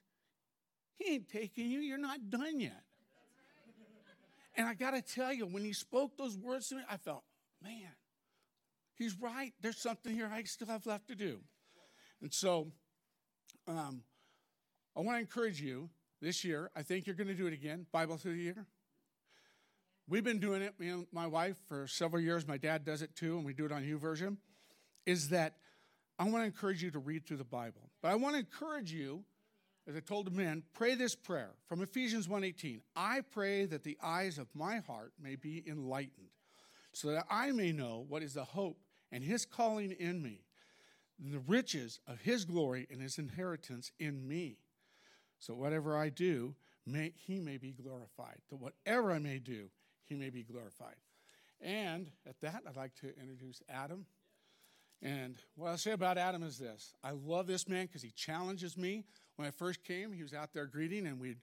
He 0.96 1.14
ain't 1.14 1.28
taking 1.28 1.70
you. 1.70 1.80
You're 1.80 1.98
not 1.98 2.30
done 2.30 2.60
yet. 2.60 2.82
And 4.56 4.66
I 4.66 4.74
got 4.74 4.92
to 4.92 5.02
tell 5.02 5.32
you, 5.32 5.46
when 5.46 5.64
he 5.64 5.74
spoke 5.74 6.16
those 6.16 6.36
words 6.36 6.68
to 6.68 6.76
me, 6.76 6.82
I 6.90 6.96
felt, 6.96 7.24
man, 7.62 7.92
he's 8.94 9.14
right. 9.20 9.52
There's 9.60 9.76
something 9.76 10.12
here 10.12 10.30
I 10.32 10.42
still 10.44 10.68
have 10.68 10.86
left 10.86 11.08
to 11.08 11.14
do. 11.14 11.40
And 12.22 12.32
so 12.32 12.68
um, 13.68 14.02
I 14.96 15.00
want 15.00 15.16
to 15.16 15.20
encourage 15.20 15.60
you 15.60 15.90
this 16.20 16.44
year. 16.44 16.70
I 16.74 16.82
think 16.82 17.06
you're 17.06 17.16
going 17.16 17.28
to 17.28 17.34
do 17.34 17.46
it 17.46 17.52
again, 17.52 17.86
Bible 17.92 18.16
through 18.16 18.36
the 18.36 18.42
year. 18.42 18.66
We've 20.08 20.24
been 20.24 20.38
doing 20.38 20.62
it, 20.62 20.78
me 20.78 20.88
and 20.88 21.06
my 21.12 21.26
wife, 21.26 21.56
for 21.66 21.86
several 21.88 22.22
years. 22.22 22.46
My 22.46 22.58
dad 22.58 22.84
does 22.84 23.02
it 23.02 23.16
too, 23.16 23.36
and 23.36 23.44
we 23.44 23.52
do 23.52 23.64
it 23.64 23.72
on 23.72 23.82
YouVersion. 23.82 24.36
Is 25.04 25.30
that 25.30 25.56
I 26.18 26.24
want 26.24 26.36
to 26.36 26.44
encourage 26.44 26.82
you 26.82 26.90
to 26.92 26.98
read 26.98 27.26
through 27.26 27.36
the 27.38 27.44
Bible. 27.44 27.90
But 28.02 28.12
I 28.12 28.14
want 28.14 28.34
to 28.34 28.40
encourage 28.40 28.92
you, 28.92 29.24
as 29.86 29.96
I 29.96 30.00
told 30.00 30.26
the 30.26 30.30
men, 30.30 30.62
pray 30.74 30.94
this 30.94 31.14
prayer 31.14 31.50
from 31.68 31.82
Ephesians 31.82 32.28
1:18. 32.28 32.80
I 32.94 33.20
pray 33.20 33.66
that 33.66 33.84
the 33.84 33.98
eyes 34.02 34.38
of 34.38 34.48
my 34.54 34.78
heart 34.78 35.12
may 35.20 35.36
be 35.36 35.62
enlightened, 35.66 36.30
so 36.92 37.08
that 37.10 37.26
I 37.28 37.50
may 37.52 37.72
know 37.72 38.04
what 38.08 38.22
is 38.22 38.34
the 38.34 38.44
hope 38.44 38.78
and 39.12 39.22
his 39.22 39.44
calling 39.44 39.92
in 39.92 40.22
me, 40.22 40.44
the 41.18 41.40
riches 41.40 42.00
of 42.06 42.20
his 42.20 42.44
glory 42.44 42.86
and 42.90 43.00
his 43.00 43.18
inheritance 43.18 43.92
in 43.98 44.26
me. 44.26 44.58
So 45.38 45.54
whatever 45.54 45.96
I 45.96 46.08
do, 46.08 46.54
may, 46.86 47.12
he 47.14 47.38
may 47.38 47.56
be 47.56 47.72
glorified. 47.72 48.38
That 48.50 48.56
whatever 48.56 49.12
I 49.12 49.18
may 49.18 49.38
do, 49.38 49.68
he 50.04 50.14
may 50.14 50.30
be 50.30 50.42
glorified. 50.42 50.96
And 51.60 52.10
at 52.28 52.40
that, 52.40 52.62
I'd 52.68 52.76
like 52.76 52.94
to 52.96 53.08
introduce 53.20 53.62
Adam. 53.68 54.06
And 55.02 55.36
what 55.56 55.68
I'll 55.68 55.78
say 55.78 55.92
about 55.92 56.18
Adam 56.18 56.42
is 56.42 56.58
this 56.58 56.94
I 57.02 57.10
love 57.10 57.46
this 57.46 57.68
man 57.68 57.86
because 57.86 58.02
he 58.02 58.10
challenges 58.10 58.76
me. 58.76 59.04
When 59.36 59.46
I 59.46 59.50
first 59.50 59.84
came, 59.84 60.12
he 60.12 60.22
was 60.22 60.32
out 60.32 60.52
there 60.52 60.66
greeting, 60.66 61.06
and 61.06 61.20
we'd 61.20 61.40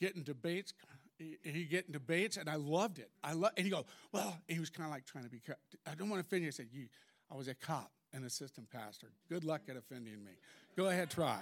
get 0.00 0.14
in 0.14 0.22
debates. 0.22 0.72
He'd 1.18 1.70
get 1.70 1.86
in 1.86 1.92
debates, 1.92 2.36
and 2.36 2.48
I 2.48 2.56
loved 2.56 2.98
it. 2.98 3.10
I 3.22 3.32
love, 3.32 3.52
and 3.56 3.64
he 3.64 3.70
go, 3.70 3.84
well, 4.12 4.36
he 4.48 4.58
was 4.58 4.70
kind 4.70 4.86
of 4.86 4.92
like 4.92 5.04
trying 5.04 5.24
to 5.24 5.30
be. 5.30 5.40
I 5.86 5.94
don't 5.94 6.08
want 6.08 6.22
to 6.22 6.26
offend 6.26 6.42
you. 6.42 6.48
I 6.48 6.52
said, 6.52 6.68
you, 6.72 6.86
I 7.30 7.36
was 7.36 7.48
a 7.48 7.54
cop, 7.54 7.90
an 8.12 8.24
assistant 8.24 8.70
pastor. 8.70 9.08
Good 9.28 9.44
luck 9.44 9.62
at 9.68 9.76
offending 9.76 10.24
me. 10.24 10.32
Go 10.76 10.86
ahead, 10.86 11.10
try. 11.10 11.40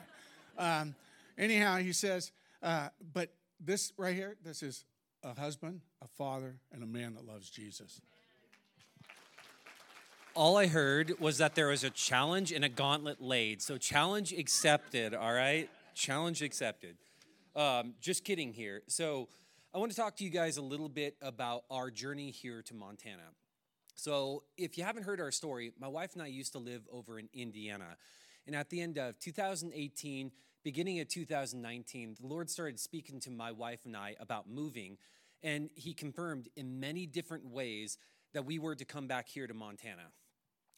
Um, 0.58 0.94
anyhow, 1.38 1.76
he 1.76 1.92
says, 1.92 2.32
uh, 2.62 2.88
but 3.12 3.32
this 3.58 3.92
right 3.96 4.14
here, 4.14 4.36
this 4.44 4.62
is 4.62 4.84
a 5.22 5.38
husband, 5.38 5.80
a 6.02 6.08
father, 6.08 6.56
and 6.72 6.82
a 6.82 6.86
man 6.86 7.14
that 7.14 7.26
loves 7.26 7.50
Jesus. 7.50 8.00
All 10.34 10.56
I 10.56 10.66
heard 10.66 11.18
was 11.20 11.38
that 11.38 11.54
there 11.54 11.68
was 11.68 11.84
a 11.84 11.90
challenge 11.90 12.52
and 12.52 12.64
a 12.64 12.68
gauntlet 12.68 13.20
laid. 13.20 13.60
So, 13.60 13.76
challenge 13.76 14.32
accepted, 14.32 15.12
all 15.12 15.32
right? 15.32 15.68
Challenge 15.94 16.40
accepted. 16.42 16.96
Um, 17.56 17.94
just 18.00 18.24
kidding 18.24 18.52
here. 18.52 18.82
So, 18.86 19.28
I 19.74 19.78
want 19.78 19.90
to 19.90 19.96
talk 19.96 20.16
to 20.16 20.24
you 20.24 20.30
guys 20.30 20.56
a 20.56 20.62
little 20.62 20.88
bit 20.88 21.16
about 21.20 21.64
our 21.70 21.90
journey 21.90 22.30
here 22.30 22.62
to 22.62 22.74
Montana. 22.74 23.22
So, 23.96 24.44
if 24.56 24.78
you 24.78 24.84
haven't 24.84 25.02
heard 25.02 25.20
our 25.20 25.32
story, 25.32 25.72
my 25.78 25.88
wife 25.88 26.14
and 26.14 26.22
I 26.22 26.28
used 26.28 26.52
to 26.52 26.58
live 26.58 26.82
over 26.92 27.18
in 27.18 27.28
Indiana. 27.34 27.96
And 28.46 28.54
at 28.56 28.70
the 28.70 28.80
end 28.80 28.98
of 28.98 29.18
2018, 29.18 30.30
beginning 30.62 31.00
of 31.00 31.08
2019, 31.08 32.16
the 32.20 32.26
Lord 32.26 32.50
started 32.50 32.78
speaking 32.78 33.20
to 33.20 33.30
my 33.30 33.52
wife 33.52 33.80
and 33.84 33.96
I 33.96 34.16
about 34.20 34.48
moving. 34.48 34.98
And 35.42 35.70
He 35.74 35.94
confirmed 35.94 36.48
in 36.56 36.80
many 36.80 37.06
different 37.06 37.46
ways 37.46 37.98
that 38.32 38.44
we 38.44 38.58
were 38.58 38.74
to 38.74 38.84
come 38.84 39.06
back 39.06 39.28
here 39.28 39.46
to 39.46 39.54
Montana. 39.54 40.12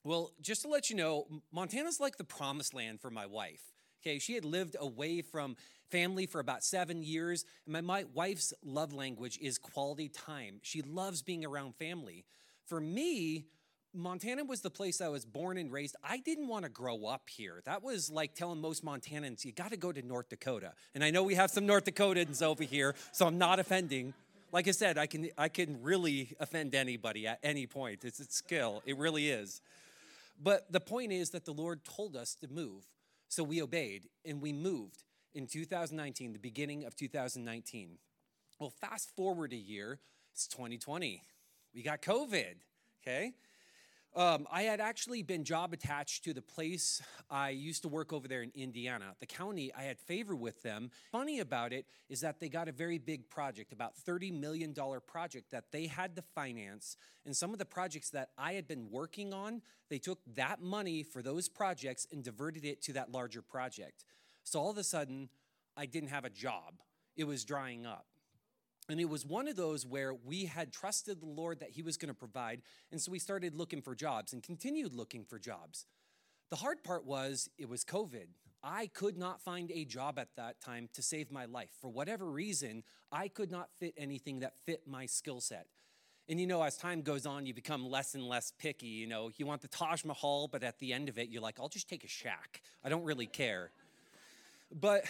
Well, 0.05 0.33
just 0.41 0.63
to 0.63 0.69
let 0.69 0.91
you 0.91 0.97
know, 0.97 1.27
Montana's 1.53 2.01
like 2.01 2.17
the 2.17 2.25
promised 2.25 2.75
land 2.75 3.01
for 3.01 3.11
my 3.11 3.27
wife. 3.27 3.63
Okay, 4.03 4.19
she 4.19 4.35
had 4.35 4.45
lived 4.45 4.75
away 4.81 5.23
from 5.23 5.57
family 5.91 6.27
for 6.27 6.41
about 6.41 6.65
seven 6.65 7.03
years. 7.03 7.45
And 7.67 7.73
my, 7.73 7.81
my 7.81 8.05
wife's 8.13 8.53
love 8.65 8.93
language 8.93 9.39
is 9.41 9.59
quality 9.59 10.09
time. 10.09 10.59
She 10.63 10.83
loves 10.83 11.23
being 11.23 11.45
around 11.45 11.77
family. 11.77 12.25
For 12.67 12.81
me, 12.81 13.47
Montana 13.95 14.45
was 14.45 14.63
the 14.63 14.71
place 14.71 15.01
I 15.01 15.09
was 15.09 15.25
born 15.25 15.59
and 15.59 15.71
raised. 15.71 15.97
I 16.03 16.19
didn't 16.19 16.49
want 16.49 16.65
to 16.65 16.71
grow 16.71 17.05
up 17.05 17.29
here. 17.29 17.61
That 17.65 17.83
was 17.83 18.11
like 18.11 18.35
telling 18.35 18.61
most 18.61 18.85
Montanans, 18.85 19.45
you 19.45 19.53
got 19.53 19.71
to 19.71 19.77
go 19.77 19.93
to 19.93 20.01
North 20.03 20.31
Dakota. 20.31 20.73
And 20.95 21.05
I 21.05 21.11
know 21.11 21.23
we 21.23 21.35
have 21.35 21.51
some 21.51 21.67
North 21.67 21.85
Dakotans 21.85 22.43
over 22.43 22.65
here, 22.65 22.95
so 23.13 23.27
I'm 23.27 23.37
not 23.37 23.59
offending. 23.59 24.15
Like 24.51 24.67
I 24.67 24.71
said, 24.71 24.97
I 24.97 25.07
can, 25.07 25.29
I 25.37 25.49
can 25.49 25.83
really 25.83 26.35
offend 26.41 26.75
anybody 26.75 27.27
at 27.27 27.39
any 27.43 27.67
point. 27.67 28.05
It's 28.05 28.21
a 28.21 28.25
skill, 28.25 28.83
it 28.87 28.97
really 28.97 29.29
is. 29.29 29.61
But 30.43 30.73
the 30.73 30.81
point 30.81 31.13
is 31.13 31.31
that 31.31 31.45
the 31.45 31.53
Lord 31.53 31.85
told 31.85 32.17
us 32.17 32.35
to 32.37 32.49
move. 32.49 32.85
So 33.29 33.43
we 33.43 33.63
obeyed 33.63 34.09
and 34.25 34.41
we 34.43 34.53
moved 34.53 35.05
in 35.35 35.47
2019, 35.47 36.33
the 36.33 36.39
beginning 36.39 36.85
of 36.85 36.97
2019. 36.97 37.99
Well, 38.59 38.71
fast 38.71 39.15
forward 39.17 39.53
a 39.53 39.57
year, 39.57 39.99
It's 40.33 40.47
2020. 40.49 41.23
We 41.75 41.83
got 41.83 42.03
COVID, 42.03 42.55
okay? 43.03 43.33
Um, 44.15 44.47
I 44.53 44.65
had 44.65 44.79
actually 44.79 45.23
been 45.23 45.43
job 45.43 45.73
attached 45.73 46.25
to 46.25 46.35
the 46.35 46.43
place 46.43 47.01
I 47.31 47.49
used 47.49 47.81
to 47.83 47.89
work 47.89 48.13
over 48.13 48.29
there 48.29 48.43
in 48.43 48.53
Indiana. 48.55 49.15
The 49.21 49.27
county, 49.27 49.73
I 49.75 49.85
had 49.85 49.99
favor 49.99 50.37
with 50.37 50.63
them. 50.63 50.91
Funny 51.11 51.41
about 51.41 51.73
it 51.73 51.87
is 52.11 52.21
that 52.21 52.39
they 52.39 52.51
got 52.51 52.69
a 52.69 52.73
very 52.73 52.99
big 52.99 53.31
project, 53.31 53.73
about 53.73 53.95
$30 54.07 54.39
million 54.39 54.75
project 55.07 55.51
that 55.51 55.73
they 55.73 55.87
had 55.87 56.15
to 56.17 56.23
finance. 56.35 56.99
And 57.25 57.35
some 57.35 57.55
of 57.55 57.59
the 57.59 57.65
projects 57.65 58.11
that 58.11 58.29
I 58.37 58.53
had 58.53 58.69
been 58.69 58.91
working 58.91 59.33
on, 59.33 59.63
they 59.89 59.99
took 59.99 60.19
that 60.35 60.61
money 60.61 61.03
for 61.03 61.23
those 61.23 61.49
projects 61.49 62.07
and 62.13 62.23
diverted 62.23 62.67
it 62.67 62.83
to 62.83 62.93
that 62.93 63.11
larger 63.11 63.41
project. 63.41 64.05
So 64.45 64.61
all 64.61 64.71
of 64.71 64.77
a 64.77 64.85
sudden, 64.85 65.31
I 65.75 65.87
didn't 65.87 66.11
have 66.11 66.27
a 66.27 66.31
job. 66.31 66.75
It 67.17 67.25
was 67.25 67.47
drying 67.47 67.87
up. 67.87 68.05
And 68.93 69.01
it 69.01 69.09
was 69.09 69.25
one 69.25 69.49
of 69.49 69.57
those 69.57 69.87
where 69.87 70.15
we 70.15 70.45
had 70.45 70.73
trusted 70.73 71.21
the 71.21 71.27
Lord 71.27 71.61
that 71.61 71.71
He 71.71 71.83
was 71.83 71.97
going 71.97 72.09
to 72.09 72.15
provide. 72.15 72.63
And 72.91 73.01
so 73.01 73.11
we 73.11 73.19
started 73.19 73.55
looking 73.55 73.81
for 73.81 73.95
jobs 73.95 74.33
and 74.33 74.43
continued 74.43 74.95
looking 74.95 75.25
for 75.25 75.39
jobs. 75.39 75.87
The 76.51 76.57
hard 76.57 76.85
part 76.85 77.07
was 77.07 77.49
it 77.59 77.69
was 77.69 77.85
COVID. 77.85 78.27
I 78.63 78.87
could 78.89 79.17
not 79.17 79.41
find 79.41 79.71
a 79.73 79.85
job 79.85 80.19
at 80.19 80.29
that 80.37 80.61
time 80.61 80.89
to 80.93 81.03
save 81.03 81.33
my 81.33 81.47
life. 81.47 81.71
For 81.81 81.89
whatever 81.89 82.31
reason, 82.31 82.85
I 83.11 83.29
could 83.29 83.51
not 83.51 83.71
fit 83.81 83.95
anything 83.97 84.41
that 84.41 84.55
fit 84.67 84.83
my 84.87 85.07
skill 85.07 85.41
set. 85.41 85.67
And 86.29 86.39
you 86.39 86.47
know, 86.47 86.63
as 86.63 86.77
time 86.77 87.03
goes 87.03 87.27
on, 87.27 87.47
you 87.47 87.55
become 87.55 87.89
less 87.89 88.15
and 88.15 88.23
less 88.23 88.53
picky. 88.59 88.87
You 88.87 89.09
know, 89.09 89.31
you 89.37 89.47
want 89.47 89.63
the 89.63 89.69
Taj 89.69 90.05
Mahal, 90.05 90.49
but 90.49 90.63
at 90.63 90.79
the 90.79 90.93
end 90.93 91.09
of 91.09 91.19
it, 91.19 91.31
you're 91.31 91.43
like, 91.43 91.59
I'll 91.59 91.69
just 91.69 91.89
take 91.89 92.05
a 92.05 92.09
shack. 92.09 92.61
I 92.85 92.89
don't 92.89 93.05
really 93.05 93.27
care. 93.27 93.73
But 94.71 95.05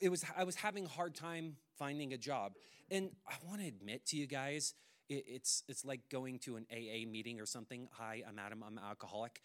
it 0.00 0.08
was 0.08 0.24
I 0.36 0.44
was 0.44 0.56
having 0.56 0.86
a 0.86 0.88
hard 0.88 1.14
time 1.14 1.56
finding 1.78 2.12
a 2.12 2.18
job. 2.18 2.52
And 2.90 3.10
I 3.26 3.34
want 3.46 3.60
to 3.60 3.66
admit 3.66 4.06
to 4.06 4.16
you 4.16 4.26
guys, 4.26 4.74
it, 5.08 5.24
it's 5.26 5.62
it's 5.68 5.84
like 5.84 6.00
going 6.10 6.38
to 6.40 6.56
an 6.56 6.66
AA 6.72 7.08
meeting 7.08 7.40
or 7.40 7.46
something. 7.46 7.88
Hi, 7.92 8.22
I'm 8.26 8.38
Adam. 8.38 8.64
I'm 8.66 8.78
an 8.78 8.84
alcoholic. 8.84 9.42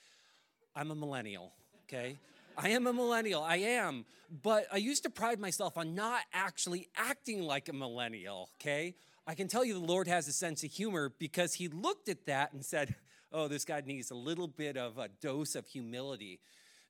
I'm 0.76 0.92
a 0.92 0.96
millennial. 0.96 1.52
Okay. 1.84 2.18
I 2.58 2.70
am 2.70 2.88
a 2.88 2.94
millennial. 2.94 3.44
I 3.44 3.58
am. 3.58 4.06
But 4.44 4.68
I 4.72 4.78
used 4.78 5.04
to 5.04 5.10
pride 5.10 5.40
myself 5.40 5.78
on 5.78 5.96
not 5.96 6.22
actually 6.34 6.88
acting 6.96 7.44
like 7.44 7.68
a 7.68 7.74
millennial. 7.74 8.50
Okay. 8.62 8.96
I 9.28 9.36
can 9.36 9.48
tell 9.48 9.66
you 9.66 9.74
the 9.74 9.80
Lord 9.80 10.08
has 10.08 10.28
a 10.28 10.34
sense 10.34 10.64
of 10.64 10.72
humor 10.72 11.14
because 11.20 11.54
He 11.54 11.68
looked 11.68 12.10
at 12.10 12.26
that 12.28 12.54
and 12.54 12.64
said, 12.64 12.96
"Oh, 13.32 13.48
this 13.50 13.66
guy 13.66 13.82
needs 13.86 14.10
a 14.12 14.16
little 14.16 14.48
bit 14.48 14.78
of 14.78 14.98
a 14.98 15.10
dose 15.22 15.56
of 15.56 15.68
humility." 15.68 16.40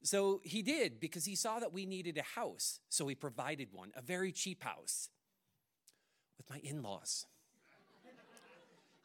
So 0.03 0.41
he 0.43 0.61
did 0.61 0.99
because 0.99 1.23
he 1.25 1.35
saw 1.35 1.59
that 1.59 1.71
we 1.71 1.85
needed 1.85 2.17
a 2.17 2.39
house. 2.39 2.81
So 2.89 3.07
he 3.07 3.15
provided 3.15 3.69
one, 3.71 3.91
a 3.95 4.01
very 4.01 4.33
cheap 4.33 4.61
house 4.61 5.09
my 6.53 6.59
in 6.63 6.83
laws 6.83 7.25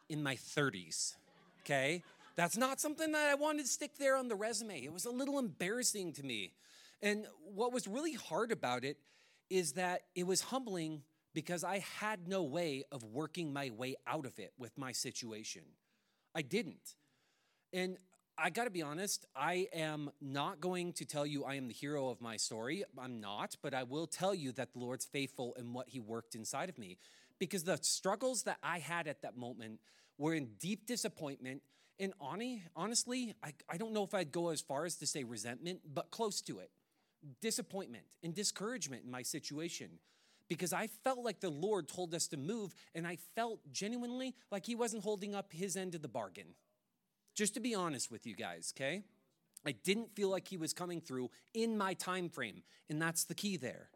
in 0.08 0.22
my 0.22 0.37
30s. 0.37 1.14
Okay? 1.64 2.02
That's 2.37 2.56
not 2.56 2.80
something 2.80 3.12
that 3.12 3.28
I 3.28 3.34
wanted 3.34 3.62
to 3.62 3.68
stick 3.68 3.98
there 3.98 4.16
on 4.16 4.28
the 4.28 4.34
resume. 4.34 4.84
It 4.84 4.92
was 4.92 5.04
a 5.04 5.11
little 5.11 5.38
embarrassing 5.38 6.12
to 6.14 6.22
me. 6.22 6.52
And 7.02 7.26
what 7.52 7.72
was 7.72 7.87
really 7.87 8.14
hard 8.14 8.52
about 8.52 8.84
it 8.84 8.98
is 9.50 9.72
that 9.72 10.02
it 10.14 10.26
was 10.26 10.40
humbling 10.42 11.02
because 11.34 11.64
I 11.64 11.84
had 12.00 12.28
no 12.28 12.42
way 12.42 12.84
of 12.90 13.02
working 13.02 13.52
my 13.52 13.70
way 13.70 13.96
out 14.06 14.26
of 14.26 14.38
it 14.38 14.52
with 14.58 14.76
my 14.78 14.92
situation. 14.92 15.62
I 16.34 16.42
didn't. 16.42 16.94
And 17.72 17.98
I 18.37 18.50
got 18.50 18.64
to 18.64 18.70
be 18.70 18.82
honest, 18.82 19.26
I 19.34 19.68
am 19.72 20.11
not 20.20 20.61
going 20.61 20.92
to 20.94 21.04
tell 21.04 21.26
you 21.26 21.44
I 21.44 21.54
am 21.54 21.66
the 21.66 21.74
hero 21.74 22.08
of 22.08 22.20
my 22.20 22.37
story. 22.37 22.84
I'm 22.96 23.20
not, 23.20 23.56
but 23.62 23.74
I 23.74 23.82
will 23.82 24.06
tell 24.06 24.34
you 24.34 24.52
that 24.52 24.72
the 24.72 24.78
Lord's 24.78 25.04
faithful 25.04 25.54
in 25.58 25.72
what 25.72 25.88
He 25.88 25.98
worked 25.98 26.37
inside 26.37 26.68
of 26.68 26.78
me. 26.78 26.98
Because 27.38 27.64
the 27.64 27.79
struggles 27.83 28.44
that 28.44 28.59
I 28.62 28.79
had 28.79 29.07
at 29.07 29.22
that 29.22 29.37
moment 29.37 29.81
were 30.16 30.35
in 30.35 30.51
deep 30.59 30.87
disappointment. 30.87 31.62
And 32.01 32.12
honestly, 32.77 33.35
I, 33.42 33.53
I 33.68 33.77
don't 33.77 33.92
know 33.92 34.05
if 34.05 34.14
I'd 34.14 34.33
go 34.33 34.48
as 34.48 34.61
far 34.61 34.85
as 34.85 34.96
to 34.96 35.07
say 35.07 35.24
resentment, 35.24 35.81
but 35.92 36.11
close 36.11 36.40
to 36.42 36.59
it. 36.59 36.70
Disappointment 37.40 38.05
and 38.22 38.35
discouragement 38.35 39.05
in 39.05 39.11
my 39.11 39.22
situation 39.22 39.98
because 40.48 40.72
I 40.72 40.87
felt 40.87 41.24
like 41.24 41.40
the 41.40 41.51
Lord 41.51 41.88
told 41.88 42.14
us 42.14 42.27
to 42.29 42.37
move, 42.37 42.74
and 42.94 43.07
I 43.07 43.18
felt 43.35 43.61
genuinely 43.70 44.35
like 44.51 44.64
He 44.64 44.74
wasn't 44.74 45.05
holding 45.05 45.35
up 45.35 45.53
His 45.53 45.77
end 45.77 45.94
of 45.94 46.03
the 46.03 46.09
bargain. 46.09 46.55
Just 47.35 47.55
to 47.55 47.61
be 47.61 47.74
honest 47.74 48.11
with 48.11 48.27
you 48.27 48.35
guys, 48.35 48.72
okay? 48.77 49.03
I 49.66 49.72
didn't 49.72 50.14
feel 50.14 50.29
like 50.31 50.48
he 50.48 50.57
was 50.57 50.72
coming 50.72 51.01
through 51.01 51.31
in 51.53 51.77
my 51.77 51.94
time 51.94 52.29
frame, 52.29 52.62
and 52.88 53.01
that's 53.01 53.24
the 53.24 53.35
key 53.35 53.57
there. 53.57 53.90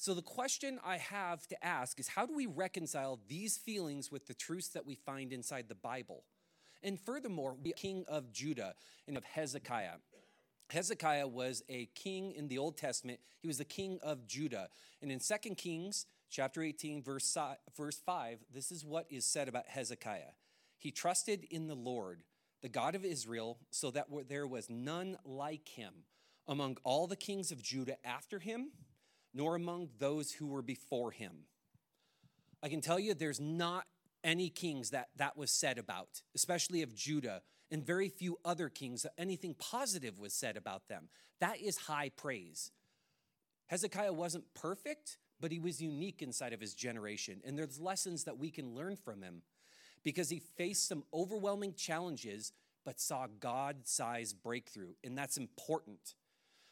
So 0.00 0.14
the 0.14 0.22
question 0.22 0.80
I 0.82 0.96
have 0.96 1.46
to 1.48 1.62
ask 1.62 2.00
is 2.00 2.08
how 2.08 2.24
do 2.24 2.34
we 2.34 2.46
reconcile 2.46 3.20
these 3.28 3.58
feelings 3.58 4.10
with 4.10 4.26
the 4.26 4.32
truths 4.32 4.68
that 4.68 4.86
we 4.86 4.94
find 4.94 5.30
inside 5.30 5.68
the 5.68 5.74
Bible? 5.74 6.24
And 6.82 6.98
furthermore, 6.98 7.58
the 7.62 7.74
king 7.76 8.06
of 8.08 8.32
Judah 8.32 8.76
and 9.06 9.18
of 9.18 9.24
Hezekiah. 9.24 9.96
Hezekiah 10.70 11.28
was 11.28 11.62
a 11.68 11.90
king 11.94 12.32
in 12.32 12.48
the 12.48 12.56
Old 12.56 12.78
Testament. 12.78 13.20
He 13.40 13.46
was 13.46 13.58
the 13.58 13.64
king 13.66 13.98
of 14.02 14.26
Judah. 14.26 14.70
And 15.02 15.12
in 15.12 15.18
2 15.18 15.54
Kings 15.56 16.06
chapter 16.30 16.62
18 16.62 17.02
verse 17.02 17.36
5, 17.36 18.38
this 18.50 18.72
is 18.72 18.86
what 18.86 19.04
is 19.10 19.26
said 19.26 19.48
about 19.48 19.68
Hezekiah. 19.68 20.32
He 20.78 20.90
trusted 20.90 21.44
in 21.50 21.66
the 21.66 21.74
Lord 21.74 22.22
the 22.62 22.70
God 22.70 22.94
of 22.94 23.04
Israel, 23.04 23.58
so 23.70 23.90
that 23.90 24.06
there 24.30 24.46
was 24.46 24.70
none 24.70 25.18
like 25.26 25.68
him 25.68 25.92
among 26.48 26.78
all 26.84 27.06
the 27.06 27.16
kings 27.16 27.52
of 27.52 27.62
Judah 27.62 27.96
after 28.02 28.38
him, 28.38 28.70
nor 29.34 29.54
among 29.54 29.88
those 29.98 30.32
who 30.32 30.46
were 30.46 30.62
before 30.62 31.10
him. 31.10 31.44
I 32.62 32.68
can 32.68 32.80
tell 32.80 32.98
you 32.98 33.14
there's 33.14 33.40
not 33.40 33.86
any 34.22 34.50
kings 34.50 34.90
that 34.90 35.08
that 35.16 35.36
was 35.36 35.50
said 35.50 35.78
about, 35.78 36.22
especially 36.34 36.82
of 36.82 36.94
Judah, 36.94 37.42
and 37.70 37.84
very 37.84 38.08
few 38.08 38.38
other 38.44 38.68
kings 38.68 39.02
that 39.02 39.12
anything 39.16 39.54
positive 39.54 40.18
was 40.18 40.34
said 40.34 40.56
about 40.56 40.88
them. 40.88 41.08
That 41.40 41.60
is 41.60 41.76
high 41.76 42.10
praise. 42.10 42.72
Hezekiah 43.68 44.12
wasn't 44.12 44.52
perfect, 44.54 45.18
but 45.40 45.52
he 45.52 45.60
was 45.60 45.80
unique 45.80 46.22
inside 46.22 46.52
of 46.52 46.60
his 46.60 46.74
generation, 46.74 47.40
and 47.44 47.56
there's 47.56 47.80
lessons 47.80 48.24
that 48.24 48.38
we 48.38 48.50
can 48.50 48.74
learn 48.74 48.96
from 48.96 49.22
him 49.22 49.42
because 50.02 50.28
he 50.28 50.40
faced 50.40 50.88
some 50.88 51.04
overwhelming 51.14 51.74
challenges 51.74 52.52
but 52.84 53.00
saw 53.00 53.26
God 53.38 53.76
sized 53.84 54.42
breakthrough, 54.42 54.94
and 55.04 55.16
that's 55.16 55.36
important. 55.36 56.14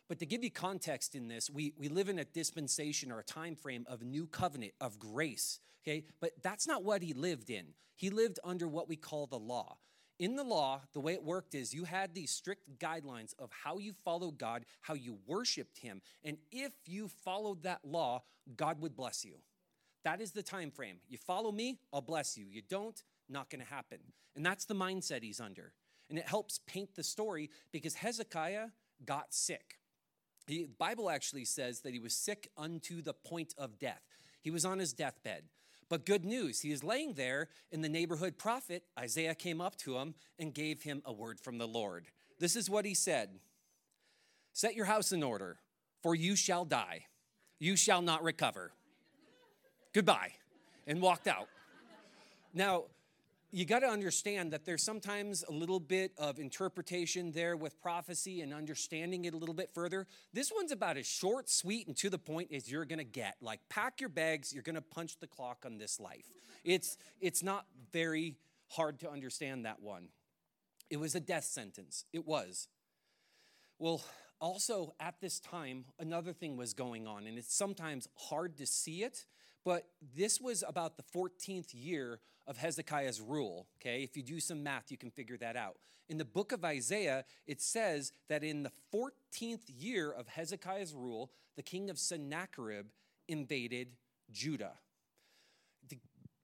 But 0.08 0.18
to 0.20 0.26
give 0.26 0.42
you 0.42 0.50
context 0.50 1.14
in 1.14 1.28
this, 1.28 1.50
we, 1.50 1.74
we 1.78 1.88
live 1.88 2.08
in 2.08 2.18
a 2.18 2.24
dispensation 2.24 3.12
or 3.12 3.18
a 3.20 3.24
time 3.24 3.54
frame 3.54 3.84
of 3.88 4.02
new 4.02 4.26
covenant, 4.26 4.72
of 4.80 4.98
grace, 4.98 5.60
okay? 5.82 6.04
But 6.20 6.32
that's 6.42 6.66
not 6.66 6.82
what 6.82 7.02
he 7.02 7.12
lived 7.12 7.50
in. 7.50 7.66
He 7.96 8.10
lived 8.10 8.38
under 8.42 8.66
what 8.66 8.88
we 8.88 8.96
call 8.96 9.26
the 9.26 9.38
law. 9.38 9.76
In 10.18 10.34
the 10.34 10.44
law, 10.44 10.80
the 10.94 11.00
way 11.00 11.12
it 11.12 11.22
worked 11.22 11.54
is 11.54 11.72
you 11.72 11.84
had 11.84 12.14
these 12.14 12.30
strict 12.30 12.78
guidelines 12.78 13.34
of 13.38 13.50
how 13.52 13.78
you 13.78 13.92
followed 14.04 14.38
God, 14.38 14.64
how 14.80 14.94
you 14.94 15.18
worshiped 15.26 15.78
him, 15.78 16.00
and 16.24 16.38
if 16.50 16.72
you 16.86 17.08
followed 17.08 17.62
that 17.62 17.84
law, 17.84 18.22
God 18.56 18.80
would 18.80 18.96
bless 18.96 19.24
you. 19.24 19.34
That 20.04 20.20
is 20.20 20.32
the 20.32 20.42
time 20.42 20.70
frame. 20.70 20.96
You 21.08 21.18
follow 21.18 21.52
me, 21.52 21.78
I'll 21.92 22.00
bless 22.00 22.36
you. 22.36 22.46
You 22.50 22.62
don't, 22.68 23.00
not 23.28 23.50
going 23.50 23.62
to 23.62 23.70
happen. 23.70 23.98
And 24.34 24.44
that's 24.44 24.64
the 24.64 24.74
mindset 24.74 25.22
he's 25.22 25.40
under. 25.40 25.72
And 26.08 26.18
it 26.18 26.26
helps 26.26 26.60
paint 26.66 26.94
the 26.94 27.02
story 27.02 27.50
because 27.72 27.94
Hezekiah 27.94 28.68
got 29.04 29.34
sick. 29.34 29.77
The 30.48 30.66
Bible 30.78 31.10
actually 31.10 31.44
says 31.44 31.80
that 31.80 31.92
he 31.92 32.00
was 32.00 32.14
sick 32.14 32.50
unto 32.56 33.02
the 33.02 33.12
point 33.12 33.54
of 33.58 33.78
death. 33.78 34.02
He 34.40 34.50
was 34.50 34.64
on 34.64 34.78
his 34.78 34.94
deathbed. 34.94 35.44
But 35.90 36.06
good 36.06 36.24
news, 36.24 36.60
he 36.60 36.72
is 36.72 36.82
laying 36.82 37.14
there, 37.14 37.48
and 37.70 37.84
the 37.84 37.88
neighborhood 37.88 38.38
prophet, 38.38 38.84
Isaiah, 38.98 39.34
came 39.34 39.60
up 39.60 39.76
to 39.76 39.98
him 39.98 40.14
and 40.38 40.54
gave 40.54 40.82
him 40.82 41.02
a 41.04 41.12
word 41.12 41.38
from 41.38 41.58
the 41.58 41.68
Lord. 41.68 42.06
This 42.38 42.56
is 42.56 42.68
what 42.68 42.86
he 42.86 42.94
said 42.94 43.28
Set 44.54 44.74
your 44.74 44.86
house 44.86 45.12
in 45.12 45.22
order, 45.22 45.58
for 46.02 46.14
you 46.14 46.34
shall 46.34 46.64
die. 46.64 47.04
You 47.58 47.76
shall 47.76 48.00
not 48.00 48.24
recover. 48.24 48.72
Goodbye. 49.92 50.32
And 50.86 51.02
walked 51.02 51.28
out. 51.28 51.48
Now, 52.54 52.84
you 53.50 53.64
got 53.64 53.80
to 53.80 53.86
understand 53.86 54.52
that 54.52 54.66
there's 54.66 54.82
sometimes 54.82 55.42
a 55.48 55.52
little 55.52 55.80
bit 55.80 56.12
of 56.18 56.38
interpretation 56.38 57.32
there 57.32 57.56
with 57.56 57.80
prophecy 57.80 58.42
and 58.42 58.52
understanding 58.52 59.24
it 59.24 59.32
a 59.32 59.36
little 59.36 59.54
bit 59.54 59.70
further. 59.74 60.06
This 60.34 60.52
one's 60.54 60.70
about 60.70 60.98
as 60.98 61.06
short, 61.06 61.48
sweet, 61.48 61.86
and 61.86 61.96
to 61.96 62.10
the 62.10 62.18
point 62.18 62.52
as 62.52 62.70
you're 62.70 62.84
going 62.84 62.98
to 62.98 63.04
get. 63.04 63.36
Like, 63.40 63.60
pack 63.70 64.00
your 64.00 64.10
bags, 64.10 64.52
you're 64.52 64.62
going 64.62 64.74
to 64.74 64.82
punch 64.82 65.18
the 65.18 65.26
clock 65.26 65.64
on 65.64 65.78
this 65.78 65.98
life. 65.98 66.26
It's, 66.62 66.98
it's 67.20 67.42
not 67.42 67.64
very 67.90 68.36
hard 68.68 69.00
to 69.00 69.10
understand 69.10 69.64
that 69.64 69.80
one. 69.80 70.08
It 70.90 70.98
was 70.98 71.14
a 71.14 71.20
death 71.20 71.44
sentence. 71.44 72.04
It 72.12 72.26
was. 72.26 72.68
Well, 73.78 74.02
also 74.40 74.94
at 75.00 75.20
this 75.20 75.40
time, 75.40 75.86
another 75.98 76.34
thing 76.34 76.56
was 76.56 76.74
going 76.74 77.06
on, 77.06 77.26
and 77.26 77.38
it's 77.38 77.54
sometimes 77.54 78.08
hard 78.14 78.58
to 78.58 78.66
see 78.66 79.02
it 79.04 79.24
but 79.68 79.86
this 80.16 80.40
was 80.40 80.64
about 80.66 80.96
the 80.96 81.02
14th 81.02 81.74
year 81.74 82.20
of 82.48 82.56
Hezekiah's 82.56 83.20
rule. 83.20 83.68
Okay, 83.80 84.02
if 84.02 84.16
you 84.16 84.22
do 84.24 84.40
some 84.40 84.62
math, 84.62 84.90
you 84.90 84.96
can 84.96 85.10
figure 85.10 85.36
that 85.36 85.54
out. 85.54 85.76
In 86.08 86.16
the 86.16 86.24
book 86.24 86.52
of 86.52 86.64
Isaiah, 86.64 87.24
it 87.46 87.60
says 87.60 88.12
that 88.28 88.42
in 88.42 88.62
the 88.62 88.72
14th 88.92 89.68
year 89.68 90.10
of 90.10 90.26
Hezekiah's 90.26 90.94
rule, 90.94 91.30
the 91.56 91.62
king 91.62 91.90
of 91.90 91.98
Sennacherib 91.98 92.86
invaded 93.28 93.88
Judah. 94.30 94.78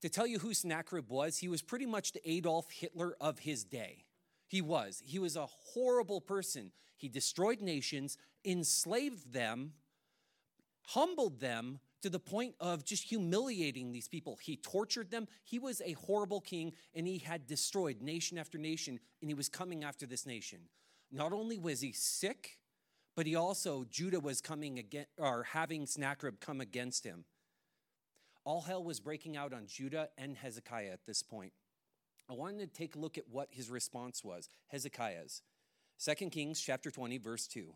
to 0.03 0.09
tell 0.11 0.27
you 0.27 0.39
who 0.39 0.53
Sennacherib 0.53 1.09
was, 1.09 1.39
he 1.39 1.49
was 1.49 1.63
pretty 1.63 1.87
much 1.87 2.13
the 2.13 2.31
Adolf 2.31 2.71
Hitler 2.71 3.17
of 3.23 3.39
his 3.39 3.65
day. 3.65 4.05
He 4.47 4.61
was. 4.61 5.03
He 5.03 5.19
was 5.19 5.35
a 5.35 5.47
horrible 5.47 6.21
person. 6.21 6.73
He 6.97 7.09
destroyed 7.09 7.63
nations, 7.63 8.19
enslaved 8.45 9.33
them, 9.33 9.73
humbled 10.83 11.41
them 11.41 11.81
to 12.05 12.11
the 12.11 12.21
point 12.21 12.55
of 12.61 12.85
just 12.85 13.05
humiliating 13.05 13.91
these 13.91 14.09
people. 14.09 14.39
He 14.43 14.59
tortured 14.59 15.11
them. 15.11 15.27
He 15.43 15.59
was 15.59 15.81
a 15.81 15.95
horrible 15.95 16.43
king, 16.43 16.75
and 16.95 17.07
he 17.07 17.17
had 17.17 17.47
destroyed 17.47 18.03
nation 18.03 18.37
after 18.37 18.59
nation, 18.59 19.01
and 19.23 19.31
he 19.31 19.35
was 19.35 19.49
coming 19.49 19.85
after 19.85 20.05
this 20.05 20.27
nation. 20.27 20.59
Not 21.11 21.33
only 21.33 21.57
was 21.57 21.81
he 21.81 21.93
sick, 21.93 22.59
but 23.17 23.27
he 23.27 23.35
also, 23.35 23.87
Judah 23.91 24.21
was 24.21 24.43
coming 24.43 24.79
again, 24.79 25.07
or 25.17 25.45
having 25.45 25.87
Sennacherib 25.87 26.41
come 26.41 26.61
against 26.61 27.05
him. 27.05 27.25
All 28.45 28.61
hell 28.61 28.85
was 28.85 29.01
breaking 29.01 29.39
out 29.39 29.55
on 29.55 29.67
Judah 29.67 30.11
and 30.19 30.37
Hezekiah 30.37 30.93
at 30.93 31.07
this 31.07 31.23
point. 31.23 31.55
I 32.29 32.35
wanted 32.35 32.59
to 32.59 32.79
take 32.79 32.97
a 32.97 32.99
look 32.99 33.17
at 33.17 33.31
what 33.31 33.49
his 33.51 33.71
response 33.71 34.23
was, 34.23 34.51
Hezekiah's. 34.67 35.41
2 36.05 36.29
Kings 36.29 36.61
chapter 36.61 36.91
20, 36.91 37.17
verse 37.17 37.47
2. 37.47 37.75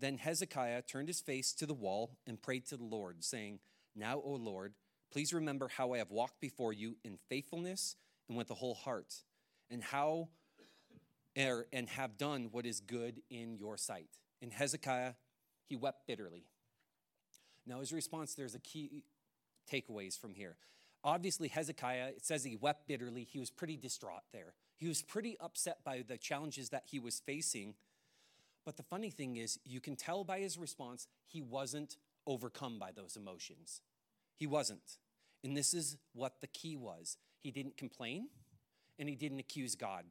Then 0.00 0.16
Hezekiah 0.16 0.82
turned 0.82 1.08
his 1.08 1.20
face 1.20 1.52
to 1.52 1.66
the 1.66 1.74
wall 1.74 2.16
and 2.26 2.40
prayed 2.40 2.66
to 2.66 2.76
the 2.76 2.84
Lord, 2.84 3.22
saying, 3.22 3.60
Now, 3.94 4.20
O 4.24 4.32
Lord, 4.32 4.72
please 5.12 5.34
remember 5.34 5.68
how 5.68 5.92
I 5.92 5.98
have 5.98 6.10
walked 6.10 6.40
before 6.40 6.72
you 6.72 6.96
in 7.04 7.18
faithfulness 7.28 7.96
and 8.28 8.36
with 8.36 8.50
a 8.50 8.54
whole 8.54 8.74
heart, 8.74 9.14
and 9.70 9.82
how 9.82 10.28
er, 11.38 11.66
and 11.72 11.88
have 11.90 12.16
done 12.16 12.48
what 12.50 12.64
is 12.64 12.80
good 12.80 13.20
in 13.28 13.56
your 13.58 13.76
sight. 13.76 14.08
In 14.40 14.50
Hezekiah, 14.50 15.14
he 15.68 15.76
wept 15.76 16.06
bitterly. 16.06 16.46
Now, 17.66 17.80
his 17.80 17.92
response, 17.92 18.34
there's 18.34 18.54
a 18.54 18.60
key 18.60 19.04
takeaways 19.70 20.18
from 20.18 20.34
here. 20.34 20.56
Obviously, 21.04 21.48
Hezekiah, 21.48 22.08
it 22.16 22.24
says 22.24 22.44
he 22.44 22.56
wept 22.56 22.88
bitterly. 22.88 23.24
He 23.24 23.38
was 23.38 23.50
pretty 23.50 23.76
distraught 23.76 24.22
there. 24.32 24.54
He 24.76 24.88
was 24.88 25.02
pretty 25.02 25.36
upset 25.40 25.84
by 25.84 26.02
the 26.06 26.16
challenges 26.16 26.70
that 26.70 26.84
he 26.86 26.98
was 26.98 27.20
facing. 27.20 27.74
But 28.64 28.76
the 28.76 28.82
funny 28.82 29.10
thing 29.10 29.36
is, 29.36 29.58
you 29.64 29.80
can 29.80 29.96
tell 29.96 30.24
by 30.24 30.40
his 30.40 30.58
response, 30.58 31.08
he 31.26 31.40
wasn't 31.40 31.96
overcome 32.26 32.78
by 32.78 32.92
those 32.92 33.16
emotions. 33.16 33.80
He 34.36 34.46
wasn't. 34.46 34.98
And 35.42 35.56
this 35.56 35.72
is 35.72 35.96
what 36.12 36.40
the 36.40 36.46
key 36.46 36.76
was 36.76 37.16
he 37.42 37.50
didn't 37.50 37.76
complain 37.76 38.28
and 38.98 39.08
he 39.08 39.14
didn't 39.14 39.38
accuse 39.38 39.74
God. 39.74 40.04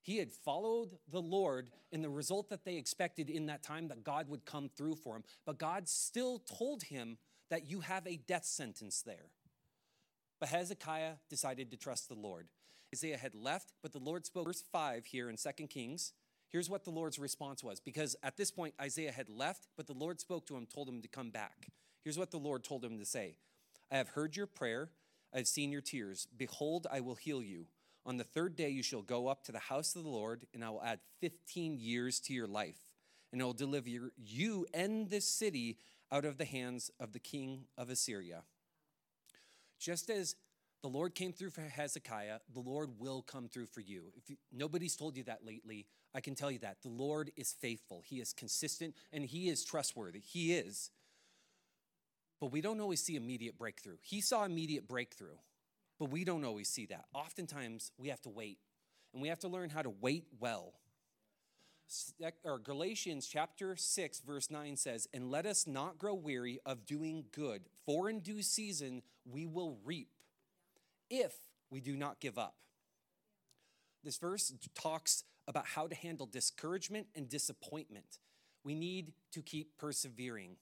He 0.00 0.18
had 0.18 0.30
followed 0.30 0.96
the 1.10 1.20
Lord 1.20 1.70
in 1.90 2.02
the 2.02 2.08
result 2.08 2.48
that 2.50 2.64
they 2.64 2.76
expected 2.76 3.28
in 3.28 3.46
that 3.46 3.62
time 3.62 3.88
that 3.88 4.04
God 4.04 4.28
would 4.28 4.44
come 4.44 4.70
through 4.74 4.94
for 4.94 5.16
him. 5.16 5.24
But 5.44 5.58
God 5.58 5.88
still 5.88 6.38
told 6.38 6.84
him 6.84 7.18
that 7.50 7.68
you 7.68 7.80
have 7.80 8.06
a 8.06 8.16
death 8.16 8.44
sentence 8.44 9.02
there. 9.02 9.30
But 10.40 10.50
Hezekiah 10.50 11.14
decided 11.28 11.70
to 11.70 11.76
trust 11.76 12.08
the 12.08 12.14
Lord. 12.14 12.46
Isaiah 12.94 13.18
had 13.18 13.34
left, 13.34 13.72
but 13.82 13.92
the 13.92 13.98
Lord 13.98 14.24
spoke. 14.24 14.46
Verse 14.46 14.62
5 14.72 15.06
here 15.06 15.28
in 15.28 15.36
2 15.36 15.66
Kings. 15.66 16.12
Here's 16.50 16.70
what 16.70 16.84
the 16.84 16.90
Lord's 16.90 17.18
response 17.18 17.62
was 17.62 17.80
because 17.80 18.16
at 18.22 18.36
this 18.36 18.50
point, 18.50 18.74
Isaiah 18.80 19.12
had 19.12 19.28
left, 19.28 19.68
but 19.76 19.86
the 19.86 19.92
Lord 19.92 20.20
spoke 20.20 20.46
to 20.46 20.56
him, 20.56 20.66
told 20.66 20.88
him 20.88 21.02
to 21.02 21.08
come 21.08 21.30
back. 21.30 21.68
Here's 22.02 22.18
what 22.18 22.30
the 22.30 22.38
Lord 22.38 22.64
told 22.64 22.84
him 22.84 22.98
to 22.98 23.04
say 23.04 23.36
I 23.90 23.96
have 23.96 24.10
heard 24.10 24.36
your 24.36 24.46
prayer, 24.46 24.90
I 25.34 25.38
have 25.38 25.48
seen 25.48 25.70
your 25.70 25.80
tears. 25.80 26.26
Behold, 26.36 26.86
I 26.90 27.00
will 27.00 27.16
heal 27.16 27.42
you. 27.42 27.66
On 28.06 28.16
the 28.16 28.24
third 28.24 28.56
day, 28.56 28.70
you 28.70 28.82
shall 28.82 29.02
go 29.02 29.26
up 29.26 29.44
to 29.44 29.52
the 29.52 29.58
house 29.58 29.94
of 29.94 30.02
the 30.02 30.08
Lord, 30.08 30.46
and 30.54 30.64
I 30.64 30.70
will 30.70 30.82
add 30.82 31.00
15 31.20 31.76
years 31.78 32.20
to 32.20 32.32
your 32.32 32.46
life, 32.46 32.78
and 33.32 33.42
I 33.42 33.44
will 33.44 33.52
deliver 33.52 33.88
you 34.16 34.66
and 34.72 35.10
this 35.10 35.28
city 35.28 35.76
out 36.10 36.24
of 36.24 36.38
the 36.38 36.46
hands 36.46 36.90
of 36.98 37.12
the 37.12 37.18
king 37.18 37.64
of 37.76 37.90
Assyria. 37.90 38.44
Just 39.78 40.08
as 40.08 40.36
the 40.82 40.88
Lord 40.88 41.14
came 41.14 41.32
through 41.32 41.50
for 41.50 41.62
Hezekiah, 41.62 42.38
the 42.52 42.60
Lord 42.60 42.90
will 42.98 43.22
come 43.22 43.48
through 43.48 43.66
for 43.66 43.80
you. 43.80 44.12
If 44.16 44.30
you, 44.30 44.36
nobody's 44.52 44.96
told 44.96 45.16
you 45.16 45.24
that 45.24 45.44
lately, 45.44 45.86
I 46.14 46.20
can 46.20 46.34
tell 46.34 46.50
you 46.50 46.60
that. 46.60 46.82
The 46.82 46.88
Lord 46.88 47.32
is 47.36 47.52
faithful, 47.52 48.02
He 48.06 48.20
is 48.20 48.32
consistent, 48.32 48.94
and 49.12 49.24
He 49.24 49.48
is 49.48 49.64
trustworthy. 49.64 50.20
He 50.20 50.54
is. 50.54 50.90
But 52.40 52.52
we 52.52 52.60
don't 52.60 52.80
always 52.80 53.02
see 53.02 53.16
immediate 53.16 53.58
breakthrough. 53.58 53.96
He 54.00 54.20
saw 54.20 54.44
immediate 54.44 54.86
breakthrough, 54.86 55.36
but 55.98 56.10
we 56.10 56.24
don't 56.24 56.44
always 56.44 56.68
see 56.68 56.86
that. 56.86 57.06
Oftentimes, 57.12 57.90
we 57.98 58.08
have 58.08 58.22
to 58.22 58.28
wait, 58.28 58.58
and 59.12 59.20
we 59.20 59.28
have 59.28 59.40
to 59.40 59.48
learn 59.48 59.70
how 59.70 59.82
to 59.82 59.90
wait 59.90 60.26
well 60.38 60.74
Galatians 62.62 63.26
chapter 63.26 63.76
6 63.76 64.20
verse 64.20 64.50
9 64.50 64.76
says, 64.76 65.08
"And 65.12 65.30
let 65.30 65.46
us 65.46 65.66
not 65.66 65.98
grow 65.98 66.14
weary 66.14 66.60
of 66.66 66.84
doing 66.84 67.28
good, 67.30 67.68
for 67.86 68.10
in 68.10 68.20
due 68.20 68.42
season 68.42 69.02
we 69.24 69.46
will 69.46 69.76
reap 69.84 70.14
if 71.10 71.34
we 71.70 71.80
do 71.80 71.96
not 71.96 72.20
give 72.20 72.38
up." 72.38 72.56
This 74.02 74.18
verse 74.18 74.52
talks 74.74 75.24
about 75.46 75.66
how 75.66 75.86
to 75.86 75.94
handle 75.94 76.26
discouragement 76.26 77.08
and 77.14 77.28
disappointment. 77.28 78.18
We 78.62 78.74
need 78.74 79.14
to 79.32 79.42
keep 79.42 79.76
persevering. 79.78 80.58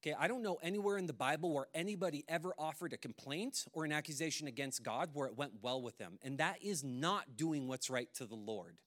Okay, 0.00 0.14
I 0.16 0.28
don't 0.28 0.42
know 0.42 0.56
anywhere 0.62 0.96
in 0.96 1.06
the 1.06 1.12
Bible 1.12 1.52
where 1.52 1.66
anybody 1.74 2.24
ever 2.28 2.54
offered 2.56 2.92
a 2.92 2.96
complaint 2.96 3.66
or 3.72 3.84
an 3.84 3.92
accusation 3.92 4.46
against 4.46 4.82
God 4.82 5.10
where 5.12 5.26
it 5.26 5.36
went 5.36 5.60
well 5.60 5.82
with 5.82 5.98
them. 5.98 6.18
And 6.22 6.38
that 6.38 6.62
is 6.62 6.84
not 6.84 7.36
doing 7.36 7.66
what's 7.66 7.90
right 7.90 8.12
to 8.14 8.24
the 8.24 8.36
Lord. 8.36 8.80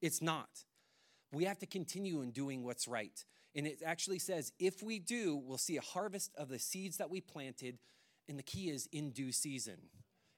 It's 0.00 0.22
not. 0.22 0.64
We 1.32 1.44
have 1.44 1.58
to 1.58 1.66
continue 1.66 2.22
in 2.22 2.30
doing 2.30 2.62
what's 2.62 2.88
right. 2.88 3.24
And 3.54 3.66
it 3.66 3.82
actually 3.84 4.18
says, 4.18 4.52
if 4.58 4.82
we 4.82 4.98
do, 4.98 5.36
we'll 5.36 5.58
see 5.58 5.76
a 5.76 5.82
harvest 5.82 6.34
of 6.34 6.48
the 6.48 6.58
seeds 6.58 6.96
that 6.96 7.10
we 7.10 7.20
planted. 7.20 7.78
And 8.28 8.38
the 8.38 8.42
key 8.42 8.70
is 8.70 8.88
in 8.90 9.10
due 9.10 9.32
season. 9.32 9.90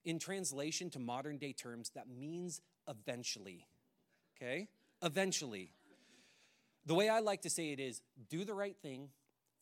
In 0.07 0.19
translation 0.19 0.89
to 0.91 0.99
modern 0.99 1.37
day 1.37 1.53
terms, 1.53 1.91
that 1.95 2.09
means 2.09 2.63
eventually. 2.89 3.67
Okay? 4.37 4.69
Eventually. 5.03 5.73
The 6.87 6.95
way 6.95 7.11
I 7.11 7.19
like 7.19 7.43
to 7.43 7.51
say 7.51 7.73
it 7.73 7.81
is 7.81 8.01
do 8.31 8.47
the 8.47 8.55
right 8.55 8.77
thing 8.81 9.11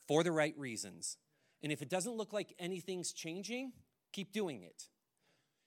for 0.06 0.22
the 0.22 0.30
right 0.30 0.56
reasons. 0.56 1.16
And 1.64 1.72
if 1.72 1.82
it 1.82 1.88
doesn't 1.88 2.14
look 2.14 2.32
like 2.32 2.54
anything's 2.60 3.12
changing, 3.12 3.72
keep 4.12 4.32
doing 4.32 4.62
it. 4.62 4.84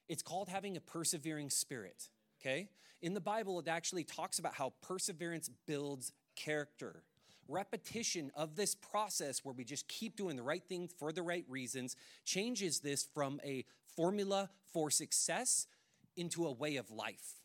It's 0.08 0.24
called 0.24 0.48
having 0.48 0.78
a 0.78 0.80
persevering 0.80 1.50
spirit 1.50 2.08
okay? 2.40 2.70
In 3.02 3.13
the 3.13 3.22
Bible, 3.22 3.60
it 3.60 3.68
actually 3.68 4.04
talks 4.04 4.40
about 4.40 4.56
how 4.56 4.74
perseverance 4.82 5.50
builds 5.68 6.13
character. 6.36 7.04
Repetition 7.48 8.32
of 8.36 8.56
this 8.56 8.76
process 8.76 9.44
where 9.44 9.54
we 9.54 9.64
just 9.64 9.88
keep 9.88 10.16
doing 10.16 10.36
the 10.36 10.44
right 10.44 10.64
thing 10.68 10.90
for 11.00 11.12
the 11.12 11.22
right 11.22 11.46
reasons 11.48 11.96
changes 12.26 12.80
this 12.80 13.08
from 13.14 13.40
a 13.44 13.66
formula 13.96 14.50
for 14.74 14.92
success 14.92 15.68
into 16.16 16.46
a 16.46 16.52
way 16.52 16.76
of 16.76 16.92
life. 16.92 17.40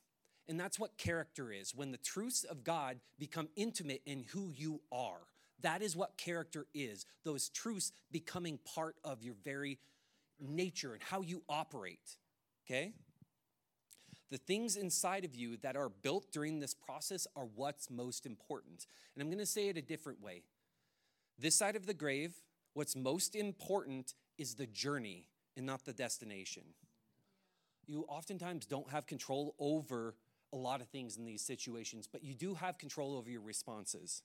And 0.49 0.59
that's 0.59 0.79
what 0.79 0.99
character 0.99 1.53
is 1.53 1.75
when 1.75 1.93
the 1.93 1.99
truths 1.99 2.45
of 2.45 2.65
God 2.65 2.99
become 3.19 3.49
intimate 3.55 4.03
in 4.05 4.25
who 4.33 4.51
you 4.55 4.81
are. 4.91 5.21
That 5.61 5.83
is 5.83 5.95
what 5.95 6.17
character 6.17 6.67
is. 6.75 7.07
Those 7.25 7.49
truths 7.49 7.93
becoming 8.11 8.59
part 8.75 8.97
of 9.05 9.23
your 9.23 9.37
very 9.45 9.79
nature 10.41 10.95
and 10.95 11.03
how 11.03 11.23
you 11.23 11.43
operate. 11.49 12.17
Okay? 12.67 12.93
The 14.33 14.39
things 14.39 14.77
inside 14.77 15.27
of 15.27 15.35
you 15.35 15.59
that 15.59 15.77
are 15.77 15.91
built 15.91 16.33
during 16.33 16.59
this 16.59 16.73
process 16.73 17.27
are 17.37 17.45
what's 17.55 17.91
most 17.91 18.25
important. 18.25 18.87
And 19.15 19.21
I'm 19.21 19.29
going 19.29 19.39
to 19.39 19.45
say 19.45 19.69
it 19.69 19.77
a 19.77 19.83
different 19.83 20.23
way. 20.23 20.45
This 21.39 21.55
side 21.55 21.77
of 21.77 21.85
the 21.85 21.93
grave, 21.93 22.33
what's 22.73 22.97
most 22.97 23.37
important 23.37 24.15
is 24.39 24.55
the 24.55 24.67
journey 24.67 25.27
and 25.55 25.67
not 25.67 25.85
the 25.85 25.93
destination. 25.93 26.63
You 27.87 28.07
oftentimes 28.09 28.65
don't 28.65 28.89
have 28.91 29.07
control 29.07 29.55
over 29.59 30.15
a 30.51 30.57
lot 30.57 30.81
of 30.81 30.89
things 30.89 31.19
in 31.19 31.27
these 31.27 31.43
situations, 31.43 32.09
but 32.11 32.25
you 32.25 32.33
do 32.33 32.55
have 32.55 32.79
control 32.79 33.15
over 33.19 33.29
your 33.29 33.43
responses. 33.43 34.23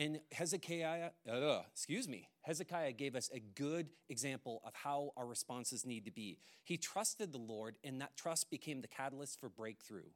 And 0.00 0.18
Hezekiah, 0.32 1.10
uh, 1.30 1.60
excuse 1.70 2.08
me, 2.08 2.26
Hezekiah 2.40 2.92
gave 2.92 3.14
us 3.14 3.28
a 3.34 3.38
good 3.38 3.90
example 4.08 4.62
of 4.64 4.74
how 4.74 5.12
our 5.14 5.26
responses 5.26 5.84
need 5.84 6.06
to 6.06 6.10
be. 6.10 6.38
He 6.64 6.78
trusted 6.78 7.34
the 7.34 7.38
Lord, 7.38 7.76
and 7.84 8.00
that 8.00 8.16
trust 8.16 8.50
became 8.50 8.80
the 8.80 8.88
catalyst 8.88 9.38
for 9.38 9.50
breakthrough. 9.50 10.08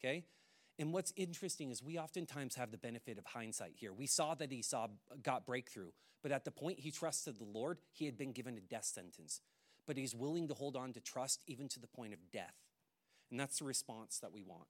Okay? 0.00 0.24
And 0.78 0.94
what's 0.94 1.12
interesting 1.14 1.70
is 1.70 1.82
we 1.82 1.98
oftentimes 1.98 2.54
have 2.54 2.70
the 2.70 2.78
benefit 2.78 3.18
of 3.18 3.26
hindsight 3.26 3.72
here. 3.74 3.92
We 3.92 4.06
saw 4.06 4.34
that 4.36 4.50
he 4.50 4.62
saw 4.62 4.86
got 5.22 5.44
breakthrough, 5.44 5.90
but 6.22 6.32
at 6.32 6.46
the 6.46 6.50
point 6.50 6.80
he 6.80 6.90
trusted 6.90 7.38
the 7.38 7.44
Lord, 7.44 7.80
he 7.92 8.06
had 8.06 8.16
been 8.16 8.32
given 8.32 8.56
a 8.56 8.60
death 8.60 8.86
sentence. 8.86 9.42
But 9.86 9.98
he's 9.98 10.14
willing 10.14 10.48
to 10.48 10.54
hold 10.54 10.74
on 10.74 10.94
to 10.94 11.00
trust 11.00 11.42
even 11.46 11.68
to 11.68 11.80
the 11.80 11.86
point 11.86 12.14
of 12.14 12.30
death. 12.32 12.54
And 13.30 13.38
that's 13.38 13.58
the 13.58 13.66
response 13.66 14.20
that 14.20 14.32
we 14.32 14.42
want. 14.42 14.68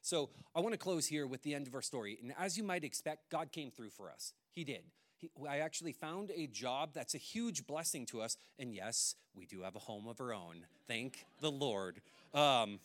So 0.00 0.30
I 0.54 0.60
want 0.60 0.72
to 0.72 0.78
close 0.78 1.06
here 1.06 1.26
with 1.26 1.42
the 1.42 1.54
end 1.54 1.66
of 1.66 1.74
our 1.74 1.82
story. 1.82 2.18
And 2.22 2.32
as 2.38 2.56
you 2.56 2.64
might 2.64 2.84
expect, 2.84 3.30
God 3.30 3.52
came 3.52 3.70
through 3.70 3.90
for 3.90 4.10
us. 4.10 4.32
He 4.52 4.64
did. 4.64 4.82
He, 5.16 5.30
I 5.48 5.58
actually 5.58 5.92
found 5.92 6.30
a 6.34 6.46
job 6.46 6.90
that's 6.94 7.14
a 7.14 7.18
huge 7.18 7.66
blessing 7.66 8.06
to 8.06 8.20
us. 8.22 8.36
And 8.58 8.74
yes, 8.74 9.16
we 9.34 9.44
do 9.46 9.62
have 9.62 9.74
a 9.76 9.80
home 9.80 10.06
of 10.06 10.20
our 10.20 10.32
own. 10.32 10.66
Thank 10.86 11.26
the 11.40 11.50
Lord. 11.50 12.00
Um, 12.32 12.80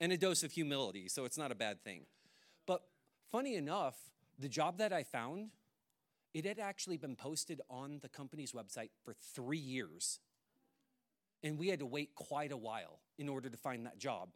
and 0.00 0.12
a 0.12 0.16
dose 0.16 0.42
of 0.42 0.52
humility, 0.52 1.08
so 1.08 1.24
it's 1.24 1.38
not 1.38 1.50
a 1.50 1.54
bad 1.54 1.82
thing. 1.82 2.02
But 2.66 2.82
funny 3.32 3.56
enough, 3.56 3.96
the 4.38 4.48
job 4.48 4.78
that 4.78 4.92
I 4.92 5.02
found, 5.02 5.50
it 6.34 6.44
had 6.44 6.58
actually 6.58 6.98
been 6.98 7.16
posted 7.16 7.60
on 7.68 7.98
the 8.02 8.08
company's 8.08 8.52
website 8.52 8.90
for 9.04 9.14
three 9.34 9.58
years. 9.58 10.20
and 11.42 11.58
we 11.58 11.68
had 11.68 11.78
to 11.78 11.86
wait 11.86 12.14
quite 12.14 12.52
a 12.52 12.56
while 12.56 12.98
in 13.18 13.28
order 13.28 13.48
to 13.48 13.56
find 13.56 13.86
that 13.86 13.98
job. 13.98 14.30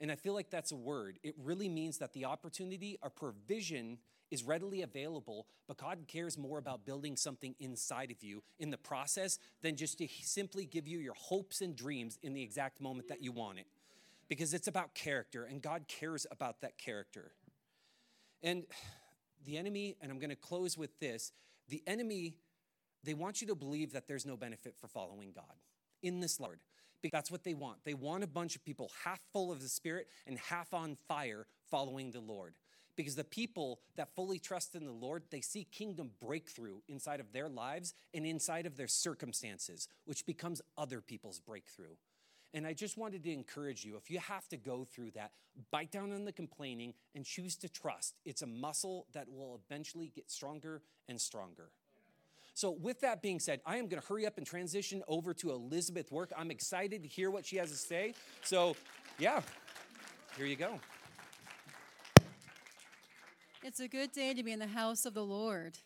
And 0.00 0.10
I 0.10 0.16
feel 0.16 0.34
like 0.34 0.50
that's 0.50 0.72
a 0.72 0.76
word. 0.76 1.18
It 1.22 1.34
really 1.38 1.68
means 1.68 1.98
that 1.98 2.12
the 2.12 2.24
opportunity 2.24 2.98
or 3.02 3.10
provision 3.10 3.98
is 4.30 4.42
readily 4.42 4.82
available, 4.82 5.46
but 5.68 5.76
God 5.76 6.06
cares 6.08 6.36
more 6.36 6.58
about 6.58 6.84
building 6.84 7.16
something 7.16 7.54
inside 7.60 8.10
of 8.10 8.22
you 8.22 8.42
in 8.58 8.70
the 8.70 8.78
process 8.78 9.38
than 9.62 9.76
just 9.76 9.98
to 9.98 10.08
simply 10.22 10.64
give 10.64 10.88
you 10.88 10.98
your 10.98 11.14
hopes 11.14 11.60
and 11.60 11.76
dreams 11.76 12.18
in 12.22 12.34
the 12.34 12.42
exact 12.42 12.80
moment 12.80 13.08
that 13.08 13.22
you 13.22 13.32
want 13.32 13.58
it. 13.58 13.66
Because 14.28 14.54
it's 14.54 14.66
about 14.66 14.94
character, 14.94 15.44
and 15.44 15.60
God 15.60 15.86
cares 15.86 16.26
about 16.30 16.62
that 16.62 16.78
character. 16.78 17.32
And 18.42 18.64
the 19.44 19.58
enemy, 19.58 19.96
and 20.00 20.10
I'm 20.10 20.18
going 20.18 20.30
to 20.30 20.36
close 20.36 20.76
with 20.76 20.98
this 20.98 21.32
the 21.68 21.82
enemy, 21.86 22.34
they 23.04 23.14
want 23.14 23.40
you 23.40 23.46
to 23.48 23.54
believe 23.54 23.92
that 23.92 24.08
there's 24.08 24.26
no 24.26 24.36
benefit 24.36 24.74
for 24.76 24.88
following 24.88 25.32
God 25.34 25.54
in 26.02 26.20
this 26.20 26.40
Lord. 26.40 26.58
That's 27.12 27.30
what 27.30 27.44
they 27.44 27.54
want. 27.54 27.78
They 27.84 27.94
want 27.94 28.24
a 28.24 28.28
bunch 28.28 28.56
of 28.56 28.64
people 28.64 28.90
half 29.04 29.20
full 29.32 29.52
of 29.52 29.60
the 29.60 29.68
Spirit 29.68 30.08
and 30.26 30.38
half 30.38 30.72
on 30.74 30.96
fire 31.08 31.46
following 31.70 32.10
the 32.10 32.20
Lord. 32.20 32.54
Because 32.96 33.16
the 33.16 33.24
people 33.24 33.80
that 33.96 34.14
fully 34.14 34.38
trust 34.38 34.74
in 34.76 34.84
the 34.84 34.92
Lord, 34.92 35.24
they 35.30 35.40
see 35.40 35.64
kingdom 35.64 36.12
breakthrough 36.20 36.76
inside 36.88 37.18
of 37.18 37.32
their 37.32 37.48
lives 37.48 37.92
and 38.12 38.24
inside 38.24 38.66
of 38.66 38.76
their 38.76 38.86
circumstances, 38.86 39.88
which 40.04 40.24
becomes 40.24 40.62
other 40.78 41.00
people's 41.00 41.40
breakthrough. 41.40 41.96
And 42.52 42.68
I 42.68 42.72
just 42.72 42.96
wanted 42.96 43.24
to 43.24 43.32
encourage 43.32 43.84
you 43.84 43.96
if 43.96 44.12
you 44.12 44.20
have 44.20 44.46
to 44.48 44.56
go 44.56 44.84
through 44.84 45.10
that, 45.12 45.32
bite 45.72 45.90
down 45.90 46.12
on 46.12 46.24
the 46.24 46.32
complaining 46.32 46.94
and 47.16 47.24
choose 47.24 47.56
to 47.56 47.68
trust. 47.68 48.14
It's 48.24 48.42
a 48.42 48.46
muscle 48.46 49.06
that 49.12 49.28
will 49.28 49.60
eventually 49.66 50.12
get 50.14 50.30
stronger 50.30 50.80
and 51.08 51.20
stronger. 51.20 51.70
So, 52.56 52.70
with 52.70 53.00
that 53.00 53.20
being 53.20 53.40
said, 53.40 53.60
I 53.66 53.78
am 53.78 53.88
going 53.88 54.00
to 54.00 54.06
hurry 54.06 54.26
up 54.26 54.38
and 54.38 54.46
transition 54.46 55.02
over 55.08 55.34
to 55.34 55.50
Elizabeth 55.50 56.12
Work. 56.12 56.32
I'm 56.38 56.52
excited 56.52 57.02
to 57.02 57.08
hear 57.08 57.32
what 57.32 57.44
she 57.44 57.56
has 57.56 57.70
to 57.70 57.76
say. 57.76 58.14
So, 58.42 58.76
yeah, 59.18 59.42
here 60.36 60.46
you 60.46 60.54
go. 60.54 60.78
It's 63.64 63.80
a 63.80 63.88
good 63.88 64.12
day 64.12 64.34
to 64.34 64.42
be 64.44 64.52
in 64.52 64.60
the 64.60 64.68
house 64.68 65.04
of 65.04 65.14
the 65.14 65.24
Lord. 65.24 65.78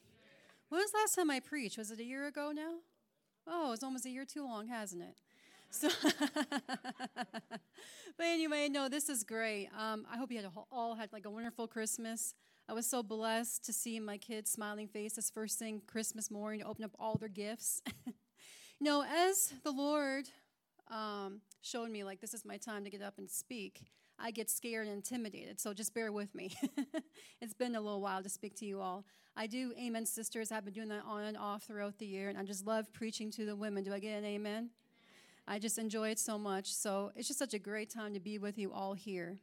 When 0.68 0.83
was 0.83 0.92
the 0.92 0.98
last 0.98 1.14
time 1.14 1.31
I 1.31 1.40
preached? 1.40 1.78
Was 1.78 1.90
it 1.90 2.00
a 2.00 2.04
year 2.04 2.26
ago 2.26 2.52
now? 2.54 2.74
Oh, 3.46 3.72
it's 3.72 3.83
almost 3.83 4.04
a 4.04 4.11
year 4.11 4.26
too 4.26 4.44
long, 4.44 4.68
hasn't 4.68 5.02
it? 5.02 5.16
So, 5.70 5.88
but 6.33 7.61
anyway, 8.20 8.68
no, 8.68 8.90
this 8.90 9.09
is 9.09 9.24
great. 9.24 9.68
Um, 9.78 10.07
I 10.12 10.18
hope 10.18 10.31
you 10.31 10.37
had 10.38 10.50
all 10.70 10.94
had 10.96 11.12
like 11.14 11.24
a 11.24 11.31
wonderful 11.31 11.66
Christmas. 11.66 12.35
I 12.70 12.74
was 12.74 12.87
so 12.87 13.02
blessed 13.02 13.64
to 13.64 13.72
see 13.72 13.98
my 13.98 14.18
kids' 14.18 14.50
smiling 14.50 14.88
faces 14.88 15.31
first 15.31 15.59
thing 15.59 15.81
Christmas 15.87 16.31
morning 16.31 16.61
to 16.61 16.66
open 16.66 16.85
up 16.85 16.90
all 16.98 17.16
their 17.16 17.31
gifts. 17.31 17.81
you 18.07 18.14
know, 18.83 19.02
as 19.02 19.54
the 19.64 19.70
Lord 19.70 20.28
um, 20.90 21.40
showed 21.62 21.88
me, 21.88 22.04
like, 22.04 22.20
this 22.20 22.35
is 22.35 22.44
my 22.44 22.59
time 22.59 22.85
to 22.85 22.90
get 22.90 23.00
up 23.00 23.16
and 23.16 23.31
speak, 23.31 23.87
I 24.18 24.33
get 24.33 24.50
scared 24.50 24.87
and 24.87 24.96
intimidated. 24.96 25.59
So 25.61 25.72
just 25.72 25.94
bear 25.94 26.12
with 26.12 26.35
me. 26.35 26.54
it's 27.40 27.54
been 27.54 27.74
a 27.74 27.81
little 27.81 28.02
while 28.02 28.22
to 28.22 28.28
speak 28.28 28.54
to 28.57 28.66
you 28.66 28.83
all. 28.83 29.07
I 29.35 29.46
do 29.46 29.72
Amen 29.81 30.04
Sisters. 30.04 30.52
I've 30.52 30.66
been 30.66 30.74
doing 30.74 30.88
that 30.88 31.04
on 31.07 31.24
and 31.24 31.38
off 31.38 31.62
throughout 31.62 31.96
the 31.96 32.07
year, 32.07 32.28
and 32.28 32.37
I 32.37 32.42
just 32.42 32.66
love 32.66 32.92
preaching 32.92 33.31
to 33.31 33.46
the 33.46 33.57
women. 33.57 33.83
Do 33.83 33.94
I 33.94 33.98
get 33.98 34.18
an 34.18 34.26
amen? 34.26 34.68
I 35.46 35.59
just 35.59 35.78
enjoy 35.78 36.11
it 36.11 36.18
so 36.18 36.37
much. 36.38 36.74
So 36.74 37.12
it's 37.16 37.28
just 37.28 37.38
such 37.38 37.54
a 37.54 37.59
great 37.59 37.88
time 37.88 38.12
to 38.12 38.20
be 38.20 38.37
with 38.37 38.59
you 38.59 38.74
all 38.74 38.92
here. 38.92 39.38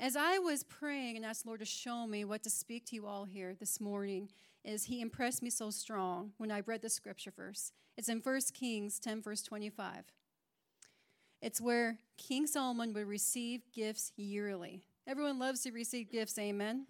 As 0.00 0.16
I 0.16 0.38
was 0.38 0.62
praying 0.62 1.16
and 1.16 1.26
asked 1.26 1.42
the 1.42 1.50
Lord 1.50 1.60
to 1.60 1.66
show 1.66 2.06
me 2.06 2.24
what 2.24 2.42
to 2.44 2.50
speak 2.50 2.86
to 2.86 2.94
you 2.94 3.06
all 3.06 3.26
here 3.26 3.54
this 3.54 3.82
morning, 3.82 4.30
is 4.64 4.84
He 4.84 5.02
impressed 5.02 5.42
me 5.42 5.50
so 5.50 5.68
strong 5.68 6.32
when 6.38 6.50
I 6.50 6.60
read 6.60 6.80
the 6.80 6.88
scripture 6.88 7.30
verse. 7.30 7.72
It's 7.98 8.08
in 8.08 8.20
1 8.20 8.40
Kings 8.54 8.98
10, 8.98 9.20
verse 9.20 9.42
25. 9.42 10.04
It's 11.42 11.60
where 11.60 11.98
King 12.16 12.46
Solomon 12.46 12.94
would 12.94 13.08
receive 13.08 13.60
gifts 13.74 14.12
yearly. 14.16 14.86
Everyone 15.06 15.38
loves 15.38 15.64
to 15.64 15.70
receive 15.70 16.10
gifts, 16.10 16.38
amen. 16.38 16.86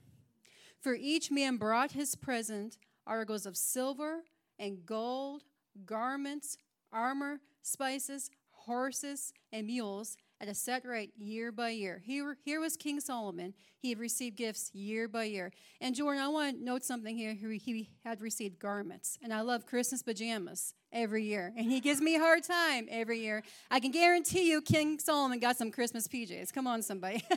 For 0.80 0.94
each 0.94 1.32
man 1.32 1.56
brought 1.56 1.90
his 1.90 2.14
present 2.14 2.78
articles 3.08 3.44
of 3.44 3.56
silver 3.56 4.20
and 4.56 4.86
gold, 4.86 5.42
garments, 5.84 6.58
armor, 6.92 7.40
spices, 7.60 8.30
horses, 8.52 9.32
and 9.52 9.66
mules 9.66 10.16
at 10.40 10.48
a 10.48 10.54
set 10.54 10.86
rate 10.86 11.12
year 11.18 11.52
by 11.52 11.70
year. 11.70 12.00
Here, 12.04 12.36
here 12.44 12.60
was 12.60 12.76
King 12.76 13.00
Solomon. 13.00 13.52
He 13.78 13.90
had 13.90 13.98
received 13.98 14.36
gifts 14.36 14.70
year 14.74 15.06
by 15.06 15.24
year. 15.24 15.52
And 15.80 15.94
Jordan, 15.94 16.22
I 16.22 16.28
want 16.28 16.58
to 16.58 16.64
note 16.64 16.82
something 16.82 17.16
here. 17.16 17.34
He 17.34 17.90
had 18.04 18.22
received 18.22 18.58
garments. 18.58 19.18
And 19.22 19.34
I 19.34 19.42
love 19.42 19.66
Christmas 19.66 20.02
pajamas 20.02 20.74
every 20.92 21.24
year. 21.24 21.52
And 21.56 21.70
he 21.70 21.80
gives 21.80 22.00
me 22.00 22.16
a 22.16 22.20
hard 22.20 22.42
time 22.42 22.88
every 22.90 23.20
year. 23.20 23.42
I 23.70 23.80
can 23.80 23.90
guarantee 23.90 24.50
you 24.50 24.62
King 24.62 24.98
Solomon 24.98 25.40
got 25.40 25.56
some 25.56 25.70
Christmas 25.70 26.08
PJs. 26.08 26.52
Come 26.52 26.66
on, 26.66 26.82
somebody. 26.82 27.22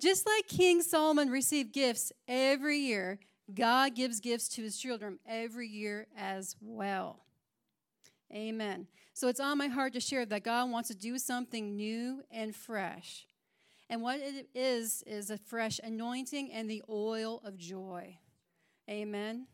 Just 0.00 0.26
like 0.26 0.48
King 0.48 0.82
Solomon 0.82 1.30
received 1.30 1.72
gifts 1.72 2.12
every 2.26 2.78
year, 2.78 3.18
God 3.52 3.94
gives 3.94 4.20
gifts 4.20 4.48
to 4.50 4.62
his 4.62 4.78
children 4.78 5.18
every 5.26 5.68
year 5.68 6.06
as 6.16 6.56
well. 6.60 7.20
Amen. 8.32 8.86
So 9.20 9.28
it's 9.28 9.38
on 9.38 9.58
my 9.58 9.66
heart 9.66 9.92
to 9.92 10.00
share 10.00 10.24
that 10.24 10.44
God 10.44 10.70
wants 10.70 10.88
to 10.88 10.94
do 10.94 11.18
something 11.18 11.76
new 11.76 12.22
and 12.30 12.56
fresh. 12.56 13.26
And 13.90 14.00
what 14.00 14.18
it 14.18 14.48
is, 14.54 15.04
is 15.06 15.28
a 15.28 15.36
fresh 15.36 15.78
anointing 15.84 16.50
and 16.50 16.70
the 16.70 16.82
oil 16.88 17.42
of 17.44 17.58
joy. 17.58 18.16
Amen. 18.88 19.46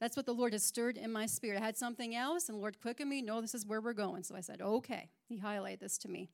That's 0.00 0.16
what 0.16 0.24
the 0.24 0.32
Lord 0.32 0.54
has 0.54 0.62
stirred 0.62 0.96
in 0.96 1.12
my 1.12 1.26
spirit. 1.26 1.60
I 1.60 1.66
had 1.66 1.76
something 1.76 2.14
else, 2.16 2.48
and 2.48 2.56
the 2.56 2.60
Lord 2.60 2.80
quickened 2.80 3.10
me. 3.10 3.20
No, 3.20 3.42
this 3.42 3.54
is 3.54 3.66
where 3.66 3.82
we're 3.82 3.92
going. 3.92 4.22
So 4.22 4.34
I 4.34 4.40
said, 4.40 4.62
okay. 4.62 5.10
He 5.28 5.38
highlighted 5.38 5.80
this 5.80 5.98
to 5.98 6.08
me. 6.08 6.30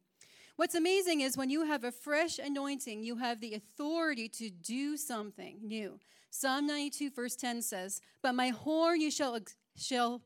What's 0.54 0.76
amazing 0.76 1.22
is 1.22 1.36
when 1.36 1.50
you 1.50 1.64
have 1.64 1.82
a 1.82 1.90
fresh 1.90 2.38
anointing, 2.38 3.02
you 3.02 3.16
have 3.16 3.40
the 3.40 3.54
authority 3.54 4.28
to 4.28 4.50
do 4.50 4.96
something 4.96 5.58
new. 5.64 5.98
Psalm 6.30 6.68
92, 6.68 7.10
verse 7.10 7.34
10 7.34 7.60
says, 7.62 8.00
But 8.22 8.36
my 8.36 8.50
horn 8.50 9.00
you 9.00 9.10
shall, 9.10 9.36
shall 9.76 10.22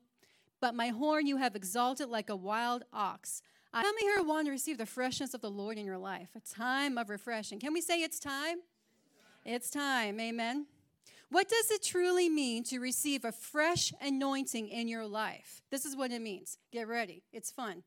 but 0.61 0.75
my 0.75 0.89
horn 0.89 1.27
you 1.27 1.37
have 1.37 1.57
exalted 1.57 2.09
like 2.09 2.31
a 2.31 2.37
wild 2.37 2.85
ox. 2.93 3.43
I 3.73 3.83
come 3.83 3.99
here 4.01 4.23
want 4.23 4.47
to 4.47 4.53
receive 4.53 4.79
the 4.79 4.87
freshness 4.87 5.35
of 5.35 5.41
the 5.43 5.51
Lord 5.51 5.77
in 5.77 5.85
your 5.85 5.99
life, 5.99 6.31
a 6.35 6.41
time 6.41 6.97
of 6.97 7.11
refreshing. 7.11 7.61
Can 7.61 7.73
we 7.73 7.81
say 7.81 8.03
it's 8.03 8.19
time? 8.19 8.59
It's 9.45 9.71
time. 9.71 10.19
Amen. 10.19 10.67
What 11.31 11.49
does 11.49 11.71
it 11.71 11.83
truly 11.83 12.29
mean 12.29 12.63
to 12.65 12.79
receive 12.79 13.25
a 13.25 13.33
fresh 13.33 13.93
anointing 14.01 14.69
in 14.69 14.89
your 14.89 15.07
life? 15.07 15.63
This 15.71 15.85
is 15.85 15.97
what 15.97 16.13
it 16.13 16.23
means. 16.23 16.59
Get 16.73 16.89
ready. 16.89 17.23
It's 17.33 17.51
fun. 17.51 17.83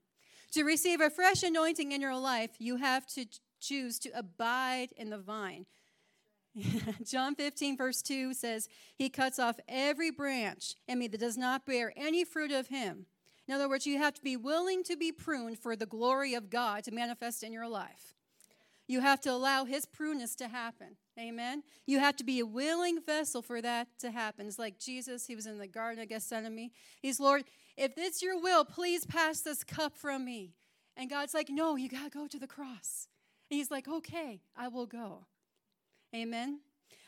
To 0.52 0.64
receive 0.64 1.00
a 1.00 1.10
fresh 1.10 1.44
anointing 1.44 1.92
in 1.92 2.02
your 2.02 2.18
life, 2.18 2.52
you 2.60 2.78
have 2.78 3.08
to 3.08 3.26
choose 3.60 4.00
to 4.00 4.10
abide 4.18 4.90
in 4.98 5.10
the 5.10 5.18
vine. 5.18 5.66
John 7.06 7.36
15, 7.36 7.78
verse 7.78 8.02
2 8.02 8.34
says, 8.34 8.68
He 8.96 9.10
cuts 9.10 9.40
off 9.40 9.60
every 9.68 10.12
branch 10.12 10.76
in 10.88 11.00
me 11.00 11.08
that 11.08 11.20
does 11.20 11.38
not 11.38 11.66
bear 11.66 11.94
any 11.96 12.24
fruit 12.24 12.52
of 12.52 12.68
Him. 12.68 13.06
In 13.48 13.54
other 13.54 13.70
words, 13.70 13.88
you 13.88 13.98
have 13.98 14.14
to 14.16 14.22
be 14.22 14.38
willing 14.38 14.84
to 14.84 14.96
be 14.96 15.12
pruned 15.12 15.58
for 15.58 15.76
the 15.76 15.86
glory 15.86 16.34
of 16.34 16.50
God 16.50 16.84
to 16.84 16.92
manifest 16.92 17.44
in 17.44 17.52
your 17.52 17.68
life. 17.68 18.14
You 18.88 19.02
have 19.02 19.22
to 19.22 19.32
allow 19.32 19.66
His 19.66 19.86
pruneness 19.86 20.36
to 20.38 20.48
happen. 20.48 20.98
Amen. 21.20 21.64
You 21.86 22.00
have 22.00 22.16
to 22.18 22.24
be 22.24 22.40
a 22.40 22.46
willing 22.46 23.00
vessel 23.06 23.42
for 23.42 23.62
that 23.62 23.88
to 24.00 24.12
happen. 24.12 24.48
It's 24.48 24.60
like 24.60 24.80
Jesus, 24.80 25.28
He 25.28 25.36
was 25.36 25.46
in 25.46 25.58
the 25.58 25.68
Garden 25.68 26.02
of 26.02 26.10
Gethsemane. 26.10 26.72
He's, 27.02 27.20
Lord, 27.20 27.44
if 27.78 27.94
it's 27.98 28.22
your 28.22 28.40
will, 28.40 28.66
please 28.66 29.06
pass 29.06 29.42
this 29.42 29.64
cup 29.64 29.96
from 29.96 30.26
me. 30.26 30.56
And 30.98 31.10
God's 31.10 31.34
like, 31.34 31.50
No, 31.50 31.76
you 31.76 31.88
got 31.88 32.04
to 32.04 32.10
go 32.10 32.28
to 32.28 32.40
the 32.40 32.48
cross. 32.48 33.08
And 33.50 33.58
He's 33.58 33.72
like, 33.72 33.88
Okay, 33.88 34.42
I 34.58 34.68
will 34.68 34.88
go. 34.88 35.26
Amen. 36.16 36.60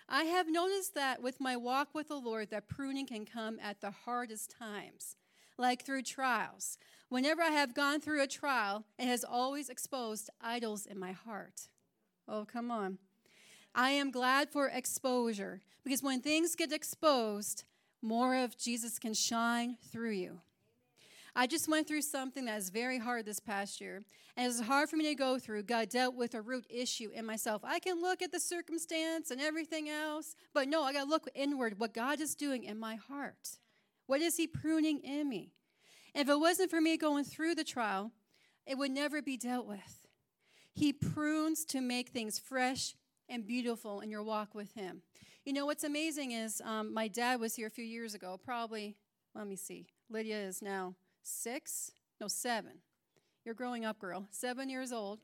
I 0.08 0.26
have 0.26 0.52
noticed 0.52 0.94
that 0.96 1.22
with 1.22 1.40
my 1.40 1.56
walk 1.56 1.96
with 1.96 2.10
the 2.10 2.16
Lord, 2.16 2.50
that 2.50 2.68
pruning 2.68 3.08
can 3.08 3.26
come 3.26 3.58
at 3.62 3.82
the 3.82 3.92
hardest 3.92 4.54
times, 4.60 5.16
like 5.58 5.86
through 5.86 6.04
trials. 6.04 6.78
Whenever 7.10 7.42
I 7.42 7.50
have 7.50 7.74
gone 7.74 8.00
through 8.00 8.22
a 8.22 8.28
trial, 8.28 8.86
it 9.00 9.06
has 9.08 9.24
always 9.24 9.70
exposed 9.70 10.30
idols 10.42 10.86
in 10.86 11.00
my 11.00 11.14
heart. 11.14 11.70
Oh, 12.28 12.46
come 12.46 12.70
on. 12.70 13.00
I 13.74 13.92
am 13.92 14.12
glad 14.12 14.50
for 14.50 14.68
exposure 14.68 15.62
because 15.84 16.04
when 16.04 16.22
things 16.22 16.56
get 16.56 16.72
exposed, 16.72 17.64
more 18.02 18.36
of 18.36 18.58
Jesus 18.58 19.00
can 19.00 19.14
shine 19.14 19.78
through 19.92 20.12
you. 20.12 20.42
I 21.36 21.48
just 21.48 21.70
went 21.70 21.88
through 21.88 22.02
something 22.02 22.46
that 22.46 22.58
is 22.58 22.70
very 22.70 23.00
hard 23.00 23.26
this 23.26 23.40
past 23.40 23.80
year. 23.80 24.04
And 24.36 24.48
it's 24.48 24.62
hard 24.62 24.90
for 24.90 24.98
me 24.98 25.06
to 25.06 25.16
go 25.16 25.40
through. 25.40 25.64
God 25.64 25.90
dealt 25.90 26.16
with 26.16 26.34
a 26.36 26.42
root 26.42 26.66
issue 26.70 27.10
in 27.14 27.26
myself. 27.26 27.62
I 27.64 27.80
can 27.80 28.02
look 28.02 28.22
at 28.22 28.32
the 28.32 28.40
circumstance 28.40 29.32
and 29.32 29.42
everything 29.42 29.90
else, 29.90 30.36
but 30.54 30.68
no, 30.68 30.84
I 30.84 30.94
got 30.94 31.04
to 31.04 31.10
look 31.10 31.30
inward 31.36 31.80
what 31.80 31.94
God 31.94 32.20
is 32.22 32.36
doing 32.36 32.64
in 32.64 32.80
my 32.80 32.96
heart. 32.96 33.58
What 34.08 34.22
is 34.22 34.38
He 34.38 34.48
pruning 34.48 35.00
in 35.00 35.30
me? 35.30 35.52
And 36.14 36.28
if 36.28 36.34
it 36.34 36.40
wasn't 36.40 36.70
for 36.70 36.82
me 36.82 36.98
going 36.98 37.24
through 37.24 37.56
the 37.56 37.64
trial, 37.64 38.12
it 38.66 38.78
would 38.78 38.92
never 38.92 39.22
be 39.22 39.38
dealt 39.38 39.68
with. 39.68 40.08
He 40.74 40.94
prunes 40.94 41.66
to 41.66 41.82
make 41.82 42.10
things 42.10 42.40
fresh 42.40 42.96
and 43.28 43.46
beautiful 43.46 44.02
in 44.02 44.10
your 44.10 44.24
walk 44.24 44.54
with 44.54 44.74
Him. 44.74 45.02
You 45.46 45.54
know, 45.54 45.66
what's 45.66 45.84
amazing 45.84 46.32
is 46.32 46.62
um, 46.64 46.94
my 46.94 47.08
dad 47.08 47.40
was 47.40 47.56
here 47.56 47.68
a 47.68 47.72
few 47.72 47.86
years 47.86 48.14
ago, 48.14 48.40
probably, 48.44 48.96
let 49.34 49.48
me 49.48 49.56
see, 49.56 49.88
Lydia 50.10 50.38
is 50.38 50.62
now 50.62 50.96
six, 51.24 51.92
No, 52.20 52.28
seven. 52.28 52.80
You're 53.46 53.56
growing 53.56 53.86
up, 53.86 54.00
girl. 54.00 54.28
Seven 54.30 54.70
years 54.70 54.92
old. 54.92 55.20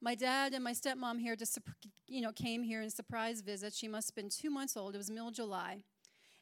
My 0.00 0.14
dad 0.14 0.52
and 0.52 0.62
my 0.62 0.72
stepmom 0.72 1.18
here 1.18 1.34
just, 1.34 1.58
you 2.06 2.20
know, 2.20 2.32
came 2.32 2.62
here 2.62 2.82
in 2.82 2.90
surprise 2.90 3.40
visit. 3.40 3.72
She 3.72 3.88
must 3.88 4.10
have 4.10 4.14
been 4.14 4.28
two 4.28 4.50
months 4.50 4.76
old. 4.76 4.94
It 4.94 4.98
was 4.98 5.10
middle 5.10 5.30
July. 5.30 5.84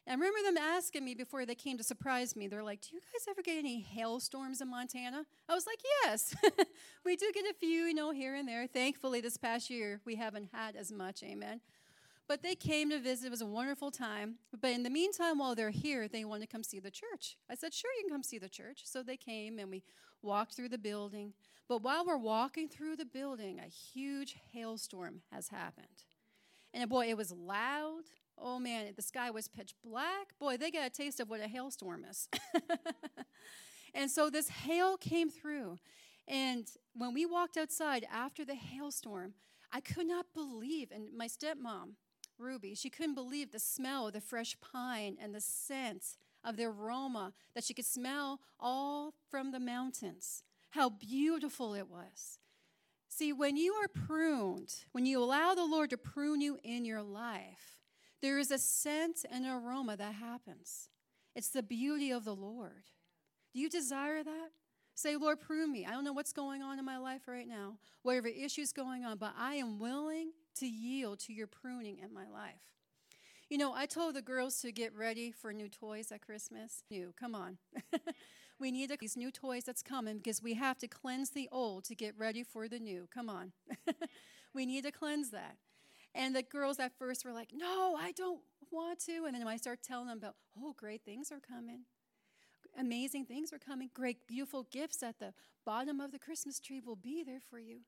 And 0.05 0.21
I 0.21 0.25
remember 0.25 0.43
them 0.43 0.57
asking 0.57 1.05
me 1.05 1.15
before 1.15 1.45
they 1.45 1.55
came 1.55 1.77
to 1.77 1.83
surprise 1.83 2.35
me. 2.35 2.47
They're 2.47 2.63
like, 2.63 2.81
Do 2.81 2.89
you 2.93 2.99
guys 2.99 3.25
ever 3.29 3.41
get 3.41 3.57
any 3.57 3.79
hailstorms 3.79 4.59
in 4.59 4.69
Montana? 4.69 5.25
I 5.47 5.53
was 5.53 5.65
like, 5.65 5.79
Yes. 6.03 6.35
we 7.05 7.15
do 7.15 7.31
get 7.33 7.45
a 7.45 7.53
few, 7.53 7.83
you 7.83 7.93
know, 7.93 8.11
here 8.11 8.35
and 8.35 8.45
there. 8.45 8.67
Thankfully, 8.67 9.21
this 9.21 9.37
past 9.37 9.69
year, 9.69 10.01
we 10.03 10.15
haven't 10.15 10.49
had 10.51 10.75
as 10.75 10.91
much. 10.91 11.23
Amen. 11.23 11.61
But 12.27 12.41
they 12.41 12.55
came 12.55 12.89
to 12.89 12.99
visit. 12.99 13.27
It 13.27 13.31
was 13.31 13.41
a 13.41 13.45
wonderful 13.45 13.91
time. 13.91 14.35
But 14.59 14.71
in 14.71 14.83
the 14.83 14.89
meantime, 14.89 15.37
while 15.37 15.55
they're 15.55 15.69
here, 15.69 16.07
they 16.07 16.23
want 16.23 16.41
to 16.41 16.47
come 16.47 16.63
see 16.63 16.79
the 16.79 16.91
church. 16.91 17.37
I 17.49 17.55
said, 17.55 17.73
Sure, 17.73 17.91
you 17.97 18.03
can 18.03 18.13
come 18.13 18.23
see 18.23 18.37
the 18.39 18.49
church. 18.49 18.81
So 18.85 19.03
they 19.03 19.17
came 19.17 19.59
and 19.59 19.69
we 19.69 19.83
walked 20.21 20.55
through 20.55 20.69
the 20.69 20.77
building. 20.77 21.33
But 21.67 21.83
while 21.83 22.05
we're 22.05 22.17
walking 22.17 22.69
through 22.69 22.95
the 22.95 23.05
building, 23.05 23.59
a 23.59 23.69
huge 23.69 24.37
hailstorm 24.53 25.21
has 25.31 25.49
happened. 25.49 26.03
And 26.73 26.89
boy, 26.89 27.09
it 27.09 27.17
was 27.17 27.31
loud. 27.31 28.03
Oh 28.37 28.57
man, 28.57 28.91
the 28.95 29.01
sky 29.01 29.29
was 29.29 29.47
pitch 29.47 29.75
black. 29.83 30.37
Boy, 30.39 30.57
they 30.57 30.71
got 30.71 30.87
a 30.87 30.89
taste 30.89 31.19
of 31.19 31.29
what 31.29 31.41
a 31.41 31.47
hailstorm 31.47 32.05
is. 32.09 32.27
and 33.93 34.09
so 34.09 34.29
this 34.29 34.49
hail 34.49 34.97
came 34.97 35.29
through. 35.29 35.77
And 36.27 36.67
when 36.95 37.13
we 37.13 37.25
walked 37.25 37.57
outside 37.57 38.07
after 38.11 38.45
the 38.45 38.55
hailstorm, 38.55 39.33
I 39.71 39.81
could 39.81 40.07
not 40.07 40.27
believe, 40.33 40.91
and 40.91 41.07
my 41.15 41.27
stepmom, 41.27 41.93
Ruby, 42.43 42.75
she 42.75 42.89
couldn't 42.89 43.15
believe 43.15 43.51
the 43.51 43.59
smell 43.59 44.07
of 44.07 44.13
the 44.13 44.21
fresh 44.21 44.55
pine 44.59 45.17
and 45.21 45.33
the 45.33 45.41
scent 45.41 46.17
of 46.43 46.57
the 46.57 46.65
aroma 46.65 47.33
that 47.55 47.63
she 47.63 47.73
could 47.73 47.85
smell 47.85 48.39
all 48.59 49.13
from 49.29 49.51
the 49.51 49.59
mountains. 49.59 50.43
How 50.71 50.89
beautiful 50.89 51.73
it 51.73 51.87
was. 51.87 52.39
See, 53.07 53.31
when 53.31 53.57
you 53.57 53.73
are 53.73 53.87
pruned, 53.87 54.75
when 54.91 55.05
you 55.05 55.23
allow 55.23 55.53
the 55.53 55.65
Lord 55.65 55.91
to 55.91 55.97
prune 55.97 56.41
you 56.41 56.57
in 56.63 56.83
your 56.83 57.01
life, 57.01 57.79
there 58.21 58.39
is 58.39 58.51
a 58.51 58.57
scent 58.57 59.25
and 59.31 59.45
aroma 59.45 59.95
that 59.97 60.15
happens. 60.15 60.89
It's 61.35 61.49
the 61.49 61.63
beauty 61.63 62.11
of 62.11 62.25
the 62.25 62.35
Lord. 62.35 62.83
Do 63.53 63.59
you 63.59 63.69
desire 63.69 64.23
that? 64.23 64.49
Say, 64.95 65.15
Lord, 65.15 65.41
prune 65.41 65.71
me. 65.71 65.85
I 65.85 65.91
don't 65.91 66.03
know 66.03 66.13
what's 66.13 66.33
going 66.33 66.61
on 66.61 66.79
in 66.79 66.85
my 66.85 66.97
life 66.97 67.27
right 67.27 67.47
now, 67.47 67.77
whatever 68.01 68.27
issue's 68.27 68.73
going 68.73 69.05
on, 69.05 69.17
but 69.17 69.33
I 69.37 69.55
am 69.55 69.79
willing 69.79 70.31
to 70.55 70.67
yield 70.67 71.19
to 71.21 71.33
your 71.33 71.47
pruning 71.47 71.99
in 71.99 72.13
my 72.13 72.27
life. 72.27 72.61
You 73.49 73.57
know, 73.57 73.73
I 73.73 73.85
told 73.85 74.15
the 74.15 74.21
girls 74.21 74.61
to 74.61 74.71
get 74.71 74.95
ready 74.95 75.31
for 75.31 75.53
new 75.53 75.69
toys 75.69 76.11
at 76.11 76.21
Christmas. 76.21 76.83
New, 76.89 77.13
come 77.19 77.35
on. 77.35 77.57
we 78.59 78.71
need 78.71 78.89
to, 78.89 78.97
these 78.99 79.17
new 79.17 79.31
toys 79.31 79.63
that's 79.63 79.83
coming 79.83 80.17
because 80.17 80.41
we 80.41 80.55
have 80.55 80.77
to 80.79 80.87
cleanse 80.87 81.31
the 81.31 81.49
old 81.51 81.83
to 81.85 81.95
get 81.95 82.17
ready 82.17 82.43
for 82.43 82.67
the 82.67 82.79
new. 82.79 83.07
Come 83.13 83.29
on. 83.29 83.51
we 84.53 84.65
need 84.65 84.85
to 84.85 84.91
cleanse 84.91 85.29
that. 85.31 85.57
And 86.15 86.35
the 86.35 86.43
girls 86.43 86.79
at 86.79 86.97
first 86.97 87.25
were 87.25 87.31
like, 87.31 87.49
no, 87.53 87.97
I 87.99 88.11
don't 88.11 88.41
want 88.71 88.99
to. 89.05 89.25
And 89.25 89.35
then 89.35 89.47
I 89.47 89.57
start 89.57 89.79
telling 89.83 90.07
them 90.07 90.17
about, 90.17 90.35
oh, 90.57 90.73
great 90.77 91.03
things 91.03 91.31
are 91.31 91.39
coming. 91.39 91.81
Amazing 92.77 93.25
things 93.25 93.53
are 93.53 93.59
coming. 93.59 93.89
Great, 93.93 94.25
beautiful 94.27 94.63
gifts 94.71 95.03
at 95.03 95.19
the 95.19 95.33
bottom 95.65 95.99
of 95.99 96.11
the 96.11 96.19
Christmas 96.19 96.59
tree 96.59 96.81
will 96.83 96.95
be 96.95 97.23
there 97.23 97.39
for 97.39 97.59
you. 97.59 97.81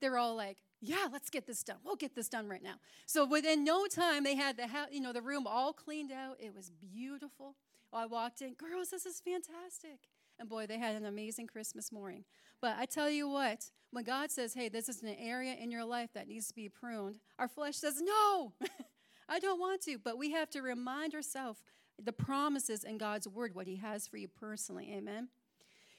They're 0.00 0.18
all 0.18 0.36
like, 0.36 0.58
yeah, 0.80 1.06
let's 1.12 1.30
get 1.30 1.46
this 1.46 1.62
done. 1.62 1.78
We'll 1.84 1.96
get 1.96 2.14
this 2.14 2.28
done 2.28 2.48
right 2.48 2.62
now. 2.62 2.76
So 3.06 3.24
within 3.26 3.64
no 3.64 3.86
time, 3.86 4.24
they 4.24 4.36
had 4.36 4.56
the, 4.56 4.68
you 4.90 5.00
know, 5.00 5.12
the 5.12 5.22
room 5.22 5.46
all 5.46 5.72
cleaned 5.72 6.12
out. 6.12 6.36
It 6.38 6.54
was 6.54 6.70
beautiful. 6.70 7.56
I 7.92 8.06
walked 8.06 8.42
in, 8.42 8.54
girls, 8.54 8.90
this 8.90 9.06
is 9.06 9.20
fantastic. 9.20 9.98
And 10.38 10.48
boy, 10.48 10.66
they 10.66 10.78
had 10.78 10.94
an 10.94 11.06
amazing 11.06 11.48
Christmas 11.48 11.90
morning. 11.90 12.24
But 12.60 12.76
I 12.78 12.86
tell 12.86 13.10
you 13.10 13.28
what, 13.28 13.70
when 13.90 14.04
God 14.04 14.30
says, 14.30 14.54
hey, 14.54 14.68
this 14.68 14.88
is 14.88 15.02
an 15.02 15.16
area 15.18 15.54
in 15.54 15.70
your 15.70 15.84
life 15.84 16.10
that 16.14 16.28
needs 16.28 16.48
to 16.48 16.54
be 16.54 16.68
pruned, 16.68 17.18
our 17.38 17.48
flesh 17.48 17.76
says, 17.76 18.00
no, 18.00 18.52
I 19.28 19.40
don't 19.40 19.58
want 19.58 19.82
to. 19.82 19.98
But 19.98 20.18
we 20.18 20.30
have 20.32 20.50
to 20.50 20.62
remind 20.62 21.14
ourselves 21.14 21.60
the 22.00 22.12
promises 22.12 22.84
in 22.84 22.98
God's 22.98 23.26
word, 23.26 23.54
what 23.54 23.66
He 23.66 23.76
has 23.76 24.06
for 24.06 24.16
you 24.16 24.28
personally. 24.28 24.92
Amen. 24.94 25.28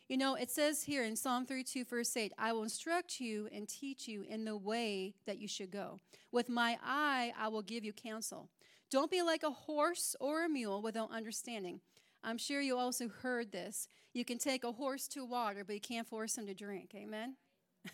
You 0.10 0.18
know, 0.18 0.34
it 0.34 0.50
says 0.50 0.82
here 0.82 1.04
in 1.04 1.16
Psalm 1.16 1.46
32, 1.46 1.86
verse 1.86 2.18
8, 2.18 2.34
I 2.36 2.52
will 2.52 2.64
instruct 2.64 3.22
you 3.22 3.48
and 3.54 3.70
teach 3.70 4.08
you 4.08 4.26
in 4.28 4.44
the 4.44 4.58
way 4.58 5.14
that 5.28 5.38
you 5.38 5.48
should 5.48 5.70
go. 5.70 6.00
With 6.32 6.50
my 6.50 6.80
eye, 6.84 7.32
I 7.40 7.48
will 7.50 7.62
give 7.62 7.86
you 7.86 7.94
counsel. 7.94 8.50
Don't 8.90 9.12
be 9.12 9.22
like 9.22 9.44
a 9.44 9.52
horse 9.52 10.16
or 10.20 10.44
a 10.46 10.50
mule 10.50 10.82
without 10.82 11.12
understanding. 11.12 11.82
I'm 12.24 12.40
sure 12.40 12.60
you 12.60 12.76
also 12.76 13.08
heard 13.08 13.52
this. 13.52 13.88
You 14.12 14.26
can 14.26 14.40
take 14.40 14.64
a 14.64 14.72
horse 14.72 15.08
to 15.10 15.24
water, 15.24 15.64
but 15.64 15.76
you 15.76 15.82
can't 15.82 16.08
force 16.08 16.40
him 16.40 16.48
to 16.48 16.56
drink. 16.56 16.96
Amen? 16.96 17.36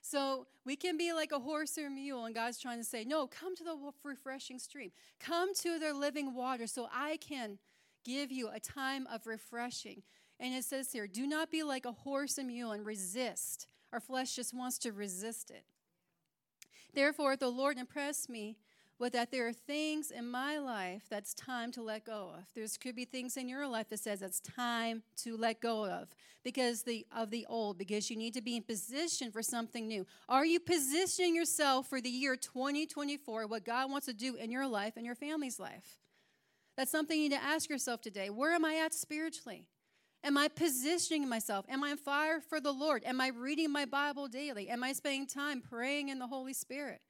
so 0.01 0.47
we 0.65 0.77
can 0.77 0.95
be 0.95 1.11
like 1.11 1.33
a 1.33 1.39
horse 1.39 1.77
or 1.77 1.87
a 1.87 1.89
mule, 1.89 2.23
and 2.23 2.33
God's 2.33 2.61
trying 2.61 2.77
to 2.77 2.85
say, 2.85 3.03
No, 3.03 3.27
come 3.27 3.57
to 3.57 3.63
the 3.65 3.75
refreshing 4.05 4.57
stream. 4.57 4.91
Come 5.19 5.53
to 5.55 5.79
the 5.79 5.93
living 5.93 6.33
water 6.33 6.65
so 6.65 6.87
I 6.93 7.17
can 7.17 7.59
give 8.05 8.31
you 8.31 8.47
a 8.47 8.61
time 8.61 9.05
of 9.07 9.27
refreshing. 9.27 10.01
And 10.39 10.53
it 10.53 10.63
says 10.63 10.91
here, 10.91 11.07
Do 11.07 11.27
not 11.27 11.51
be 11.51 11.63
like 11.63 11.85
a 11.85 11.91
horse 11.91 12.37
and 12.37 12.47
mule 12.47 12.71
and 12.71 12.85
resist. 12.85 13.67
Our 13.91 13.99
flesh 13.99 14.35
just 14.35 14.53
wants 14.53 14.77
to 14.79 14.91
resist 14.91 15.51
it. 15.51 15.63
Therefore, 16.93 17.35
the 17.35 17.49
Lord 17.49 17.77
impressed 17.77 18.29
me 18.29 18.57
with 18.99 19.13
that 19.13 19.31
there 19.31 19.47
are 19.47 19.53
things 19.53 20.11
in 20.11 20.29
my 20.29 20.57
life 20.59 21.03
that's 21.09 21.33
time 21.33 21.71
to 21.71 21.81
let 21.81 22.03
go 22.03 22.33
of. 22.37 22.43
There 22.53 22.65
could 22.81 22.95
be 22.95 23.05
things 23.05 23.37
in 23.37 23.47
your 23.47 23.65
life 23.67 23.89
that 23.89 23.99
says 23.99 24.21
it's 24.21 24.41
time 24.41 25.03
to 25.17 25.37
let 25.37 25.61
go 25.61 25.85
of 25.85 26.13
because 26.43 26.83
the 26.83 27.05
of 27.15 27.31
the 27.31 27.45
old, 27.47 27.77
because 27.77 28.09
you 28.09 28.17
need 28.17 28.33
to 28.33 28.41
be 28.41 28.57
in 28.57 28.63
position 28.63 29.31
for 29.31 29.41
something 29.41 29.87
new. 29.87 30.05
Are 30.27 30.45
you 30.45 30.59
positioning 30.59 31.35
yourself 31.35 31.87
for 31.87 32.01
the 32.01 32.09
year 32.09 32.35
2024, 32.35 33.47
what 33.47 33.63
God 33.63 33.89
wants 33.89 34.07
to 34.07 34.13
do 34.13 34.35
in 34.35 34.51
your 34.51 34.67
life 34.67 34.93
and 34.97 35.05
your 35.05 35.15
family's 35.15 35.59
life? 35.59 35.97
That's 36.75 36.91
something 36.91 37.17
you 37.17 37.29
need 37.29 37.35
to 37.35 37.43
ask 37.43 37.69
yourself 37.69 38.01
today. 38.01 38.29
Where 38.29 38.51
am 38.51 38.65
I 38.65 38.75
at 38.75 38.93
spiritually? 38.93 39.65
Am 40.23 40.37
I 40.37 40.49
positioning 40.49 41.29
myself? 41.29 41.65
Am 41.69 41.83
I 41.83 41.91
on 41.91 41.97
fire 41.97 42.41
for 42.41 42.59
the 42.59 42.73
Lord? 42.73 43.03
Am 43.05 43.21
I 43.21 43.29
reading 43.29 43.71
my 43.71 43.85
Bible 43.85 44.27
daily? 44.27 44.69
Am 44.69 44.83
I 44.83 44.93
spending 44.93 45.25
time 45.25 45.61
praying 45.61 46.09
in 46.09 46.19
the 46.19 46.27
Holy 46.27 46.53
Spirit? 46.53 47.01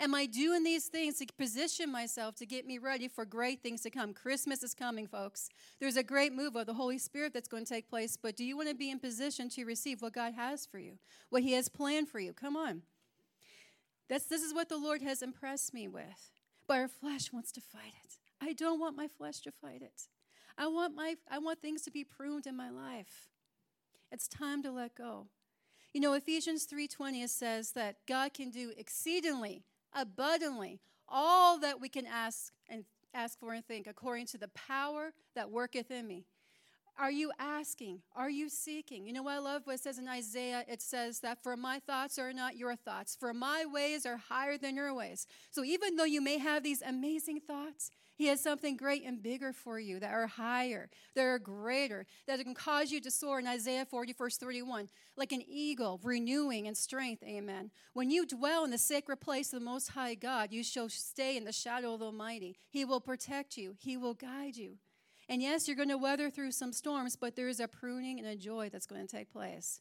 Am 0.00 0.14
I 0.14 0.26
doing 0.26 0.62
these 0.62 0.86
things 0.86 1.18
to 1.18 1.26
position 1.36 1.90
myself 1.90 2.36
to 2.36 2.46
get 2.46 2.66
me 2.66 2.78
ready 2.78 3.08
for 3.08 3.24
great 3.24 3.62
things 3.62 3.80
to 3.80 3.90
come? 3.90 4.14
Christmas 4.14 4.62
is 4.62 4.72
coming, 4.72 5.08
folks. 5.08 5.48
There's 5.80 5.96
a 5.96 6.04
great 6.04 6.32
move 6.32 6.54
of 6.54 6.66
the 6.66 6.74
Holy 6.74 6.98
Spirit 6.98 7.32
that's 7.32 7.48
going 7.48 7.64
to 7.64 7.72
take 7.74 7.88
place, 7.88 8.16
but 8.16 8.36
do 8.36 8.44
you 8.44 8.56
want 8.56 8.68
to 8.68 8.76
be 8.76 8.92
in 8.92 9.00
position 9.00 9.48
to 9.50 9.64
receive 9.64 10.00
what 10.00 10.12
God 10.12 10.34
has 10.34 10.66
for 10.66 10.78
you, 10.78 10.98
what 11.30 11.42
He 11.42 11.52
has 11.54 11.68
planned 11.68 12.08
for 12.08 12.20
you? 12.20 12.32
Come 12.32 12.56
on. 12.56 12.82
That's, 14.08 14.26
this 14.26 14.42
is 14.42 14.54
what 14.54 14.68
the 14.68 14.78
Lord 14.78 15.02
has 15.02 15.20
impressed 15.20 15.74
me 15.74 15.88
with. 15.88 16.30
But 16.68 16.78
our 16.78 16.88
flesh 16.88 17.32
wants 17.32 17.50
to 17.52 17.60
fight 17.60 17.94
it. 18.04 18.18
I 18.40 18.52
don't 18.52 18.78
want 18.78 18.96
my 18.96 19.08
flesh 19.08 19.40
to 19.40 19.50
fight 19.50 19.82
it. 19.82 20.02
I 20.58 20.66
want, 20.66 20.94
my, 20.96 21.14
I 21.30 21.38
want 21.38 21.62
things 21.62 21.82
to 21.82 21.90
be 21.90 22.02
pruned 22.02 22.46
in 22.46 22.56
my 22.56 22.68
life. 22.68 23.28
It's 24.10 24.26
time 24.26 24.62
to 24.64 24.72
let 24.72 24.94
go. 24.96 25.28
You 25.94 26.00
know, 26.00 26.12
Ephesians 26.12 26.66
3:20 26.66 27.26
says 27.28 27.72
that 27.72 27.96
God 28.06 28.34
can 28.34 28.50
do 28.50 28.72
exceedingly 28.76 29.64
abundantly 29.94 30.80
all 31.08 31.58
that 31.60 31.80
we 31.80 31.88
can 31.88 32.06
ask 32.06 32.52
and 32.68 32.84
ask 33.14 33.38
for 33.38 33.54
and 33.54 33.64
think 33.64 33.86
according 33.86 34.26
to 34.26 34.38
the 34.38 34.48
power 34.48 35.12
that 35.34 35.50
worketh 35.50 35.90
in 35.90 36.06
me. 36.06 36.26
Are 36.98 37.10
you 37.10 37.30
asking? 37.38 38.02
Are 38.16 38.28
you 38.28 38.48
seeking? 38.48 39.06
You 39.06 39.12
know 39.12 39.22
what 39.22 39.34
I 39.34 39.38
love 39.38 39.62
what 39.64 39.76
it 39.76 39.80
says 39.80 39.98
in 39.98 40.08
Isaiah? 40.08 40.64
It 40.68 40.82
says 40.82 41.20
that 41.20 41.42
for 41.42 41.56
my 41.56 41.78
thoughts 41.78 42.18
are 42.18 42.32
not 42.32 42.56
your 42.56 42.74
thoughts, 42.74 43.16
for 43.18 43.32
my 43.32 43.64
ways 43.64 44.04
are 44.04 44.16
higher 44.16 44.58
than 44.58 44.74
your 44.74 44.92
ways. 44.92 45.26
So 45.52 45.64
even 45.64 45.94
though 45.94 46.04
you 46.04 46.20
may 46.20 46.38
have 46.38 46.64
these 46.64 46.82
amazing 46.82 47.40
thoughts, 47.40 47.92
he 48.18 48.26
has 48.26 48.40
something 48.40 48.76
great 48.76 49.04
and 49.04 49.22
bigger 49.22 49.52
for 49.52 49.78
you 49.78 50.00
that 50.00 50.12
are 50.12 50.26
higher, 50.26 50.90
that 51.14 51.22
are 51.22 51.38
greater, 51.38 52.04
that 52.26 52.42
can 52.42 52.52
cause 52.52 52.90
you 52.90 53.00
to 53.00 53.12
soar 53.12 53.38
in 53.38 53.46
Isaiah 53.46 53.86
40, 53.86 54.12
verse 54.14 54.36
31, 54.36 54.88
like 55.16 55.30
an 55.30 55.44
eagle, 55.46 56.00
renewing 56.02 56.66
and 56.66 56.76
strength. 56.76 57.22
Amen. 57.22 57.70
When 57.92 58.10
you 58.10 58.26
dwell 58.26 58.64
in 58.64 58.72
the 58.72 58.78
sacred 58.78 59.20
place 59.20 59.52
of 59.52 59.60
the 59.60 59.64
Most 59.64 59.90
High 59.90 60.16
God, 60.16 60.50
you 60.50 60.64
shall 60.64 60.88
stay 60.88 61.36
in 61.36 61.44
the 61.44 61.52
shadow 61.52 61.94
of 61.94 62.00
the 62.00 62.06
Almighty. 62.06 62.56
He 62.68 62.84
will 62.84 63.00
protect 63.00 63.56
you, 63.56 63.76
He 63.78 63.96
will 63.96 64.14
guide 64.14 64.56
you. 64.56 64.78
And 65.28 65.40
yes, 65.40 65.68
you're 65.68 65.76
going 65.76 65.90
to 65.90 65.98
weather 65.98 66.28
through 66.28 66.50
some 66.50 66.72
storms, 66.72 67.14
but 67.14 67.36
there 67.36 67.48
is 67.48 67.60
a 67.60 67.68
pruning 67.68 68.18
and 68.18 68.26
a 68.26 68.34
joy 68.34 68.68
that's 68.68 68.86
going 68.86 69.06
to 69.06 69.16
take 69.16 69.30
place. 69.30 69.80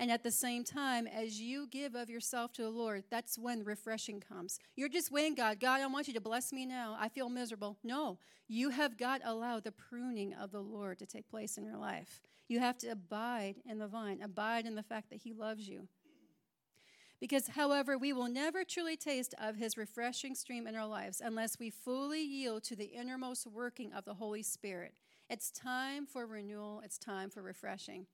And 0.00 0.10
at 0.10 0.22
the 0.22 0.30
same 0.30 0.64
time, 0.64 1.06
as 1.06 1.42
you 1.42 1.66
give 1.66 1.94
of 1.94 2.08
yourself 2.08 2.54
to 2.54 2.62
the 2.62 2.70
Lord, 2.70 3.04
that's 3.10 3.38
when 3.38 3.62
refreshing 3.62 4.18
comes. 4.18 4.58
You're 4.74 4.88
just 4.88 5.12
waiting, 5.12 5.34
God, 5.34 5.60
God, 5.60 5.82
I 5.82 5.86
want 5.88 6.08
you 6.08 6.14
to 6.14 6.22
bless 6.22 6.54
me 6.54 6.64
now. 6.64 6.96
I 6.98 7.10
feel 7.10 7.28
miserable. 7.28 7.76
No, 7.84 8.18
you 8.48 8.70
have 8.70 8.96
got 8.96 9.20
to 9.20 9.30
allow 9.30 9.60
the 9.60 9.72
pruning 9.72 10.32
of 10.32 10.52
the 10.52 10.62
Lord 10.62 10.98
to 11.00 11.06
take 11.06 11.28
place 11.28 11.58
in 11.58 11.66
your 11.66 11.76
life. 11.76 12.22
You 12.48 12.60
have 12.60 12.78
to 12.78 12.88
abide 12.88 13.56
in 13.68 13.78
the 13.78 13.88
vine, 13.88 14.22
abide 14.22 14.64
in 14.64 14.74
the 14.74 14.82
fact 14.82 15.10
that 15.10 15.20
He 15.20 15.34
loves 15.34 15.68
you. 15.68 15.86
Because, 17.20 17.48
however, 17.48 17.98
we 17.98 18.14
will 18.14 18.28
never 18.28 18.64
truly 18.64 18.96
taste 18.96 19.34
of 19.38 19.56
His 19.56 19.76
refreshing 19.76 20.34
stream 20.34 20.66
in 20.66 20.76
our 20.76 20.86
lives 20.86 21.20
unless 21.22 21.58
we 21.58 21.68
fully 21.68 22.22
yield 22.22 22.64
to 22.64 22.74
the 22.74 22.86
innermost 22.86 23.46
working 23.46 23.92
of 23.92 24.06
the 24.06 24.14
Holy 24.14 24.42
Spirit. 24.42 24.94
It's 25.28 25.50
time 25.50 26.06
for 26.06 26.26
renewal, 26.26 26.80
it's 26.82 26.96
time 26.96 27.28
for 27.28 27.42
refreshing. 27.42 28.06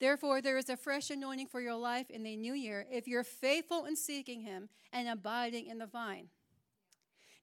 Therefore, 0.00 0.40
there 0.40 0.56
is 0.56 0.68
a 0.68 0.76
fresh 0.76 1.10
anointing 1.10 1.48
for 1.48 1.60
your 1.60 1.74
life 1.74 2.08
in 2.10 2.22
the 2.22 2.36
new 2.36 2.54
year 2.54 2.86
if 2.90 3.08
you're 3.08 3.24
faithful 3.24 3.84
in 3.84 3.96
seeking 3.96 4.42
Him 4.42 4.68
and 4.92 5.08
abiding 5.08 5.66
in 5.66 5.78
the 5.78 5.86
vine. 5.86 6.28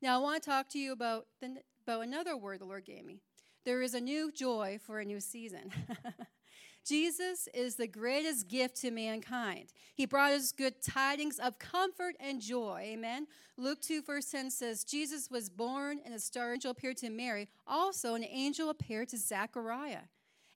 Now, 0.02 0.20
I 0.20 0.24
want 0.24 0.42
to 0.42 0.50
talk 0.50 0.70
to 0.70 0.80
you 0.80 0.92
about, 0.92 1.28
the, 1.42 1.58
about 1.86 2.02
another 2.02 2.38
word 2.38 2.62
the 2.62 2.66
Lord 2.66 2.86
gave 2.86 3.06
me. 3.06 3.22
There 3.66 3.82
is 3.82 3.94
a 3.94 4.02
new 4.02 4.32
joy 4.32 4.80
for 4.86 5.00
a 5.00 5.06
new 5.06 5.20
season. 5.20 5.72
Jesus 6.86 7.50
is 7.54 7.76
the 7.76 7.88
greatest 7.88 8.48
gift 8.48 8.80
to 8.82 8.92
mankind. 8.92 9.74
He 9.96 10.06
brought 10.06 10.34
us 10.34 10.52
good 10.52 10.84
tidings 10.84 11.40
of 11.40 11.58
comfort 11.58 12.16
and 12.20 12.40
joy. 12.40 12.92
Amen. 12.94 13.26
Luke 13.58 13.82
2, 13.82 14.04
verse 14.04 14.30
10 14.30 14.52
says, 14.52 14.84
Jesus 14.84 15.32
was 15.32 15.50
born, 15.50 16.00
and 16.06 16.14
a 16.14 16.20
star 16.20 16.54
angel 16.54 16.70
appeared 16.70 16.98
to 16.98 17.10
Mary. 17.10 17.50
Also, 17.66 18.14
an 18.14 18.24
angel 18.24 18.70
appeared 18.70 19.10
to 19.10 19.18
Zechariah 19.18 20.04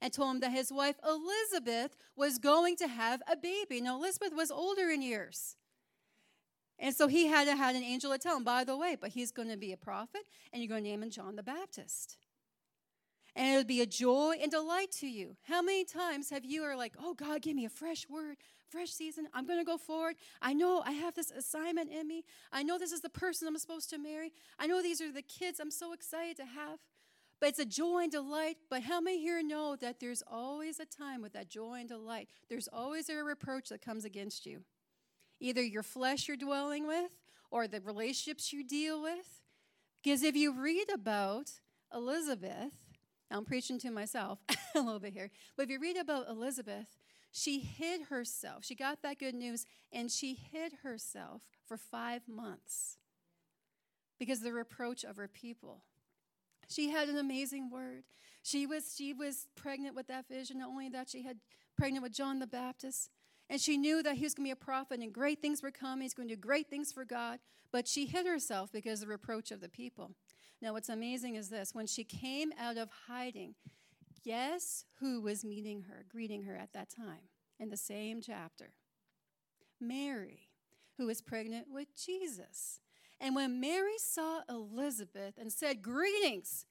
and 0.01 0.13
told 0.13 0.35
him 0.35 0.39
that 0.41 0.51
his 0.51 0.71
wife 0.71 0.95
Elizabeth 1.05 1.95
was 2.15 2.37
going 2.37 2.75
to 2.77 2.87
have 2.87 3.21
a 3.31 3.35
baby. 3.35 3.81
Now, 3.81 3.97
Elizabeth 3.97 4.33
was 4.35 4.51
older 4.51 4.89
in 4.89 5.01
years. 5.01 5.55
And 6.79 6.95
so 6.95 7.07
he 7.07 7.27
had 7.27 7.47
had 7.47 7.75
an 7.75 7.83
angel 7.83 8.11
to 8.11 8.17
tell 8.17 8.37
him, 8.37 8.43
by 8.43 8.63
the 8.63 8.77
way, 8.77 8.95
but 8.99 9.09
he's 9.09 9.31
going 9.31 9.49
to 9.49 9.57
be 9.57 9.73
a 9.73 9.77
prophet, 9.77 10.21
and 10.53 10.61
you're 10.61 10.69
going 10.69 10.83
to 10.83 10.89
name 10.89 11.03
him 11.03 11.09
John 11.09 11.35
the 11.35 11.43
Baptist. 11.43 12.17
And 13.35 13.47
it'll 13.49 13.65
be 13.65 13.81
a 13.81 13.85
joy 13.85 14.35
and 14.41 14.49
delight 14.49 14.91
to 14.99 15.07
you. 15.07 15.35
How 15.43 15.61
many 15.61 15.83
times 15.83 16.29
have 16.29 16.45
you 16.45 16.63
are 16.63 16.75
like, 16.75 16.93
oh 16.99 17.13
God, 17.13 17.41
give 17.41 17.55
me 17.55 17.65
a 17.65 17.69
fresh 17.69 18.07
word, 18.09 18.37
fresh 18.69 18.89
season. 18.89 19.27
I'm 19.33 19.45
going 19.45 19.59
to 19.59 19.65
go 19.65 19.77
forward. 19.77 20.15
I 20.41 20.53
know 20.53 20.81
I 20.85 20.91
have 20.91 21.15
this 21.15 21.31
assignment 21.31 21.91
in 21.91 22.07
me. 22.07 22.23
I 22.51 22.63
know 22.63 22.77
this 22.77 22.91
is 22.91 23.01
the 23.01 23.09
person 23.09 23.47
I'm 23.47 23.57
supposed 23.57 23.89
to 23.91 23.97
marry. 23.97 24.31
I 24.57 24.67
know 24.67 24.81
these 24.81 25.01
are 25.01 25.11
the 25.11 25.21
kids 25.21 25.59
I'm 25.59 25.71
so 25.71 25.93
excited 25.93 26.37
to 26.37 26.45
have. 26.45 26.79
But 27.39 27.49
it's 27.49 27.59
a 27.59 27.65
joy 27.65 28.03
and 28.03 28.11
delight. 28.11 28.57
But 28.69 28.83
how 28.83 28.99
many 28.99 29.19
here 29.19 29.41
know 29.41 29.75
that 29.77 29.99
there's 29.99 30.23
always 30.29 30.79
a 30.79 30.85
time 30.85 31.21
with 31.21 31.33
that 31.33 31.49
joy 31.49 31.79
and 31.79 31.89
delight? 31.89 32.29
There's 32.49 32.67
always 32.67 33.09
a 33.09 33.15
reproach 33.23 33.69
that 33.69 33.81
comes 33.81 34.05
against 34.05 34.45
you. 34.45 34.63
Either 35.39 35.63
your 35.63 35.83
flesh 35.83 36.27
you're 36.27 36.37
dwelling 36.37 36.85
with 36.85 37.11
or 37.51 37.67
the 37.67 37.81
relationships 37.81 38.51
you 38.51 38.63
deal 38.63 39.01
with. 39.01 39.41
Because 40.03 40.23
if 40.23 40.35
you 40.35 40.53
read 40.53 40.89
about 40.93 41.51
Elizabeth, 41.93 42.73
I'm 43.31 43.45
preaching 43.45 43.79
to 43.79 43.91
myself 43.91 44.39
a 44.75 44.79
little 44.79 44.99
bit 44.99 45.13
here, 45.13 45.29
but 45.55 45.63
if 45.63 45.69
you 45.69 45.79
read 45.79 45.97
about 45.97 46.27
Elizabeth, 46.29 46.87
she 47.31 47.59
hid 47.59 48.03
herself. 48.03 48.65
She 48.65 48.75
got 48.75 49.01
that 49.03 49.19
good 49.19 49.35
news 49.35 49.65
and 49.91 50.09
she 50.09 50.33
hid 50.33 50.73
herself 50.83 51.43
for 51.67 51.77
five 51.77 52.27
months 52.27 52.97
because 54.17 54.41
the 54.41 54.51
reproach 54.51 55.03
of 55.03 55.15
her 55.17 55.27
people. 55.27 55.83
She 56.69 56.89
had 56.89 57.09
an 57.09 57.17
amazing 57.17 57.69
word. 57.69 58.03
She 58.43 58.65
was, 58.65 58.95
she 58.95 59.13
was 59.13 59.47
pregnant 59.55 59.95
with 59.95 60.07
that 60.07 60.27
vision. 60.27 60.59
Not 60.59 60.69
only 60.69 60.89
that, 60.89 61.09
she 61.09 61.23
had 61.23 61.37
pregnant 61.75 62.03
with 62.03 62.13
John 62.13 62.39
the 62.39 62.47
Baptist. 62.47 63.09
And 63.49 63.59
she 63.59 63.77
knew 63.77 64.03
that 64.03 64.15
he 64.15 64.23
was 64.23 64.35
going 64.35 64.45
to 64.45 64.49
be 64.49 64.51
a 64.51 64.55
prophet 64.55 64.99
and 64.99 65.11
great 65.11 65.41
things 65.41 65.63
were 65.63 65.71
coming. 65.71 66.03
He's 66.03 66.13
going 66.13 66.29
to 66.29 66.35
do 66.35 66.39
great 66.39 66.69
things 66.69 66.91
for 66.91 67.03
God. 67.03 67.39
But 67.71 67.87
she 67.87 68.05
hid 68.05 68.27
herself 68.27 68.71
because 68.71 69.01
of 69.01 69.07
the 69.07 69.11
reproach 69.11 69.51
of 69.51 69.59
the 69.59 69.69
people. 69.69 70.11
Now, 70.61 70.73
what's 70.73 70.89
amazing 70.89 71.35
is 71.35 71.49
this 71.49 71.73
when 71.73 71.87
she 71.87 72.03
came 72.03 72.51
out 72.59 72.77
of 72.77 72.89
hiding, 73.07 73.55
guess 74.23 74.85
who 74.99 75.21
was 75.21 75.43
meeting 75.43 75.85
her, 75.89 76.05
greeting 76.09 76.43
her 76.43 76.55
at 76.55 76.73
that 76.73 76.89
time 76.89 77.29
in 77.59 77.69
the 77.69 77.77
same 77.77 78.21
chapter? 78.21 78.73
Mary, 79.79 80.49
who 80.97 81.07
was 81.07 81.21
pregnant 81.21 81.67
with 81.71 81.87
Jesus. 81.95 82.81
And 83.19 83.35
when 83.35 83.59
Mary 83.59 83.97
saw 83.97 84.41
Elizabeth 84.49 85.35
and 85.37 85.51
said, 85.51 85.81
Greetings, 85.81 86.65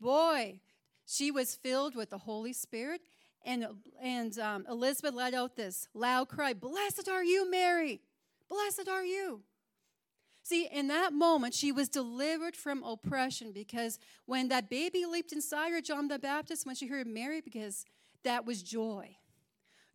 boy, 0.00 0.60
she 1.06 1.30
was 1.30 1.54
filled 1.54 1.94
with 1.94 2.10
the 2.10 2.18
Holy 2.18 2.52
Spirit. 2.52 3.00
And, 3.44 3.66
and 4.00 4.38
um, 4.38 4.64
Elizabeth 4.68 5.14
let 5.14 5.34
out 5.34 5.56
this 5.56 5.88
loud 5.94 6.28
cry 6.28 6.54
Blessed 6.54 7.08
are 7.08 7.24
you, 7.24 7.50
Mary! 7.50 8.00
Blessed 8.48 8.88
are 8.88 9.04
you! 9.04 9.42
See, 10.42 10.68
in 10.70 10.88
that 10.88 11.14
moment, 11.14 11.54
she 11.54 11.72
was 11.72 11.88
delivered 11.88 12.54
from 12.54 12.82
oppression 12.82 13.52
because 13.52 13.98
when 14.26 14.48
that 14.48 14.68
baby 14.68 15.06
leaped 15.06 15.32
inside 15.32 15.72
her, 15.72 15.80
John 15.80 16.08
the 16.08 16.18
Baptist, 16.18 16.66
when 16.66 16.74
she 16.74 16.86
heard 16.86 17.06
Mary, 17.06 17.40
because 17.40 17.86
that 18.24 18.44
was 18.44 18.62
joy. 18.62 19.16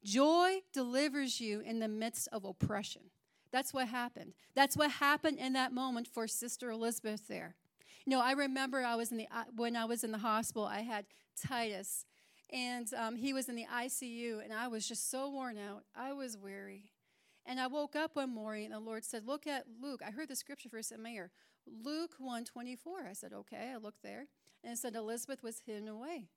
Joy 0.03 0.62
delivers 0.74 1.39
you 1.39 1.60
in 1.60 1.80
the 1.80 1.88
midst 1.88 2.28
of 2.32 2.45
oppression. 2.45 3.03
That's 3.52 3.74
what 3.74 3.88
happened. 3.88 4.34
That's 4.56 4.78
what 4.78 4.91
happened 4.91 5.39
in 5.39 5.54
that 5.54 5.74
moment 5.74 6.08
for 6.08 6.28
Sister 6.28 6.70
Elizabeth 6.70 7.28
there. 7.28 7.56
You 8.06 8.12
know, 8.12 8.22
I 8.22 8.32
remember 8.34 8.84
I 8.84 8.95
was 8.95 9.12
in 9.12 9.18
the 9.18 9.28
when 9.56 9.76
I 9.76 9.86
was 9.86 10.04
in 10.04 10.12
the 10.12 10.18
hospital, 10.20 10.66
I 10.66 10.82
had 10.82 11.06
Titus, 11.47 12.06
and 12.52 12.91
um, 12.93 13.16
he 13.16 13.34
was 13.34 13.50
in 13.50 13.56
the 13.56 13.66
ICU, 13.66 14.43
and 14.43 14.54
I 14.54 14.68
was 14.68 14.88
just 14.88 15.10
so 15.12 15.30
worn 15.30 15.58
out. 15.58 15.84
I 15.95 16.14
was 16.14 16.38
weary, 16.38 16.91
and 17.45 17.60
I 17.60 17.68
woke 17.68 17.95
up 17.95 18.16
one 18.16 18.34
morning, 18.34 18.66
and 18.66 18.74
the 18.74 18.80
Lord 18.80 19.04
said, 19.04 19.28
"Look 19.28 19.47
at 19.47 19.66
Luke." 19.82 20.02
I 20.06 20.12
heard 20.12 20.28
the 20.30 20.36
scripture 20.36 20.70
verse 20.70 20.91
in 20.91 21.06
ear, 21.06 21.32
Luke 21.68 22.16
one 22.18 22.45
twenty 22.45 22.76
four. 22.76 23.06
I 23.08 23.14
said, 23.14 23.34
"Okay." 23.34 23.72
I 23.74 23.78
looked 23.78 24.04
there, 24.04 24.28
and 24.64 24.74
it 24.74 24.78
said 24.78 24.95
Elizabeth 24.95 25.43
was 25.43 25.62
hidden 25.66 25.88
away 25.88 26.30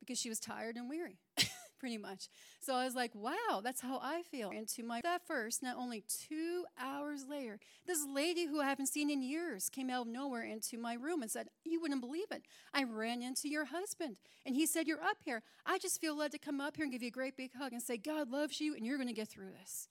because 0.00 0.18
she 0.18 0.28
was 0.28 0.40
tired 0.40 0.76
and 0.76 0.88
weary. 0.88 1.18
pretty 1.80 1.98
much. 1.98 2.28
So 2.60 2.74
I 2.74 2.84
was 2.84 2.94
like, 2.94 3.14
wow, 3.14 3.60
that's 3.64 3.80
how 3.80 3.98
I 4.02 4.22
feel. 4.30 4.50
And 4.50 4.68
to 4.68 4.82
my 4.84 5.00
that 5.02 5.26
first, 5.26 5.62
not 5.62 5.76
only 5.76 6.04
two 6.06 6.66
hours 6.78 7.24
later, 7.28 7.58
this 7.86 8.06
lady 8.06 8.46
who 8.46 8.60
I 8.60 8.66
haven't 8.66 8.86
seen 8.86 9.10
in 9.10 9.22
years 9.22 9.70
came 9.70 9.88
out 9.88 10.02
of 10.02 10.12
nowhere 10.12 10.44
into 10.44 10.78
my 10.78 10.94
room 10.94 11.22
and 11.22 11.30
said, 11.30 11.48
You 11.64 11.80
wouldn't 11.80 12.02
believe 12.02 12.30
it. 12.30 12.42
I 12.74 12.84
ran 12.84 13.22
into 13.22 13.48
your 13.48 13.64
husband. 13.64 14.18
And 14.44 14.54
he 14.54 14.66
said, 14.66 14.86
You're 14.86 15.02
up 15.02 15.18
here. 15.24 15.42
I 15.64 15.78
just 15.78 16.00
feel 16.00 16.16
led 16.16 16.32
to 16.32 16.38
come 16.38 16.60
up 16.60 16.76
here 16.76 16.84
and 16.84 16.92
give 16.92 17.02
you 17.02 17.08
a 17.08 17.12
great 17.12 17.36
big 17.36 17.52
hug 17.58 17.72
and 17.72 17.82
say, 17.82 17.96
God 17.96 18.30
loves 18.30 18.60
you 18.60 18.74
and 18.76 18.84
you're 18.84 18.98
going 18.98 19.08
to 19.08 19.14
get 19.14 19.28
through 19.28 19.50
this. 19.58 19.88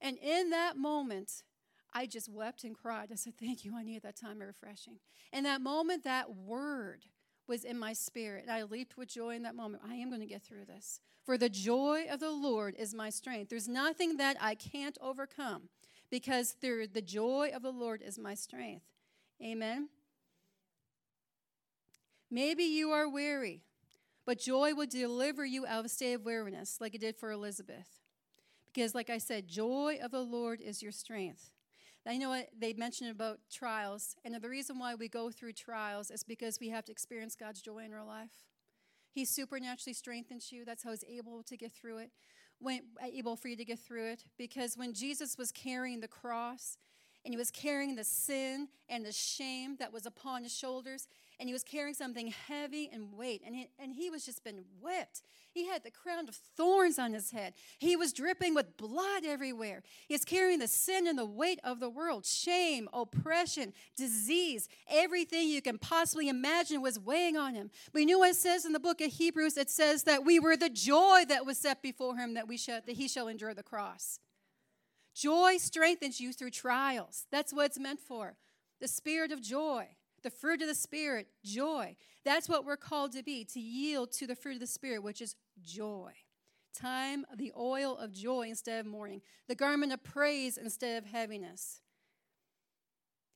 And 0.00 0.16
in 0.18 0.50
that 0.50 0.76
moment, 0.76 1.42
I 1.92 2.06
just 2.06 2.28
wept 2.28 2.64
and 2.64 2.76
cried. 2.76 3.10
I 3.12 3.16
said, 3.16 3.34
Thank 3.38 3.64
you. 3.64 3.76
I 3.76 3.82
needed 3.82 4.02
that 4.02 4.16
time 4.16 4.40
of 4.40 4.46
refreshing. 4.46 4.98
In 5.32 5.44
that 5.44 5.60
moment, 5.60 6.04
that 6.04 6.34
word 6.34 7.04
was 7.48 7.64
in 7.64 7.78
my 7.78 7.92
spirit. 7.92 8.44
And 8.44 8.52
I 8.52 8.62
leaped 8.62 8.96
with 8.96 9.08
joy 9.08 9.34
in 9.36 9.42
that 9.42 9.54
moment. 9.54 9.82
I 9.88 9.94
am 9.94 10.08
going 10.08 10.20
to 10.20 10.26
get 10.26 10.42
through 10.42 10.66
this. 10.66 11.00
For 11.24 11.36
the 11.36 11.48
joy 11.48 12.06
of 12.10 12.20
the 12.20 12.30
Lord 12.30 12.74
is 12.78 12.94
my 12.94 13.10
strength. 13.10 13.50
There's 13.50 13.68
nothing 13.68 14.16
that 14.16 14.36
I 14.40 14.54
can't 14.54 14.96
overcome 15.00 15.68
because 16.10 16.56
there, 16.60 16.86
the 16.86 17.02
joy 17.02 17.50
of 17.54 17.62
the 17.62 17.70
Lord 17.70 18.02
is 18.02 18.18
my 18.18 18.34
strength. 18.34 18.84
Amen. 19.42 19.88
Maybe 22.30 22.64
you 22.64 22.90
are 22.90 23.08
weary, 23.08 23.62
but 24.26 24.38
joy 24.38 24.74
will 24.74 24.86
deliver 24.86 25.44
you 25.44 25.66
out 25.66 25.80
of 25.80 25.86
a 25.86 25.88
state 25.88 26.14
of 26.14 26.24
weariness 26.24 26.78
like 26.80 26.94
it 26.94 27.00
did 27.00 27.16
for 27.16 27.30
Elizabeth. 27.30 27.88
Because, 28.66 28.94
like 28.94 29.08
I 29.08 29.18
said, 29.18 29.48
joy 29.48 29.98
of 30.02 30.10
the 30.10 30.20
Lord 30.20 30.60
is 30.60 30.82
your 30.82 30.92
strength. 30.92 31.50
I 32.06 32.16
know 32.16 32.30
what 32.30 32.48
they 32.58 32.72
mentioned 32.72 33.10
about 33.10 33.40
trials, 33.52 34.16
and 34.24 34.34
the 34.34 34.48
reason 34.48 34.78
why 34.78 34.94
we 34.94 35.08
go 35.08 35.30
through 35.30 35.52
trials 35.52 36.10
is 36.10 36.22
because 36.22 36.58
we 36.60 36.70
have 36.70 36.84
to 36.86 36.92
experience 36.92 37.34
God's 37.34 37.60
joy 37.60 37.84
in 37.84 37.92
our 37.92 38.04
life. 38.04 38.32
He 39.12 39.24
supernaturally 39.24 39.94
strengthens 39.94 40.50
you. 40.50 40.64
That's 40.64 40.82
how 40.82 40.90
He's 40.90 41.04
able 41.04 41.42
to 41.42 41.56
get 41.56 41.72
through 41.72 41.98
it, 41.98 42.10
when, 42.60 42.82
able 43.02 43.36
for 43.36 43.48
you 43.48 43.56
to 43.56 43.64
get 43.64 43.78
through 43.78 44.06
it. 44.12 44.24
Because 44.38 44.76
when 44.76 44.94
Jesus 44.94 45.36
was 45.36 45.52
carrying 45.52 46.00
the 46.00 46.08
cross, 46.08 46.78
and 47.24 47.34
he 47.34 47.36
was 47.38 47.50
carrying 47.50 47.94
the 47.94 48.04
sin 48.04 48.68
and 48.88 49.04
the 49.04 49.12
shame 49.12 49.76
that 49.80 49.92
was 49.92 50.06
upon 50.06 50.44
his 50.44 50.56
shoulders, 50.56 51.08
and 51.40 51.48
he 51.48 51.52
was 51.52 51.62
carrying 51.62 51.94
something 51.94 52.32
heavy 52.48 52.90
and 52.92 53.12
weight, 53.12 53.42
and 53.46 53.54
he, 53.54 53.68
and 53.78 53.92
he 53.92 54.10
was 54.10 54.24
just 54.26 54.42
been 54.42 54.64
whipped. 54.80 55.22
He 55.50 55.66
had 55.66 55.84
the 55.84 55.90
crown 55.90 56.28
of 56.28 56.34
thorns 56.34 56.98
on 56.98 57.12
his 57.12 57.30
head. 57.30 57.54
He 57.78 57.96
was 57.96 58.12
dripping 58.12 58.54
with 58.54 58.76
blood 58.76 59.24
everywhere. 59.24 59.82
He's 60.08 60.24
carrying 60.24 60.58
the 60.58 60.68
sin 60.68 61.06
and 61.06 61.18
the 61.18 61.24
weight 61.24 61.60
of 61.62 61.80
the 61.80 61.88
world, 61.88 62.26
shame, 62.26 62.88
oppression, 62.92 63.72
disease, 63.96 64.68
everything 64.88 65.48
you 65.48 65.62
can 65.62 65.78
possibly 65.78 66.28
imagine 66.28 66.82
was 66.82 66.98
weighing 66.98 67.36
on 67.36 67.54
him. 67.54 67.70
But 67.92 68.00
you 68.00 68.06
know 68.06 68.18
what 68.18 68.30
it 68.30 68.36
says 68.36 68.64
in 68.64 68.72
the 68.72 68.80
book 68.80 69.00
of 69.00 69.12
Hebrews? 69.12 69.56
It 69.56 69.70
says 69.70 70.04
that 70.04 70.24
we 70.24 70.40
were 70.40 70.56
the 70.56 70.70
joy 70.70 71.24
that 71.28 71.46
was 71.46 71.58
set 71.58 71.82
before 71.82 72.16
him 72.16 72.34
that 72.34 72.48
we 72.48 72.56
shall, 72.56 72.80
that 72.84 72.96
he 72.96 73.08
shall 73.08 73.28
endure 73.28 73.54
the 73.54 73.62
cross. 73.62 74.18
Joy 75.14 75.56
strengthens 75.56 76.20
you 76.20 76.32
through 76.32 76.50
trials. 76.50 77.26
That's 77.32 77.52
what 77.52 77.66
it's 77.66 77.78
meant 77.78 78.00
for. 78.00 78.36
The 78.80 78.86
spirit 78.86 79.32
of 79.32 79.42
joy. 79.42 79.88
The 80.22 80.30
fruit 80.30 80.62
of 80.62 80.68
the 80.68 80.74
Spirit, 80.74 81.28
joy. 81.44 81.96
That's 82.24 82.48
what 82.48 82.64
we're 82.64 82.76
called 82.76 83.12
to 83.12 83.22
be, 83.22 83.44
to 83.44 83.60
yield 83.60 84.12
to 84.12 84.26
the 84.26 84.34
fruit 84.34 84.54
of 84.54 84.60
the 84.60 84.66
Spirit, 84.66 85.02
which 85.02 85.22
is 85.22 85.36
joy. 85.62 86.12
Time 86.74 87.24
the 87.34 87.52
oil 87.56 87.96
of 87.96 88.12
joy 88.12 88.48
instead 88.48 88.80
of 88.80 88.86
mourning, 88.86 89.22
the 89.48 89.54
garment 89.54 89.92
of 89.92 90.04
praise 90.04 90.56
instead 90.56 91.02
of 91.02 91.10
heaviness. 91.10 91.80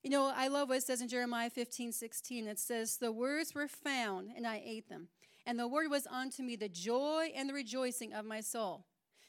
You 0.02 0.10
know, 0.10 0.32
I 0.34 0.48
love 0.48 0.68
what 0.68 0.78
it 0.78 0.82
says 0.82 1.00
in 1.00 1.08
Jeremiah 1.08 1.50
15, 1.50 1.92
16. 1.92 2.48
It 2.48 2.58
says, 2.58 2.96
The 2.96 3.12
words 3.12 3.54
were 3.54 3.68
found, 3.68 4.30
and 4.36 4.46
I 4.46 4.60
ate 4.64 4.88
them. 4.88 5.08
And 5.46 5.58
the 5.58 5.68
word 5.68 5.90
was 5.90 6.06
unto 6.08 6.42
me 6.42 6.56
the 6.56 6.68
joy 6.68 7.32
and 7.34 7.48
the 7.48 7.54
rejoicing 7.54 8.12
of 8.12 8.24
my 8.24 8.40
soul, 8.40 8.84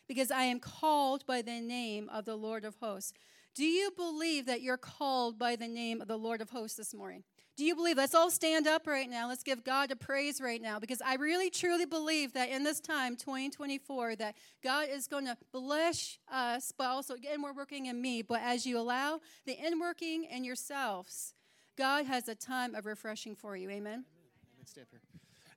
because 0.07 0.31
I 0.31 0.43
am 0.43 0.59
called 0.59 1.25
by 1.25 1.41
the 1.41 1.59
name 1.59 2.09
of 2.09 2.25
the 2.25 2.35
Lord 2.35 2.65
of 2.65 2.75
hosts. 2.81 3.13
Do 3.55 3.65
you 3.65 3.91
believe 3.95 4.47
that 4.47 4.61
you're 4.61 4.77
called 4.77 5.37
by 5.37 5.55
the 5.55 5.67
name 5.67 6.01
of 6.01 6.07
the 6.07 6.17
Lord 6.17 6.41
of 6.41 6.49
hosts 6.49 6.77
this 6.77 6.93
morning? 6.93 7.23
Do 7.55 7.65
you 7.65 7.75
believe? 7.75 7.97
Let's 7.97 8.15
all 8.15 8.31
stand 8.31 8.65
up 8.65 8.87
right 8.87 9.07
now. 9.07 9.27
Let's 9.27 9.43
give 9.43 9.63
God 9.63 9.91
a 9.91 9.95
praise 9.95 10.41
right 10.41 10.59
now 10.59 10.79
because 10.79 11.01
I 11.05 11.15
really 11.15 11.51
truly 11.51 11.85
believe 11.85 12.33
that 12.33 12.49
in 12.49 12.63
this 12.63 12.79
time, 12.79 13.15
2024, 13.15 14.15
that 14.15 14.35
God 14.63 14.87
is 14.89 15.07
going 15.07 15.25
to 15.25 15.37
bless 15.51 16.17
us, 16.31 16.73
but 16.75 16.87
also 16.87 17.13
again, 17.13 17.43
we're 17.43 17.53
working 17.53 17.85
in 17.85 18.01
me. 18.01 18.23
But 18.23 18.41
as 18.41 18.65
you 18.65 18.79
allow 18.79 19.19
the 19.45 19.55
inworking 19.55 20.23
in 20.31 20.43
yourselves, 20.43 21.35
God 21.77 22.07
has 22.07 22.27
a 22.27 22.33
time 22.33 22.73
of 22.73 22.87
refreshing 22.87 23.35
for 23.35 23.55
you. 23.55 23.69
Amen. 23.69 24.05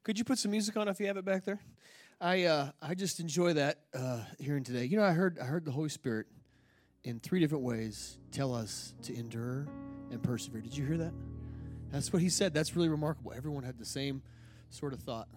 Could 0.03 0.18
you 0.18 0.24
put 0.24 0.38
some 0.38 0.51
music 0.51 0.76
on 0.76 0.88
if 0.88 1.01
you 1.01 1.07
have 1.07 1.16
it 1.16 1.24
back 1.24 1.44
there? 1.44 1.61
I 2.20 2.44
uh, 2.44 2.70
I 2.80 2.94
just 2.94 3.20
enjoy 3.20 3.55
that 3.55 3.80
uh, 3.94 4.20
hearing 4.38 4.64
today. 4.64 4.84
You 4.84 4.99
know, 4.99 5.05
I 5.05 5.12
heard 5.12 5.38
I 5.38 5.44
heard 5.44 5.64
the 5.64 5.72
Holy 5.72 5.88
Spirit 5.88 6.26
in 7.05 7.20
three 7.20 7.40
different 7.40 7.64
ways 7.64 8.18
tell 8.32 8.55
us 8.55 8.94
to 9.03 9.14
endure 9.14 9.66
and 10.11 10.22
persevere. 10.22 10.61
Did 10.61 10.76
you 10.76 10.86
hear 10.86 10.99
that? 10.99 11.12
That's 11.91 12.12
what 12.12 12.22
he 12.22 12.28
said. 12.28 12.53
That's 12.55 12.74
really 12.76 12.89
remarkable. 12.89 13.32
Everyone 13.34 13.64
had 13.64 13.78
the 13.78 13.84
same 13.84 14.22
sort 14.70 14.93
of 14.93 15.01
thought. 15.01 15.28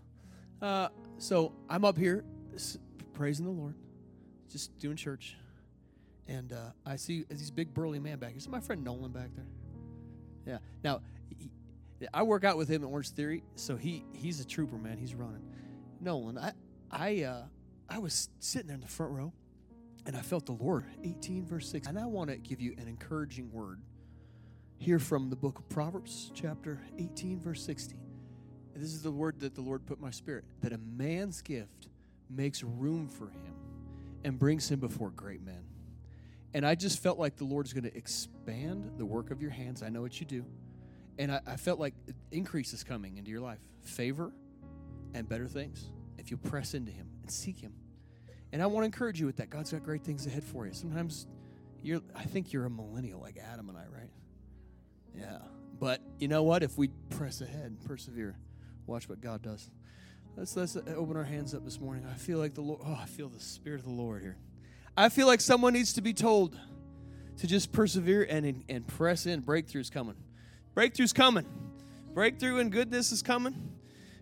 Uh, 0.62 0.90
so 1.18 1.54
I'm 1.70 1.86
up 1.86 1.98
here 1.98 2.26
praising 3.14 3.46
the 3.46 3.52
Lord, 3.52 3.76
just 4.52 4.78
doing 4.80 4.96
church, 4.98 5.36
and 6.28 6.52
uh, 6.52 6.72
I 6.86 6.96
see 6.98 7.26
this 7.30 7.50
big 7.50 7.74
burly 7.74 8.00
man 8.00 8.20
back. 8.20 8.36
Is 8.36 8.48
my 8.48 8.60
friend 8.60 8.84
Nolan 8.84 9.12
back 9.12 9.30
there? 9.36 9.46
Yeah. 10.46 10.58
Now, 10.84 11.02
he, 11.30 11.50
I 12.14 12.24
work 12.24 12.44
out 12.44 12.58
with 12.58 12.68
him 12.68 12.84
at 12.84 12.90
Orangetheory, 12.90 13.44
so 13.56 13.76
he 13.76 14.04
he's 14.14 14.40
a 14.40 14.46
trooper, 14.46 14.78
man. 14.78 14.98
He's 14.98 15.16
running. 15.16 15.44
Nolan, 16.02 16.38
I 16.38 16.54
I 16.92 17.24
uh, 17.24 17.44
I 17.90 18.00
was 18.00 18.30
sitting 18.40 18.68
there 18.68 18.76
in 18.76 18.82
the 18.82 18.88
front 18.88 19.14
row, 19.14 19.34
and 20.06 20.16
I 20.16 20.22
felt 20.22 20.46
the 20.46 20.54
Lord. 20.54 20.86
18 21.04 21.46
verse 21.46 21.70
6, 21.70 21.88
and 21.88 21.98
I 21.98 22.06
want 22.06 22.30
to 22.30 22.38
give 22.38 22.60
you 22.60 22.76
an 22.78 22.88
encouraging 22.88 23.52
word 23.52 23.82
here 24.80 24.98
from 24.98 25.30
the 25.30 25.36
book 25.36 25.60
of 25.60 25.68
Proverbs, 25.68 26.32
chapter 26.34 26.80
18, 26.98 27.42
verse 27.42 27.62
16. 27.64 28.00
And 28.74 28.82
this 28.82 28.94
is 28.94 29.04
the 29.04 29.12
word 29.12 29.42
that 29.42 29.54
the 29.54 29.62
Lord 29.62 29.86
put 29.86 29.98
in 29.98 30.04
my 30.04 30.10
spirit 30.10 30.46
that 30.62 30.72
a 30.72 30.78
man's 30.78 31.42
gift 31.42 31.90
makes 32.30 32.64
room 32.64 33.10
for 33.10 33.26
him 33.26 33.54
and 34.24 34.40
brings 34.40 34.72
him 34.72 34.80
before 34.80 35.10
great 35.10 35.44
men. 35.44 35.66
And 36.54 36.66
I 36.66 36.76
just 36.76 37.04
felt 37.04 37.20
like 37.20 37.36
the 37.36 37.44
Lord's 37.44 37.74
going 37.74 37.84
to 37.84 37.96
expand 37.96 38.94
the 38.98 39.06
work 39.06 39.32
of 39.32 39.42
your 39.42 39.52
hands. 39.52 39.84
I 39.84 39.90
know 39.90 40.02
what 40.02 40.18
you 40.22 40.26
do. 40.26 40.46
And 41.18 41.34
I, 41.34 41.42
I 41.46 41.56
felt 41.58 41.78
like 41.78 41.94
increase 42.32 42.74
is 42.74 42.84
coming 42.84 43.18
into 43.18 43.30
your 43.30 43.42
life 43.42 43.60
favor 43.84 44.32
and 45.14 45.28
better 45.28 45.48
things 45.48 45.92
if 46.18 46.32
you 46.32 46.38
press 46.38 46.74
into 46.74 46.92
Him 46.92 47.08
and 47.22 47.30
seek 47.30 47.60
Him. 47.60 47.74
And 48.54 48.64
I 48.64 48.66
want 48.68 48.84
to 48.84 48.86
encourage 48.86 49.20
you 49.20 49.26
with 49.26 49.38
that. 49.38 49.50
God's 49.50 49.74
got 49.74 49.84
great 49.84 50.04
things 50.04 50.26
ahead 50.26 50.44
for 50.44 50.66
you. 50.66 50.74
Sometimes 50.74 51.28
you're, 51.84 52.02
I 52.16 52.24
think 52.24 52.54
you're 52.54 52.66
a 52.66 52.70
millennial 52.70 53.20
like 53.20 53.38
Adam 53.38 53.68
and 53.68 53.78
I, 53.78 53.84
right? 53.94 54.09
Yeah. 55.18 55.40
But 55.80 56.02
you 56.20 56.28
know 56.28 56.44
what? 56.44 56.64
If 56.64 56.78
we 56.78 56.90
press 57.10 57.42
ahead 57.42 57.66
and 57.66 57.86
persevere, 57.86 58.36
watch 58.86 59.08
what 59.08 59.22
God 59.22 59.42
does. 59.42 59.70
Let's 60.36 60.56
let's 60.56 60.78
open 60.96 61.18
our 61.18 61.24
hands 61.24 61.54
up 61.54 61.64
this 61.66 61.80
morning. 61.80 62.06
I 62.10 62.16
feel 62.16 62.38
like 62.38 62.54
the 62.54 62.62
Lord. 62.62 62.82
Oh, 62.86 62.98
I 63.02 63.06
feel 63.06 63.30
the 63.30 63.40
Spirit 63.40 63.80
of 63.80 63.86
the 63.86 63.92
Lord 63.92 64.22
here. 64.22 64.38
I 64.96 65.10
feel 65.10 65.28
like 65.28 65.42
someone 65.42 65.74
needs 65.74 65.94
to 65.94 66.02
be 66.02 66.14
told 66.14 66.58
to 67.38 67.48
just 67.48 67.72
persevere 67.72 68.24
and 68.24 68.64
and 68.68 68.88
press 68.88 69.26
in. 69.26 69.42
Breakthrough's 69.42 69.90
coming. 69.90 70.16
Breakthrough's 70.76 71.14
coming. 71.14 71.46
Breakthrough 72.14 72.60
and 72.60 72.72
goodness 72.72 73.12
is 73.12 73.22
coming. 73.22 73.74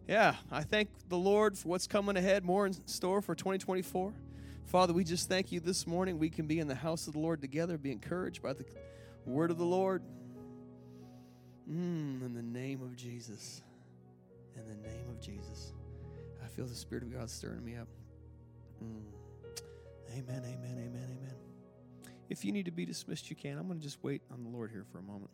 Yeah, 0.07 0.35
I 0.51 0.63
thank 0.63 0.89
the 1.09 1.17
Lord 1.17 1.57
for 1.57 1.67
what's 1.67 1.87
coming 1.87 2.15
ahead, 2.15 2.45
more 2.45 2.65
in 2.65 2.73
store 2.87 3.21
for 3.21 3.35
2024. 3.35 4.13
Father, 4.65 4.93
we 4.93 5.03
just 5.03 5.27
thank 5.27 5.51
you 5.51 5.59
this 5.59 5.85
morning. 5.85 6.17
We 6.17 6.29
can 6.29 6.47
be 6.47 6.59
in 6.59 6.67
the 6.67 6.75
house 6.75 7.07
of 7.07 7.13
the 7.13 7.19
Lord 7.19 7.41
together, 7.41 7.77
be 7.77 7.91
encouraged 7.91 8.41
by 8.41 8.53
the 8.53 8.65
word 9.25 9.51
of 9.51 9.57
the 9.57 9.65
Lord. 9.65 10.03
Mm, 11.69 12.25
in 12.25 12.33
the 12.33 12.41
name 12.41 12.81
of 12.81 12.95
Jesus. 12.95 13.61
In 14.55 14.65
the 14.67 14.87
name 14.87 15.09
of 15.09 15.19
Jesus. 15.19 15.73
I 16.43 16.47
feel 16.47 16.65
the 16.65 16.75
Spirit 16.75 17.03
of 17.03 17.13
God 17.13 17.29
stirring 17.29 17.63
me 17.63 17.75
up. 17.75 17.87
Mm. 18.83 19.03
Amen, 20.13 20.43
amen, 20.45 20.77
amen, 20.77 21.03
amen. 21.03 21.35
If 22.29 22.45
you 22.45 22.51
need 22.51 22.65
to 22.65 22.71
be 22.71 22.85
dismissed, 22.85 23.29
you 23.29 23.35
can. 23.35 23.57
I'm 23.57 23.67
going 23.67 23.79
to 23.79 23.83
just 23.83 24.01
wait 24.01 24.21
on 24.31 24.43
the 24.43 24.49
Lord 24.49 24.71
here 24.71 24.85
for 24.91 24.99
a 24.99 25.03
moment. 25.03 25.31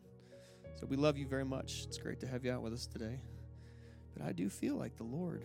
So 0.74 0.86
we 0.86 0.96
love 0.96 1.16
you 1.16 1.26
very 1.26 1.44
much. 1.44 1.84
It's 1.86 1.98
great 1.98 2.20
to 2.20 2.26
have 2.26 2.44
you 2.44 2.52
out 2.52 2.62
with 2.62 2.72
us 2.72 2.86
today. 2.86 3.20
But 4.16 4.26
I 4.26 4.32
do 4.32 4.48
feel 4.48 4.74
like 4.74 4.96
the 4.96 5.04
Lord 5.04 5.44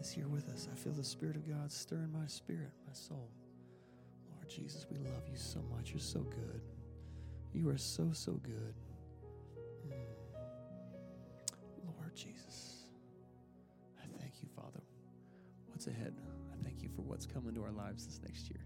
is 0.00 0.10
here 0.10 0.28
with 0.28 0.48
us. 0.48 0.68
I 0.72 0.76
feel 0.76 0.92
the 0.92 1.04
Spirit 1.04 1.36
of 1.36 1.48
God 1.48 1.70
stirring 1.70 2.12
my 2.12 2.26
spirit, 2.26 2.70
my 2.86 2.92
soul. 2.92 3.28
Lord 4.34 4.48
Jesus, 4.48 4.86
we 4.90 4.98
love 4.98 5.28
you 5.30 5.36
so 5.36 5.60
much. 5.74 5.90
You're 5.90 6.00
so 6.00 6.20
good. 6.20 6.62
You 7.52 7.68
are 7.68 7.78
so, 7.78 8.10
so 8.12 8.32
good. 8.42 8.74
Lord 12.12 12.26
Jesus, 12.28 12.84
I 13.98 14.04
thank 14.20 14.34
you, 14.42 14.48
Father. 14.54 14.82
What's 15.68 15.86
ahead? 15.86 16.14
I 16.52 16.62
thank 16.62 16.82
you 16.82 16.90
for 16.94 17.00
what's 17.00 17.24
coming 17.24 17.54
to 17.54 17.62
our 17.62 17.72
lives 17.72 18.04
this 18.04 18.20
next 18.22 18.50
year. 18.50 18.60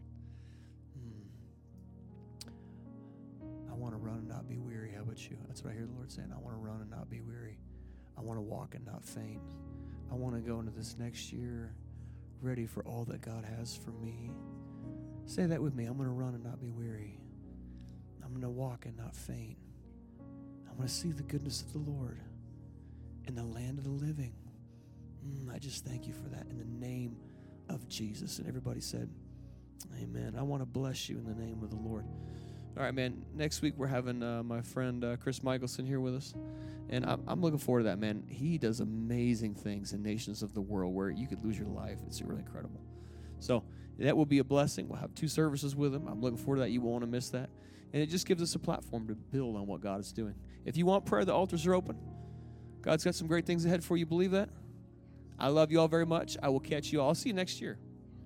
Mm. 0.99 1.29
I 3.71 3.75
want 3.75 3.95
to 3.95 3.99
run 3.99 4.17
and 4.17 4.27
not 4.27 4.49
be 4.49 4.59
weary. 4.59 4.91
How 4.97 5.03
about 5.03 5.31
you? 5.31 5.37
That's 5.47 5.63
what 5.63 5.73
I 5.73 5.77
hear 5.77 5.87
the 5.87 5.93
Lord 5.95 6.11
saying. 6.11 6.33
I 6.35 6.41
want 6.41 6.57
to 6.57 6.61
run 6.61 6.81
and 6.81 6.91
not 6.91 7.09
be 7.09 7.21
weary. 7.21 7.61
I 8.19 8.21
want 8.21 8.37
to 8.37 8.43
walk 8.43 8.75
and 8.75 8.85
not 8.85 9.05
faint. 9.05 9.41
I 10.11 10.17
want 10.17 10.35
to 10.35 10.41
go 10.41 10.59
into 10.59 10.73
this 10.73 10.97
next 10.99 11.33
year 11.33 11.73
ready 12.43 12.67
for 12.67 12.83
all 12.83 13.05
that 13.05 13.21
God 13.21 13.45
has 13.45 13.77
for 13.77 13.93
me. 13.93 14.33
Say 15.27 15.47
that 15.47 15.63
with 15.63 15.77
me. 15.77 15.85
I'm 15.85 15.97
going 15.97 16.09
to 16.09 16.15
run 16.15 16.35
and 16.35 16.43
not 16.43 16.61
be 16.61 16.71
weary. 16.71 17.21
I'm 18.25 18.31
going 18.31 18.43
to 18.43 18.49
walk 18.49 18.87
and 18.87 18.97
not 18.97 19.15
faint. 19.15 19.57
I'm 20.69 20.77
going 20.77 20.89
to 20.89 20.93
see 20.93 21.13
the 21.13 21.23
goodness 21.23 21.63
of 21.63 21.73
the 21.73 21.79
Lord 21.79 22.19
in 23.27 23.35
the 23.35 23.45
land 23.45 23.79
of 23.79 23.85
the 23.85 23.91
living. 23.91 24.33
Mm, 25.27 25.55
I 25.55 25.59
just 25.59 25.85
thank 25.85 26.07
you 26.07 26.13
for 26.13 26.29
that 26.29 26.47
in 26.51 26.59
the 26.59 26.87
name 26.87 27.17
of 27.69 27.89
Jesus. 27.89 28.39
And 28.39 28.49
everybody 28.49 28.81
said, 28.81 29.09
Amen. 30.03 30.35
I 30.39 30.43
want 30.43 30.63
to 30.63 30.67
bless 30.67 31.09
you 31.09 31.19
in 31.19 31.25
the 31.25 31.35
name 31.35 31.63
of 31.63 31.71
the 31.71 31.77
Lord. 31.77 32.05
All 32.77 32.83
right, 32.83 32.95
man. 32.95 33.25
Next 33.35 33.63
week 33.63 33.75
we're 33.77 33.87
having 33.87 34.23
uh, 34.23 34.43
my 34.43 34.61
friend 34.61 35.03
uh, 35.03 35.17
Chris 35.17 35.43
Michelson 35.43 35.87
here 35.87 36.01
with 36.01 36.15
us, 36.15 36.35
and 36.91 37.07
I'm, 37.07 37.23
I'm 37.27 37.41
looking 37.41 37.59
forward 37.59 37.81
to 37.81 37.85
that, 37.85 37.99
man. 37.99 38.25
He 38.29 38.59
does 38.59 38.81
amazing 38.81 39.55
things 39.55 39.93
in 39.93 40.03
nations 40.03 40.43
of 40.43 40.53
the 40.53 40.61
world 40.61 40.95
where 40.95 41.09
you 41.09 41.27
could 41.27 41.43
lose 41.43 41.59
your 41.59 41.69
life. 41.69 41.99
It's 42.07 42.21
really 42.21 42.41
incredible. 42.41 42.81
So 43.39 43.65
that 43.99 44.15
will 44.15 44.27
be 44.27 44.39
a 44.39 44.45
blessing. 44.45 44.89
We'll 44.89 44.99
have 44.99 45.15
two 45.15 45.29
services 45.29 45.75
with 45.75 45.95
him. 45.95 46.07
I'm 46.07 46.21
looking 46.21 46.37
forward 46.37 46.57
to 46.57 46.61
that. 46.63 46.71
You 46.71 46.83
won't 46.83 46.93
want 46.93 47.05
to 47.05 47.11
miss 47.11 47.31
that, 47.31 47.49
and 47.95 48.03
it 48.03 48.07
just 48.07 48.27
gives 48.27 48.43
us 48.43 48.55
a 48.55 48.59
platform 48.59 49.09
to 49.09 49.15
build 49.15 49.57
on 49.57 49.67
what 49.67 49.81
God 49.81 50.01
is 50.01 50.13
doing. 50.13 50.35
If 50.67 50.77
you 50.77 50.85
want 50.85 51.07
prayer, 51.07 51.25
the 51.25 51.33
altars 51.33 51.67
are 51.67 51.75
open. 51.75 51.97
God's 52.87 53.03
got 53.03 53.17
some 53.17 53.27
great 53.27 53.45
things 53.45 53.65
ahead 53.65 53.83
for 53.83 53.97
you. 53.97 54.07
Believe 54.07 54.31
that. 54.31 54.49
I 55.41 55.49
love 55.49 55.73
you 55.73 55.81
all 55.81 55.89
very 55.89 56.07
much. 56.07 56.37
I 56.41 56.51
will 56.51 56.61
catch 56.61 56.93
you 56.93 57.01
all. 57.01 57.09
I'll 57.09 57.15
see 57.17 57.31
you 57.31 57.35
next 57.35 57.61
year. 57.61 57.79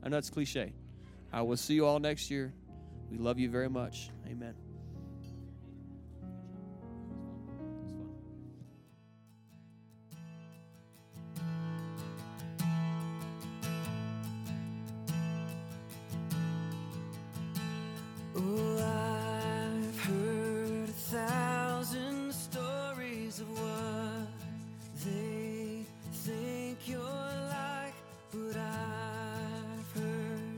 I 0.02 0.10
know 0.10 0.18
it's 0.18 0.28
cliche. 0.28 0.74
I 1.32 1.40
will 1.40 1.56
see 1.56 1.72
you 1.72 1.86
all 1.86 1.98
next 1.98 2.30
year. 2.30 2.52
We 3.10 3.16
love 3.16 3.38
you 3.38 3.48
very 3.48 3.70
much. 3.70 4.10
Amen. 4.26 4.54